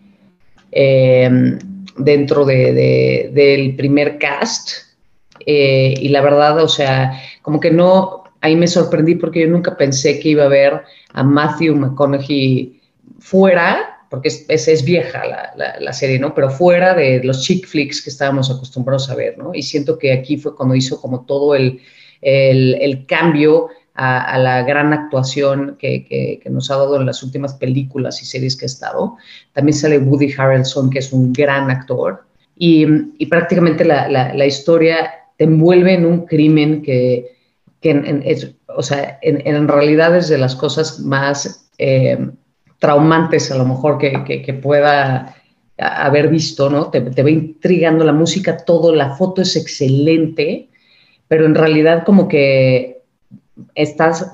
eh, 0.70 1.59
dentro 1.97 2.45
de, 2.45 2.74
de, 2.74 3.30
del 3.33 3.74
primer 3.76 4.18
cast 4.18 4.72
eh, 5.47 5.95
y 5.99 6.11
la 6.11 6.20
verdad, 6.20 6.62
o 6.62 6.68
sea, 6.68 7.18
como 7.41 7.61
que 7.61 7.70
no, 7.70 8.24
ahí 8.43 8.55
me 8.55 8.66
sorprendí 8.66 9.14
porque 9.14 9.41
yo 9.41 9.49
nunca 9.49 9.74
pensé 9.74 10.20
que 10.20 10.28
iba 10.28 10.45
a 10.45 10.49
ver 10.49 10.83
a 11.14 11.22
Matthew 11.22 11.76
McConaughey 11.76 12.78
fuera, 13.20 13.91
porque 14.13 14.29
es, 14.29 14.69
es, 14.69 14.85
vieja 14.85 15.25
la, 15.25 15.55
la, 15.81 15.93
serie, 15.95 16.19
¿no? 16.19 16.35
Pero 16.35 16.51
fuera 16.51 16.93
de 16.93 17.25
los 17.25 17.41
chick 17.41 17.67
flicks 17.67 18.03
que 18.03 18.11
estábamos 18.11 18.51
acostumbrados 18.51 19.09
a 19.09 19.15
ver, 19.15 19.39
¿no? 19.39 19.55
Y 19.55 19.63
siento 19.63 19.99
que 19.99 20.13
aquí 20.13 20.37
fue 20.37 20.55
cuando 20.55 20.75
hizo 20.75 21.01
como 21.01 21.25
todo 21.25 21.55
el, 21.55 21.81
el, 22.21 22.75
el 22.75 23.07
cambio 23.07 23.69
a, 23.95 24.23
a, 24.35 24.39
la 24.39 24.65
gran 24.65 24.93
actuación 24.93 25.79
que, 25.79 26.05
que, 26.05 26.41
que, 26.43 26.51
nos 26.51 26.71
ha 26.71 26.77
dado 26.77 27.01
en 27.01 27.07
las 27.07 27.23
últimas 27.23 27.55
películas 27.55 28.21
y 28.21 28.27
series 28.27 28.55
que 28.55 28.67
ha 28.67 28.75
estado. 28.75 29.17
También 29.55 29.79
sale 29.79 29.97
Woody 29.97 30.35
Harrelson, 30.37 30.91
que 30.91 30.99
es 30.99 31.11
un 31.11 31.33
gran 31.33 31.71
actor. 31.71 32.27
Y, 32.55 32.87
y 33.17 33.25
prácticamente 33.25 33.83
la, 33.83 34.11
la, 34.11 34.45
historia 34.45 35.11
te 35.39 35.45
envuelve 35.45 35.95
en 35.95 36.05
un 36.05 36.27
crimen 36.27 36.83
que, 36.83 37.35
que 37.81 37.93
en, 37.93 38.23
es, 38.27 38.57
o 38.67 38.83
sea, 38.83 39.19
en, 39.23 39.41
en, 39.47 39.67
realidad 39.69 40.15
es 40.15 40.29
de 40.29 40.37
las 40.37 40.55
cosas 40.55 41.01
más 41.01 41.71
eh, 41.79 42.19
traumantes 42.83 43.49
a 43.53 43.57
lo 43.57 43.64
mejor 43.64 43.97
que, 43.97 44.61
pueda 44.61 45.37
haber 45.78 46.28
visto, 46.28 46.68
¿no? 46.68 46.91
Te, 46.91 47.01
te, 47.01 47.22
va 47.22 47.30
intrigando 47.30 48.05
la 48.05 48.12
música, 48.12 48.57
todo, 48.57 48.93
la 48.93 49.14
foto 49.14 49.43
es 49.43 49.55
excelente, 49.55 50.68
pero 51.28 51.47
en 51.47 51.55
realidad 51.55 52.03
como 52.05 52.26
que 52.26 53.03
estás 53.76 54.26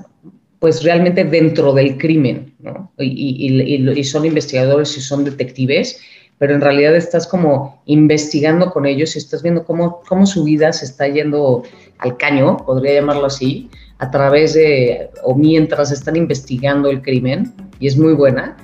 pues 0.59 0.83
realmente 0.83 1.25
dentro 1.25 1.75
del 1.75 1.99
crimen, 1.99 2.55
¿no? 2.61 2.91
Y, 2.99 3.69
y 3.95 4.05
son 4.05 4.25
investigadores 4.25 4.97
y 4.97 5.03
son 5.03 5.25
detectives 5.25 6.01
pero 6.39 6.55
en 6.55 6.61
realidad 6.61 6.95
estás 6.97 7.27
como 7.27 7.83
investigando 7.87 8.71
con 8.71 8.87
ellos 8.87 9.15
y 9.15 9.19
estás 9.19 9.43
viendo 9.43 9.65
cómo, 9.65 10.01
cómo 10.09 10.25
su 10.25 10.45
vida 10.45 10.73
se 10.73 10.85
está 10.85 11.09
yendo 11.09 11.65
al 11.99 12.17
caño, 12.17 12.59
podría 12.59 12.95
llamarlo 12.95 13.27
así, 13.27 13.69
a 13.99 14.11
través 14.11 14.55
de, 14.55 15.11
o 15.23 15.35
mientras 15.35 15.91
están 15.91 16.17
investigando 16.17 16.89
el 16.89 17.03
crimen, 17.03 17.53
y 17.81 17.87
es 17.87 17.97
muy 17.97 18.15
buena. 18.15 18.57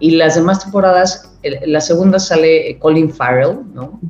Y 0.00 0.12
las 0.12 0.34
demás 0.34 0.62
temporadas, 0.62 1.34
la 1.42 1.80
segunda 1.80 2.18
sale 2.18 2.76
Colin 2.78 3.10
Farrell, 3.10 3.58
¿no? 3.74 4.00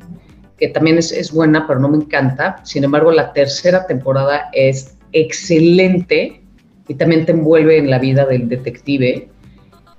que 0.57 0.67
también 0.69 0.97
es, 0.97 1.11
es 1.11 1.31
buena, 1.31 1.65
pero 1.67 1.79
no 1.79 1.89
me 1.89 1.97
encanta. 1.97 2.57
Sin 2.63 2.83
embargo, 2.83 3.11
la 3.11 3.33
tercera 3.33 3.85
temporada 3.85 4.49
es 4.53 4.97
excelente 5.11 6.41
y 6.87 6.93
también 6.95 7.25
te 7.25 7.31
envuelve 7.31 7.77
en 7.77 7.89
la 7.89 7.99
vida 7.99 8.25
del 8.25 8.49
detective 8.49 9.29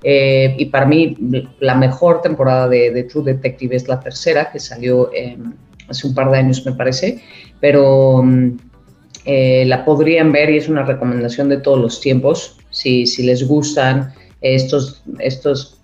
eh, 0.07 0.55
y 0.59 0.67
para 0.67 0.85
mí, 0.85 1.17
la 1.61 1.75
mejor 1.75 2.21
temporada 2.21 2.69
de, 2.69 3.05
True 3.05 3.25
Detective 3.25 3.75
es 3.75 3.89
la 3.89 3.99
tercera, 4.01 4.53
que 4.53 4.61
salió 4.61 5.11
eh, 5.15 5.39
hace 5.89 6.07
un 6.07 6.15
par 6.15 6.31
de 6.31 6.39
años, 6.39 6.65
me 6.67 6.73
parece, 6.73 7.23
pero 7.59 8.23
mm, 8.23 8.57
eh, 9.25 9.65
la 9.67 9.85
podrían 9.85 10.33
ver 10.33 10.51
y 10.51 10.59
es 10.59 10.69
una 10.69 10.85
recomendación 10.85 11.49
de 11.49 11.59
todos 11.59 11.81
los 11.81 12.01
tiempos. 12.01 12.59
Si, 12.71 13.07
si 13.07 13.23
les 13.23 13.47
gustan 13.47 14.13
estos, 14.41 15.03
estos, 15.19 15.81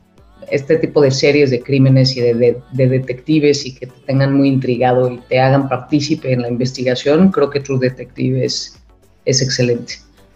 este 0.51 0.77
tipo 0.77 1.01
de 1.01 1.11
series 1.11 1.51
de 1.51 1.61
crímenes 1.63 2.17
y 2.17 2.21
de, 2.21 2.35
de, 2.35 2.57
de, 2.73 2.89
detectives 2.89 3.65
y 3.65 3.75
que 3.75 3.87
te 3.87 4.01
tengan 4.07 4.35
muy 4.35 4.49
intrigado 4.49 5.11
y 5.11 5.19
te 5.29 5.41
hagan 5.41 5.69
partícipe 5.69 6.33
en 6.33 6.43
la 6.43 6.49
investigación, 6.49 7.31
creo 7.31 7.49
que 7.49 7.61
True 7.61 7.79
Detective 7.79 8.45
es, 8.45 8.79
es 9.25 9.41
excelente. 9.41 9.95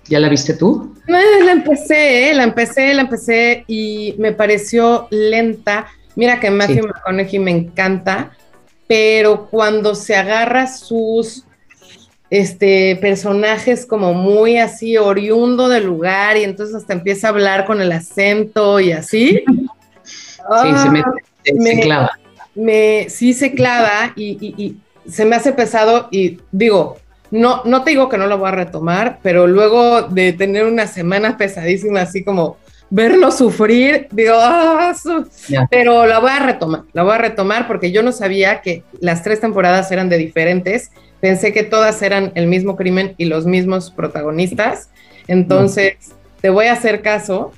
¿Ya 0.09 0.21
la 0.21 0.29
viste 0.29 0.55
tú? 0.55 0.95
la 1.07 1.53
empecé, 1.53 2.33
la 2.35 2.45
empecé, 2.45 2.95
la 2.95 3.03
empecé 3.03 3.65
y 3.67 4.15
me 4.19 4.33
pareció 4.33 5.09
lenta. 5.11 5.87
Mira 6.15 6.41
que 6.41 6.51
Matthew 6.51 6.85
sí. 6.85 6.89
McConaughey 6.89 7.39
me 7.39 7.51
encanta, 7.51 8.37
pero 8.87 9.49
cuando 9.51 9.95
se 9.95 10.15
agarra 10.15 10.67
sus 10.67 11.45
este, 12.31 12.97
personajes 12.97 13.87
como 13.87 14.15
muy 14.15 14.59
así 14.59 14.97
oriundo 14.97 15.69
del 15.69 15.85
lugar 15.85 16.37
y 16.37 16.45
entonces 16.45 16.75
hasta 16.75 16.93
empieza 16.93 17.29
a 17.29 17.31
hablar 17.31 17.65
con 17.65 17.81
el 17.81 17.93
acento 17.93 18.81
y 18.81 18.93
así. 18.93 19.45
Sí, 19.45 19.67
ah, 20.51 20.83
se, 20.83 20.91
me, 20.91 21.03
se, 21.45 21.55
me, 21.55 21.81
clava. 21.81 22.11
Me, 22.55 23.07
sí 23.09 23.33
se 23.35 23.53
clava 23.53 24.13
y, 24.17 24.37
y, 24.41 24.63
y 24.63 25.11
se 25.11 25.25
me 25.25 25.37
hace 25.37 25.53
pesado 25.53 26.09
y 26.11 26.39
digo, 26.51 26.99
no, 27.31 27.63
no 27.65 27.83
te 27.83 27.91
digo 27.91 28.09
que 28.09 28.19
no 28.19 28.27
lo 28.27 28.39
voy 28.39 28.49
a 28.49 28.53
retomar, 28.53 29.19
pero 29.23 29.47
luego 29.47 30.03
de 30.03 30.33
tener 30.33 30.65
una 30.65 30.87
semana 30.87 31.37
pesadísima, 31.37 32.03
así 32.03 32.23
como 32.23 32.59
verlo 32.91 33.33
sufrir, 33.33 34.07
digo, 34.13 34.35
yeah. 35.49 35.67
pero 35.71 36.07
la 36.07 36.21
voy 36.21 36.31
a 36.31 36.39
retomar, 36.39 36.83
la 36.93 37.03
voy 37.03 37.15
a 37.15 37.19
retomar 37.19 37.67
porque 37.67 37.91
yo 37.91 38.03
no 38.03 38.13
sabía 38.13 38.61
que 38.61 38.85
las 39.01 39.23
tres 39.23 39.41
temporadas 39.41 39.91
eran 39.91 40.09
de 40.09 40.19
diferentes, 40.19 40.93
pensé 41.25 41.55
que 41.55 41.63
todas 41.63 42.03
eran 42.03 42.33
el 42.35 42.47
mismo 42.49 42.77
crimen 42.77 43.15
y 43.17 43.25
los 43.25 43.47
mismos 43.47 43.91
protagonistas, 43.91 44.91
entonces 45.27 45.97
te 46.43 46.51
voy 46.51 46.67
a 46.67 46.75
hacer 46.75 47.01
caso. 47.01 47.51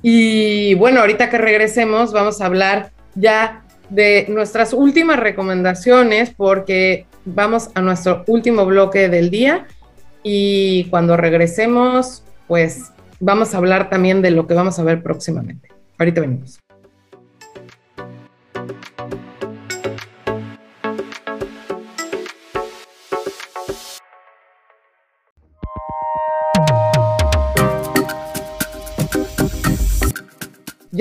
Y 0.00 0.72
bueno, 0.76 1.00
ahorita 1.00 1.28
que 1.28 1.36
regresemos 1.36 2.14
vamos 2.14 2.40
a 2.40 2.46
hablar 2.46 2.90
ya 3.14 3.64
de 3.90 4.24
nuestras 4.30 4.72
últimas 4.72 5.20
recomendaciones 5.20 6.30
porque 6.34 7.04
vamos 7.26 7.68
a 7.74 7.82
nuestro 7.82 8.24
último 8.28 8.64
bloque 8.64 9.10
del 9.10 9.28
día 9.28 9.66
y 10.22 10.84
cuando 10.84 11.14
regresemos, 11.18 12.24
pues 12.48 12.92
vamos 13.20 13.52
a 13.52 13.58
hablar 13.58 13.90
también 13.90 14.22
de 14.22 14.30
lo 14.30 14.46
que 14.46 14.54
vamos 14.54 14.78
a 14.78 14.84
ver 14.84 15.02
próximamente. 15.02 15.68
Ahorita 15.98 16.22
venimos. 16.22 16.62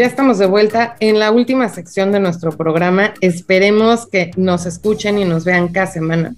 Ya 0.01 0.07
estamos 0.07 0.39
de 0.39 0.47
vuelta 0.47 0.95
en 0.99 1.19
la 1.19 1.29
última 1.29 1.69
sección 1.69 2.11
de 2.11 2.19
nuestro 2.19 2.51
programa. 2.57 3.13
Esperemos 3.21 4.07
que 4.07 4.31
nos 4.35 4.65
escuchen 4.65 5.19
y 5.19 5.25
nos 5.25 5.45
vean 5.45 5.67
cada 5.67 5.85
semana. 5.85 6.33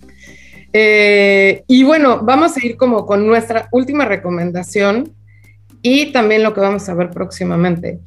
Eh, 0.74 1.64
y 1.66 1.86
bueno, 1.86 2.20
vamos 2.24 2.58
a 2.58 2.66
ir 2.66 2.76
como 2.76 3.06
con 3.06 3.26
nuestra 3.26 3.70
última 3.72 4.04
recomendación. 4.04 5.14
y 5.82 6.12
también 6.12 6.44
lo 6.44 6.54
que 6.54 6.60
vamos 6.60 6.90
a 6.90 6.94
ver 6.94 7.12
próximamente. 7.12 8.00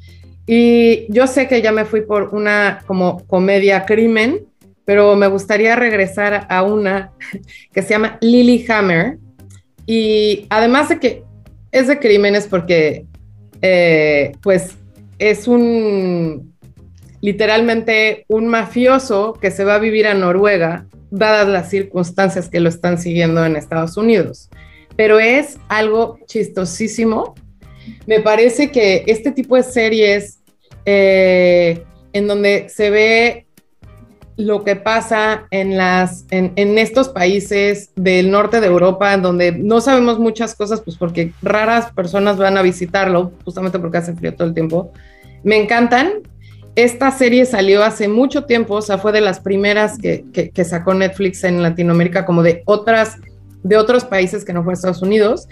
Y 0.46 1.11
yo 1.11 1.26
sé 1.26 1.48
que 1.48 1.62
ya 1.62 1.72
me 1.72 1.86
fui 1.86 2.02
por 2.02 2.34
una 2.34 2.82
como 2.86 3.26
comedia 3.26 3.86
crimen, 3.86 4.44
pero 4.84 5.16
me 5.16 5.26
gustaría 5.26 5.74
regresar 5.74 6.46
a 6.50 6.64
una 6.64 7.12
que 7.72 7.80
se 7.80 7.88
llama 7.88 8.18
Lily 8.20 8.66
Hammer. 8.68 9.16
Y 9.86 10.46
además 10.50 10.90
de 10.90 11.00
que 11.00 11.22
es 11.72 11.88
de 11.88 11.98
crímenes 11.98 12.46
porque 12.46 13.07
eh, 13.62 14.32
pues 14.42 14.76
es 15.18 15.48
un 15.48 16.54
literalmente 17.20 18.24
un 18.28 18.46
mafioso 18.46 19.32
que 19.34 19.50
se 19.50 19.64
va 19.64 19.76
a 19.76 19.78
vivir 19.78 20.06
a 20.06 20.14
Noruega, 20.14 20.86
dadas 21.10 21.48
las 21.48 21.70
circunstancias 21.70 22.48
que 22.48 22.60
lo 22.60 22.68
están 22.68 22.98
siguiendo 22.98 23.44
en 23.44 23.56
Estados 23.56 23.96
Unidos. 23.96 24.48
Pero 24.96 25.18
es 25.18 25.58
algo 25.68 26.18
chistosísimo. 26.26 27.34
Me 28.06 28.20
parece 28.20 28.70
que 28.70 29.04
este 29.06 29.32
tipo 29.32 29.56
de 29.56 29.62
series 29.62 30.40
eh, 30.84 31.82
en 32.12 32.26
donde 32.26 32.68
se 32.68 32.90
ve 32.90 33.45
lo 34.37 34.64
que 34.64 34.76
pasa 34.76 35.47
en, 35.51 35.76
las, 35.76 36.26
en, 36.30 36.53
en, 36.57 36.76
estos 36.78 37.09
países 37.09 37.91
del 37.97 38.30
norte 38.30 38.61
de 38.61 38.66
Europa, 38.66 39.16
donde 39.16 39.53
no 39.53 39.80
sabemos 39.80 40.18
muchas 40.18 40.55
cosas, 40.55 40.82
pues 40.82 40.97
porque 40.97 41.32
raras 41.43 41.91
personas 41.93 42.37
van 42.37 42.59
a 42.59 42.62
visitarlo, 42.62 43.32
justamente 43.45 43.78
porque 43.78 43.99
hace 43.99 44.14
frío 44.14 44.34
todo 44.34 44.49
el 44.49 44.55
tiempo. 44.55 44.93
Me 45.43 45.57
encantan. 45.57 46.20
Esta 46.74 47.11
serie 47.11 47.47
salió 47.47 47.82
hace 47.82 48.09
mucho 48.09 48.45
tiempo, 48.45 48.74
o 48.74 48.82
sea, 48.82 48.99
fue 48.99 49.11
de 49.12 49.22
las 49.22 49.41
primeras 49.41 49.97
que, 49.97 50.26
que, 50.34 50.51
que 50.51 50.64
sacó 50.64 50.93
Netflix 50.93 51.43
en 51.45 51.62
Latinoamérica, 51.62 52.26
como 52.26 52.43
de 52.43 52.62
otras, 52.66 53.16
de 53.62 53.78
otros 53.78 54.05
países 54.05 54.45
que 54.45 54.53
no 54.53 54.62
fue 54.62 54.74
Estados 54.74 55.01
Unidos. 55.01 55.49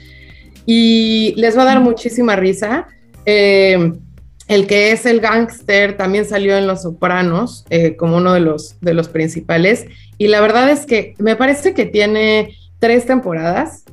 Y 0.66 1.32
les 1.36 1.56
va 1.56 1.62
a 1.62 1.66
dar 1.66 1.80
muchísima 1.80 2.36
risa. 2.36 2.86
Eh, 3.24 3.94
el 4.48 4.66
que 4.66 4.92
es 4.92 5.06
el 5.06 5.20
gángster 5.20 5.96
también 5.96 6.24
salió 6.24 6.56
en 6.56 6.66
Los 6.66 6.82
Sopranos 6.82 7.64
eh, 7.70 7.96
como 7.96 8.18
uno 8.18 8.34
de 8.34 8.40
los, 8.40 8.78
de 8.80 8.94
los 8.94 9.08
principales. 9.08 9.86
Y 10.18 10.28
la 10.28 10.40
verdad 10.40 10.70
es 10.70 10.86
que 10.86 11.14
me 11.18 11.36
parece 11.36 11.74
que 11.74 11.86
tiene 11.86 12.54
tres 12.78 13.06
temporadas 13.06 13.84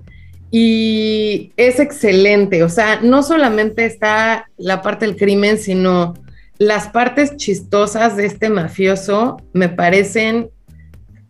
y 0.51 1.53
es 1.55 1.79
excelente. 1.79 2.63
O 2.63 2.69
sea, 2.69 2.99
no 3.01 3.23
solamente 3.23 3.85
está 3.85 4.49
la 4.57 4.81
parte 4.81 5.05
del 5.05 5.15
crimen, 5.15 5.57
sino 5.57 6.13
las 6.57 6.89
partes 6.89 7.37
chistosas 7.37 8.17
de 8.17 8.25
este 8.25 8.49
mafioso 8.49 9.37
me 9.53 9.69
parecen, 9.69 10.49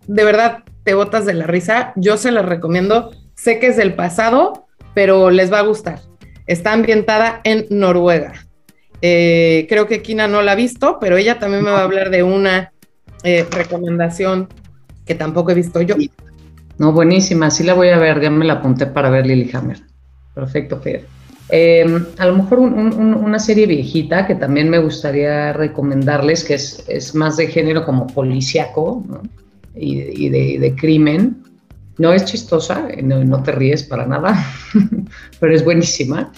de 0.07 0.23
verdad, 0.23 0.63
te 0.83 0.95
botas 0.95 1.25
de 1.25 1.35
la 1.35 1.45
risa. 1.45 1.93
Yo 1.95 2.17
se 2.17 2.31
las 2.31 2.45
recomiendo. 2.45 3.11
Sé 3.35 3.59
que 3.59 3.67
es 3.67 3.77
del 3.77 3.93
pasado, 3.93 4.67
pero 4.95 5.29
les 5.29 5.53
va 5.53 5.59
a 5.59 5.63
gustar. 5.63 5.99
Está 6.47 6.73
ambientada 6.73 7.39
en 7.43 7.67
Noruega. 7.69 8.33
Eh, 9.01 9.65
creo 9.67 9.87
que 9.87 10.01
Kina 10.01 10.27
no 10.27 10.41
la 10.41 10.51
ha 10.51 10.55
visto, 10.55 10.97
pero 10.99 11.17
ella 11.17 11.39
también 11.39 11.63
me 11.63 11.71
va 11.71 11.79
a 11.79 11.83
hablar 11.83 12.11
de 12.11 12.23
una 12.23 12.71
eh, 13.23 13.45
recomendación 13.49 14.47
que 15.05 15.15
tampoco 15.15 15.51
he 15.51 15.55
visto 15.55 15.81
yo. 15.81 15.95
No, 16.77 16.91
buenísima, 16.91 17.49
sí 17.49 17.63
la 17.63 17.73
voy 17.73 17.89
a 17.89 17.97
ver, 17.97 18.21
ya 18.21 18.29
me 18.29 18.45
la 18.45 18.53
apunté 18.53 18.85
para 18.85 19.09
ver 19.09 19.25
Lilyhammer. 19.25 19.79
Perfecto, 20.33 20.79
Fer. 20.79 21.05
Eh, 21.49 21.85
a 22.17 22.25
lo 22.27 22.35
mejor 22.37 22.59
una 22.59 23.37
serie 23.37 23.65
viejita 23.65 24.25
que 24.25 24.35
también 24.35 24.69
me 24.69 24.77
gustaría 24.77 25.51
recomendarles, 25.51 26.45
que 26.45 26.53
es, 26.53 27.13
más 27.13 27.35
de 27.35 27.47
género 27.47 27.83
como 27.83 28.07
policíaco 28.07 29.03
y, 29.75 30.29
de, 30.29 30.75
crimen. 30.79 31.43
No 31.97 32.13
es 32.13 32.23
chistosa, 32.25 32.87
no, 33.03 33.23
no 33.23 33.43
te 33.43 33.51
ríes 33.51 33.83
para 33.83 34.07
nada, 34.07 34.45
pero 35.39 35.53
es 35.53 35.63
buenísima 35.65 36.31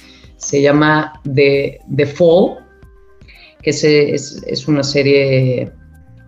se 0.43 0.61
llama 0.61 1.19
The, 1.33 1.79
The 1.95 2.05
Fall, 2.05 2.57
que 3.61 3.69
es, 3.69 3.83
es, 3.83 4.67
una 4.67 4.83
serie 4.83 5.71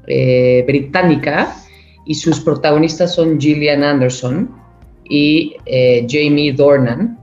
eh, 0.08 0.64
británica 0.66 1.56
y 2.06 2.16
sus 2.16 2.40
protagonistas 2.40 3.14
son 3.14 3.40
Gillian 3.40 3.84
Anderson 3.84 4.50
y 5.10 5.56
eh, 5.66 6.08
Jamie 6.10 6.54
Dornan, 6.54 7.20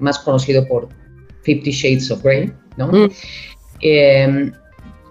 más 0.00 0.18
conocido 0.18 0.66
por 0.66 0.88
Fifty 1.44 1.70
Shades 1.70 2.10
of 2.10 2.22
Grey, 2.22 2.52
¿no? 2.76 2.88
Mm. 2.88 3.10
Em, 3.80 4.52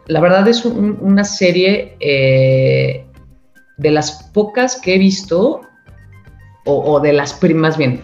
la 0.08 0.20
verdad 0.20 0.48
es 0.48 0.66
una 0.66 1.24
serie 1.24 1.96
eh, 2.00 3.06
de 3.78 3.92
las 3.92 4.24
pocas 4.34 4.80
que 4.82 4.96
he 4.96 4.98
visto 4.98 5.62
o, 6.70 7.00
de 7.00 7.14
las 7.14 7.34
primas, 7.34 7.78
bien, 7.78 8.02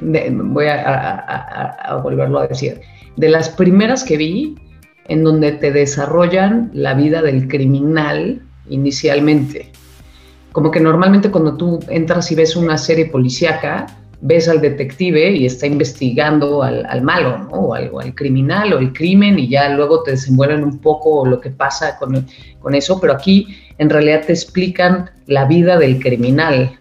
voy 0.53 0.65
a, 0.67 1.99
volverlo 2.03 2.39
a 2.39 2.47
decir, 2.47 2.81
de 3.15 3.29
las 3.29 3.49
primeras 3.49 4.03
que 4.03 4.17
vi 4.17 4.55
en 5.07 5.23
donde 5.23 5.51
te 5.53 5.71
desarrollan 5.71 6.71
la 6.73 6.93
vida 6.95 7.21
del 7.21 7.47
criminal 7.47 8.41
inicialmente. 8.69 9.71
Como 10.51 10.71
que 10.71 10.79
normalmente 10.79 11.29
cuando 11.29 11.55
tú 11.55 11.79
entras 11.89 12.31
y 12.31 12.35
ves 12.35 12.55
una 12.55 12.77
serie 12.77 13.05
policíaca, 13.05 13.85
ves 14.21 14.47
al 14.47 14.61
detective 14.61 15.31
y 15.31 15.45
está 15.45 15.67
investigando 15.67 16.63
al, 16.63 17.01
malo, 17.03 17.37
¿no? 17.37 17.49
O 17.49 17.73
al, 17.73 17.91
al, 18.01 18.15
criminal 18.15 18.73
o 18.73 18.79
el 18.79 18.93
crimen 18.93 19.37
y 19.37 19.49
ya 19.49 19.69
luego 19.69 20.01
te 20.01 20.11
desenvuelven 20.11 20.63
un 20.63 20.79
poco 20.79 21.25
lo 21.25 21.39
que 21.39 21.51
pasa 21.51 21.97
con, 21.97 22.25
con 22.59 22.73
eso, 22.73 22.99
pero 22.99 23.13
aquí 23.13 23.47
en 23.77 23.89
realidad 23.89 24.23
te 24.25 24.33
explican 24.33 25.11
la 25.27 25.45
vida 25.45 25.77
del 25.77 25.99
criminal, 25.99 26.79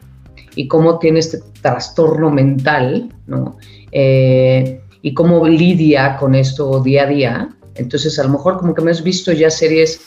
y 0.54 0.68
cómo 0.68 0.98
tiene 0.98 1.20
este 1.20 1.38
trastorno 1.60 2.30
mental, 2.30 3.12
¿no? 3.26 3.58
Eh, 3.92 4.80
y 5.02 5.14
cómo 5.14 5.46
lidia 5.46 6.16
con 6.16 6.34
esto 6.34 6.82
día 6.82 7.04
a 7.04 7.06
día. 7.06 7.48
Entonces, 7.74 8.18
a 8.18 8.24
lo 8.24 8.30
mejor 8.30 8.58
como 8.58 8.74
que 8.74 8.82
me 8.82 8.90
has 8.90 9.02
visto 9.02 9.32
ya 9.32 9.50
series 9.50 10.00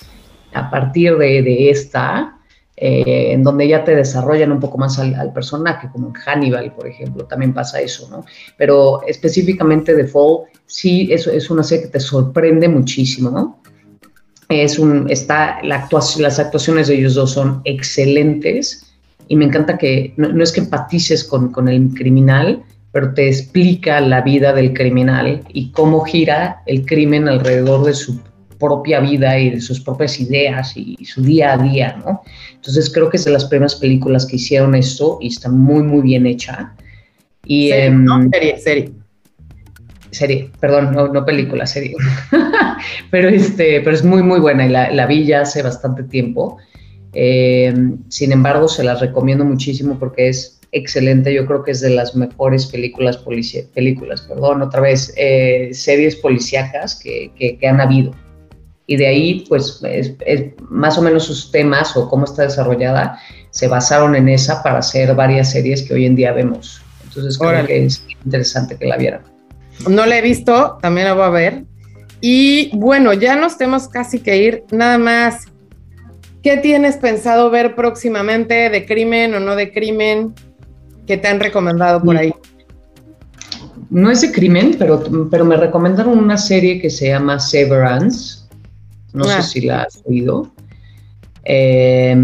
a 0.54 0.70
partir 0.70 1.18
de, 1.18 1.70
esta, 1.70 2.40
eh, 2.76 3.32
en 3.32 3.44
donde 3.44 3.68
ya 3.68 3.84
te 3.84 3.96
desarrollan 3.96 4.52
un 4.52 4.60
poco 4.60 4.78
más 4.78 4.98
al, 4.98 5.34
personaje, 5.34 5.90
como 5.92 6.08
en 6.08 6.14
Hannibal, 6.14 6.74
por 6.74 6.88
ejemplo, 6.88 7.26
también 7.26 7.54
pasa 7.54 7.80
eso, 7.80 8.08
¿no? 8.10 8.26
Pero 8.58 9.02
específicamente 9.06 9.94
The 9.94 10.08
Fall, 10.08 10.46
sí, 10.66 11.10
eso 11.12 11.32
es 11.32 11.50
una 11.50 11.64
serie 11.64 11.86
que 11.86 11.92
te 11.92 12.00
sorprende 12.00 12.68
muchísimo, 12.68 13.30
¿no? 13.30 13.62
Es 14.50 14.80
un, 14.80 15.10
está, 15.10 15.60
la 15.62 15.84
actuación, 15.84 16.24
las 16.24 16.40
actuaciones 16.40 16.88
de 16.88 16.96
ellos 16.96 17.16
dos 17.16 17.32
son 17.32 17.62
excelentes 17.66 18.87
y 19.28 19.36
me 19.36 19.46
encanta 19.46 19.78
que 19.78 20.14
no, 20.18 20.44
es 20.44 20.52
que 20.52 20.62
empatices 20.62 21.24
con, 21.24 21.52
con, 21.52 21.68
el 21.68 21.90
criminal, 21.94 22.64
pero 22.92 23.14
te 23.14 23.28
explica 23.28 24.00
la 24.02 24.22
vida 24.22 24.54
del 24.54 24.74
criminal 24.74 25.44
y 25.50 25.72
cómo 25.72 26.02
gira 26.02 26.62
el 26.66 26.86
crimen 26.86 27.28
alrededor 27.28 27.86
de 27.86 27.94
su 27.94 28.20
propia 28.58 29.00
vida 29.00 29.38
y 29.40 29.52
de 29.52 29.62
sus 29.62 29.80
propias 29.80 30.20
ideas 30.20 30.76
y, 30.76 30.98
su 31.06 31.22
día 31.22 31.54
a 31.54 31.58
día, 31.58 31.98
¿no? 32.04 32.22
Entonces 32.56 32.92
creo 32.92 33.10
que 33.10 33.18
es 33.18 33.26
de 33.26 33.32
las 33.32 33.46
primeras 33.46 33.76
películas 33.76 34.26
que 34.26 34.38
hicieron 34.38 34.76
esto 34.76 35.20
y 35.22 35.28
está 35.28 35.50
muy, 35.50 35.84
muy 35.84 36.02
bien 36.02 36.26
hecha. 36.26 36.74
Y, 37.46 37.70
serie, 37.70 37.86
em, 37.86 38.32
serie, 38.32 38.58
serie. 38.58 38.92
Serie, 40.12 40.52
perdón, 40.60 40.94
no, 40.94 41.08
no 41.10 41.26
película, 41.26 41.68
serie. 41.68 41.96
pero, 43.12 43.30
este, 43.30 43.82
pero 43.82 43.96
es 43.96 44.04
muy, 44.04 44.24
muy 44.24 44.40
buena 44.40 44.66
y 44.66 44.70
la, 44.70 44.92
la 44.92 45.06
vi 45.06 45.26
ya 45.26 45.42
hace 45.42 45.62
bastante 45.62 46.04
tiempo. 46.04 46.58
Eh, 47.20 47.74
sin 48.10 48.32
embargo, 48.32 48.68
se 48.68 48.84
las 48.84 49.00
recomiendo 49.00 49.44
muchísimo 49.44 49.98
porque 49.98 50.30
es 50.30 50.60
excelente. 50.72 51.34
Yo 51.34 51.48
creo 51.48 51.64
que 51.64 51.72
es 51.72 51.82
de 51.82 51.90
las 51.90 52.16
mejores 52.16 52.68
películas, 52.68 53.18
películas, 53.74 54.22
perdón, 54.22 54.62
otra 54.62 54.82
vez, 54.82 55.12
eh, 55.18 55.70
series 55.72 56.16
policíacas 56.16 56.94
que, 56.94 57.32
que, 57.36 57.68
han 57.68 57.82
habido. 57.82 58.12
Y 58.86 58.98
de 58.98 59.08
ahí, 59.08 59.46
pues, 59.50 59.82
es, 59.84 60.14
más 60.70 61.00
o 61.00 61.02
menos 61.02 61.24
sus 61.24 61.52
temas 61.52 61.98
o 61.98 62.08
cómo 62.08 62.26
está 62.26 62.44
desarrollada 62.44 63.20
se 63.50 63.68
basaron 63.68 64.16
en 64.16 64.30
esa 64.30 64.62
para 64.62 64.78
hacer 64.78 65.16
varias 65.16 65.50
series 65.50 65.82
que 65.82 65.96
hoy 65.96 66.06
en 66.06 66.16
día 66.16 66.34
vemos. 66.34 66.84
Entonces, 67.04 67.40
creo 67.40 67.66
que 67.66 67.86
es 67.86 68.06
interesante 68.24 68.78
que 68.78 68.86
la 68.86 68.98
vieran. 68.98 69.22
No 69.90 70.06
la 70.06 70.20
he 70.20 70.22
visto, 70.22 70.78
también 70.84 71.08
la 71.08 71.16
voy 71.16 71.24
a 71.24 71.30
ver. 71.30 71.64
Y 72.22 72.70
bueno, 72.78 73.14
ya 73.14 73.36
nos 73.36 73.58
tenemos 73.58 73.88
casi 73.88 74.20
que 74.20 74.38
ir. 74.38 74.64
Nada 74.72 75.00
más 75.00 75.48
¿Qué 76.44 76.58
tienes 76.58 76.98
pensado 76.98 77.50
ver 77.50 77.76
próximamente 77.76 78.70
de 78.70 78.86
crimen 78.86 79.34
o 79.34 79.40
no 79.40 79.56
de 79.56 79.72
crimen 79.72 80.34
que 81.06 81.18
te 81.18 81.28
han 81.28 81.40
recomendado 81.40 82.02
por 82.02 82.18
ahí? 82.18 82.34
No 83.90 84.12
es 84.12 84.22
de 84.22 84.32
crimen, 84.32 84.76
pero, 84.78 85.04
pero 85.32 85.46
me 85.46 85.58
recomendaron 85.58 86.18
una 86.18 86.38
serie 86.38 86.82
que 86.82 86.90
se 86.90 87.08
llama 87.10 87.40
Severance. 87.40 88.46
No 89.14 89.24
sé 89.24 89.34
ah. 89.34 89.42
si 89.42 89.62
la 89.62 89.82
has 89.84 90.02
oído. 90.06 90.52
Eh, 91.44 92.16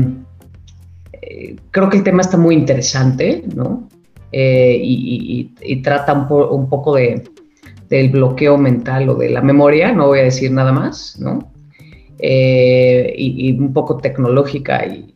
creo 1.72 1.90
que 1.90 1.98
el 1.98 2.04
tema 2.04 2.22
está 2.22 2.38
muy 2.38 2.56
interesante, 2.56 3.44
¿no? 3.56 3.90
Eh, 4.32 4.80
y, 4.82 5.82
trata 5.84 6.14
un, 6.14 6.70
poco 6.70 6.96
de, 6.96 7.24
del 7.88 8.10
bloqueo 8.10 8.58
mental 8.58 9.10
o 9.10 9.16
de 9.16 9.30
la 9.30 9.42
memoria, 9.42 9.92
no 9.92 10.08
voy 10.08 10.20
a 10.20 10.24
decir 10.24 10.52
nada 10.52 10.72
más, 10.72 11.20
¿no? 11.20 11.53
Eh, 12.26 13.14
y, 13.18 13.52
un 13.52 13.74
poco 13.74 13.98
tecnológica 13.98 14.86
y, 14.86 15.14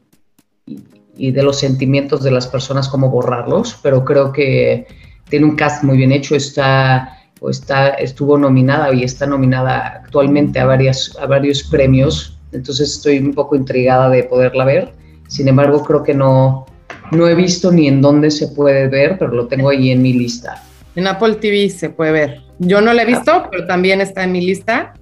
y, 1.16 1.32
de 1.32 1.42
los 1.42 1.58
sentimientos 1.58 2.22
de 2.22 2.32
las 2.32 2.48
personas, 2.48 2.90
cómo 2.90 3.10
borrarlos, 3.10 3.80
pero 3.82 4.04
creo 4.04 4.34
que 4.34 4.88
tiene 5.30 5.46
un 5.46 5.56
cast 5.56 5.86
muy 5.86 5.96
bien 5.96 6.12
hecho. 6.12 6.36
Está 6.36 7.18
o 7.40 7.50
está, 7.50 7.90
estuvo 7.90 8.38
nominada 8.38 8.94
y 8.94 9.04
está 9.04 9.26
nominada 9.26 10.02
actualmente 10.04 10.60
a, 10.60 10.66
varias, 10.66 11.16
a 11.22 11.28
varios 11.28 11.64
premios, 11.64 12.38
entonces 12.52 12.96
estoy 12.96 13.20
un 13.20 13.34
poco 13.34 13.56
intrigada 13.56 14.10
de 14.10 14.24
poderla 14.24 14.66
ver. 14.66 14.94
Sin 15.28 15.48
embargo, 15.48 15.84
creo 15.84 16.04
que 16.04 16.14
no, 16.14 16.66
no 17.12 17.28
he 17.28 17.36
visto 17.36 17.72
ni 17.72 17.88
en 17.88 18.02
dónde 18.02 18.32
se 18.32 18.48
puede 18.50 18.88
ver, 18.88 19.18
pero 19.18 19.32
lo 19.32 19.48
tengo 19.48 19.70
ahí 19.70 19.92
en 19.92 20.02
mi 20.02 20.14
lista. 20.14 20.62
En 20.96 21.08
Apple 21.08 21.36
TV 21.36 21.70
se 21.70 21.90
puede 21.90 22.12
ver. 22.12 22.42
Yo 22.60 22.82
no 22.82 22.94
la 22.94 23.04
he 23.04 23.06
visto, 23.06 23.48
pero 23.52 23.68
también 23.68 24.02
está 24.02 24.24
en 24.24 24.32
mi 24.32 24.46
lista. 24.46 24.94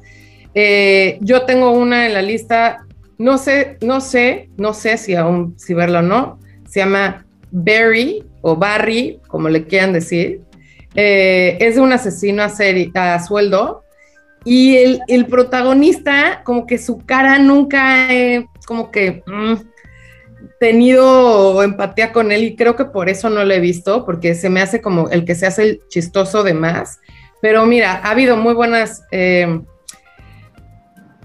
Eh, 0.56 1.18
yo 1.22 1.43
tengo 1.43 1.72
una 1.72 2.08
en 2.08 2.14
la 2.14 2.22
lista, 2.22 2.86
no 3.18 3.38
sé, 3.38 3.78
no 3.82 4.01
sé, 4.01 4.49
no 4.58 4.74
sé 4.74 4.97
si 4.97 5.14
aún 5.14 5.53
si 5.60 5.74
verla 5.74 5.99
o 5.99 6.01
no. 6.01 6.39
Se 6.68 6.80
llama 6.80 7.26
Barry 7.51 8.24
o 8.41 8.56
Barry, 8.56 9.20
como 9.28 9.49
le 9.49 9.66
quieran 9.66 9.93
decir. 9.93 10.41
Eh, 10.95 11.58
es 11.60 11.76
de 11.76 11.82
un 11.82 11.91
asesino 11.91 12.41
a, 12.41 12.45
a 13.14 13.24
sueldo 13.24 13.84
y 14.45 14.78
el, 15.08 15.26
protagonista, 15.26 16.41
como 16.45 16.68
que 16.68 16.78
su 16.78 16.99
cara 16.99 17.39
nunca, 17.39 18.08
como 18.68 18.91
que 18.91 19.24
mm, 19.26 19.56
tenido 20.60 21.64
empatía 21.64 22.14
con 22.14 22.32
él 22.32 22.43
y 22.43 22.56
creo 22.56 22.76
que 22.76 22.86
por 22.86 23.10
eso 23.10 23.30
no 23.30 23.43
lo 23.43 23.53
he 23.53 23.60
visto, 23.60 24.06
porque 24.06 24.36
se 24.36 24.51
me 24.51 24.62
hace 24.62 24.82
como 24.82 25.10
el 25.10 25.26
que 25.26 25.34
se 25.34 25.47
hace 25.47 25.64
el 25.64 25.82
chistoso 25.89 26.43
de 26.43 26.53
más. 26.53 26.99
Pero 27.41 27.66
mira, 27.66 28.01
ha 28.03 28.12
habido 28.12 28.38
muy 28.38 28.53
buenas 28.53 29.03
eh, 29.12 29.62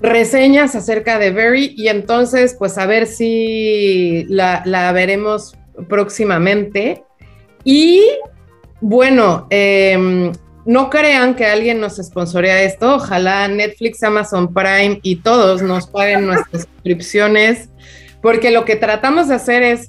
reseñas 0.00 0.74
acerca 0.74 1.18
de 1.18 1.30
Barry 1.30 1.74
y 1.76 1.88
entonces 1.88 2.56
pues 2.58 2.78
a 2.78 2.86
ver 2.86 3.06
si 3.06 4.24
la, 4.28 4.92
veremos 4.92 5.56
próximamente. 5.88 7.04
Y 7.64 8.02
bueno, 8.80 9.46
em, 9.50 10.32
no 10.64 10.90
crean 10.90 11.34
que 11.34 11.46
alguien 11.46 11.80
nos 11.80 11.96
sponsorea 11.96 12.62
esto. 12.62 12.96
Ojalá 12.96 13.48
Netflix, 13.48 14.02
Amazon 14.02 14.52
Prime 14.52 15.00
y 15.02 15.16
todos 15.16 15.62
nos 15.62 15.86
paguen 15.86 16.26
nuestras 16.26 16.62
suscripciones 16.74 17.70
porque 18.22 18.50
lo 18.50 18.64
que 18.64 18.76
tratamos 18.76 19.28
de 19.28 19.34
hacer 19.34 19.62
es 19.62 19.88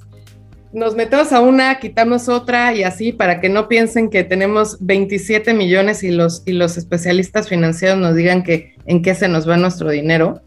nos 0.72 0.94
metemos 0.94 1.32
a 1.32 1.40
una, 1.40 1.78
quitamos 1.78 2.28
otra 2.28 2.74
y 2.74 2.82
así 2.82 3.12
para 3.12 3.40
que 3.40 3.48
no 3.48 3.68
piensen 3.68 4.08
que 4.08 4.24
tenemos 4.24 4.78
27 4.80 5.54
millones 5.54 6.02
y 6.02 6.10
los, 6.10 6.42
y 6.46 6.52
los 6.52 6.76
especialistas 6.76 7.48
financieros 7.48 7.98
nos 7.98 8.14
digan 8.14 8.42
que 8.42 8.74
en 8.86 9.02
qué 9.02 9.14
se 9.14 9.28
nos 9.28 9.48
va 9.48 9.56
nuestro 9.56 9.90
dinero. 9.90 10.40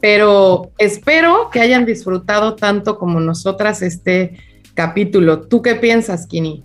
Pero 0.00 0.70
espero 0.78 1.50
que 1.50 1.60
hayan 1.60 1.84
disfrutado 1.84 2.54
tanto 2.54 2.98
como 2.98 3.18
nosotras 3.18 3.82
este 3.82 4.38
capítulo. 4.74 5.40
¿Tú 5.40 5.60
qué 5.60 5.74
piensas, 5.74 6.26
Kini? 6.26 6.64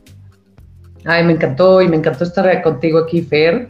Ay, 1.05 1.23
me 1.23 1.33
encantó 1.33 1.81
y 1.81 1.87
me 1.87 1.97
encantó 1.97 2.23
estar 2.23 2.61
contigo 2.61 2.99
aquí, 2.99 3.23
Fer, 3.23 3.69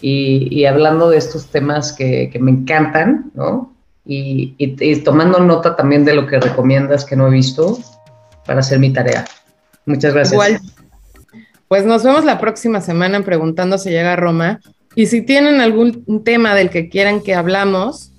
y, 0.00 0.64
hablando 0.64 1.10
de 1.10 1.18
estos 1.18 1.48
temas 1.48 1.92
que, 1.92 2.30
que 2.32 2.38
me 2.38 2.52
encantan, 2.52 3.32
¿no? 3.34 3.74
y, 4.04 4.96
tomando 5.04 5.40
nota 5.40 5.76
también 5.76 6.04
de 6.04 6.14
lo 6.14 6.26
que 6.26 6.40
recomiendas 6.40 7.04
que 7.04 7.16
no 7.16 7.28
he 7.28 7.30
visto 7.30 7.78
para 8.46 8.60
hacer 8.60 8.78
mi 8.78 8.92
tarea. 8.92 9.24
Muchas 9.86 10.14
gracias. 10.14 10.32
Igual. 10.32 10.60
Pues 11.68 11.84
nos 11.84 12.02
vemos 12.02 12.24
la 12.24 12.40
próxima 12.40 12.80
semana 12.80 13.22
Preguntando 13.22 13.78
si 13.78 13.90
llega 13.90 14.14
a 14.14 14.16
Roma. 14.16 14.60
Y 14.96 15.06
si 15.06 15.22
tienen 15.22 15.60
algún 15.60 16.24
tema 16.24 16.54
del 16.54 16.68
que 16.68 16.88
quieran 16.88 17.20
que 17.20 17.34
hablamos, 17.34 18.12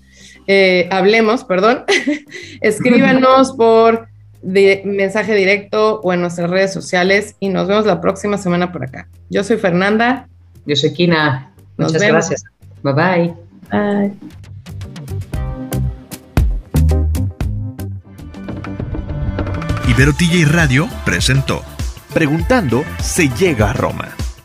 eh, 0.47 0.87
hablemos, 0.89 1.43
perdón, 1.43 1.83
escríbanos 2.61 3.51
por 3.57 4.07
mensaje 4.41 5.35
directo 5.35 5.99
o 6.01 6.13
en 6.13 6.21
nuestras 6.21 6.49
redes 6.49 6.73
sociales 6.73 7.35
y 7.39 7.49
nos 7.49 7.67
vemos 7.67 7.85
la 7.85 8.01
próxima 8.01 8.37
semana 8.37 8.71
por 8.71 8.83
acá. 8.83 9.07
Yo 9.29 9.43
soy 9.43 9.57
Fernanda. 9.57 10.27
Yo 10.65 10.75
soy 10.75 10.93
Kina. 10.93 11.51
Muchas 11.77 12.01
gracias. 12.01 12.43
Bye 12.83 12.93
bye. 12.93 13.33
Bye. 13.69 14.41
Ibero 19.91 20.13
TJ 20.13 20.45
Radio 20.45 20.87
presentó 21.03 21.65
Preguntando 22.13 22.85
se 23.01 23.27
llega 23.27 23.71
a 23.71 23.73
Roma. 23.73 24.20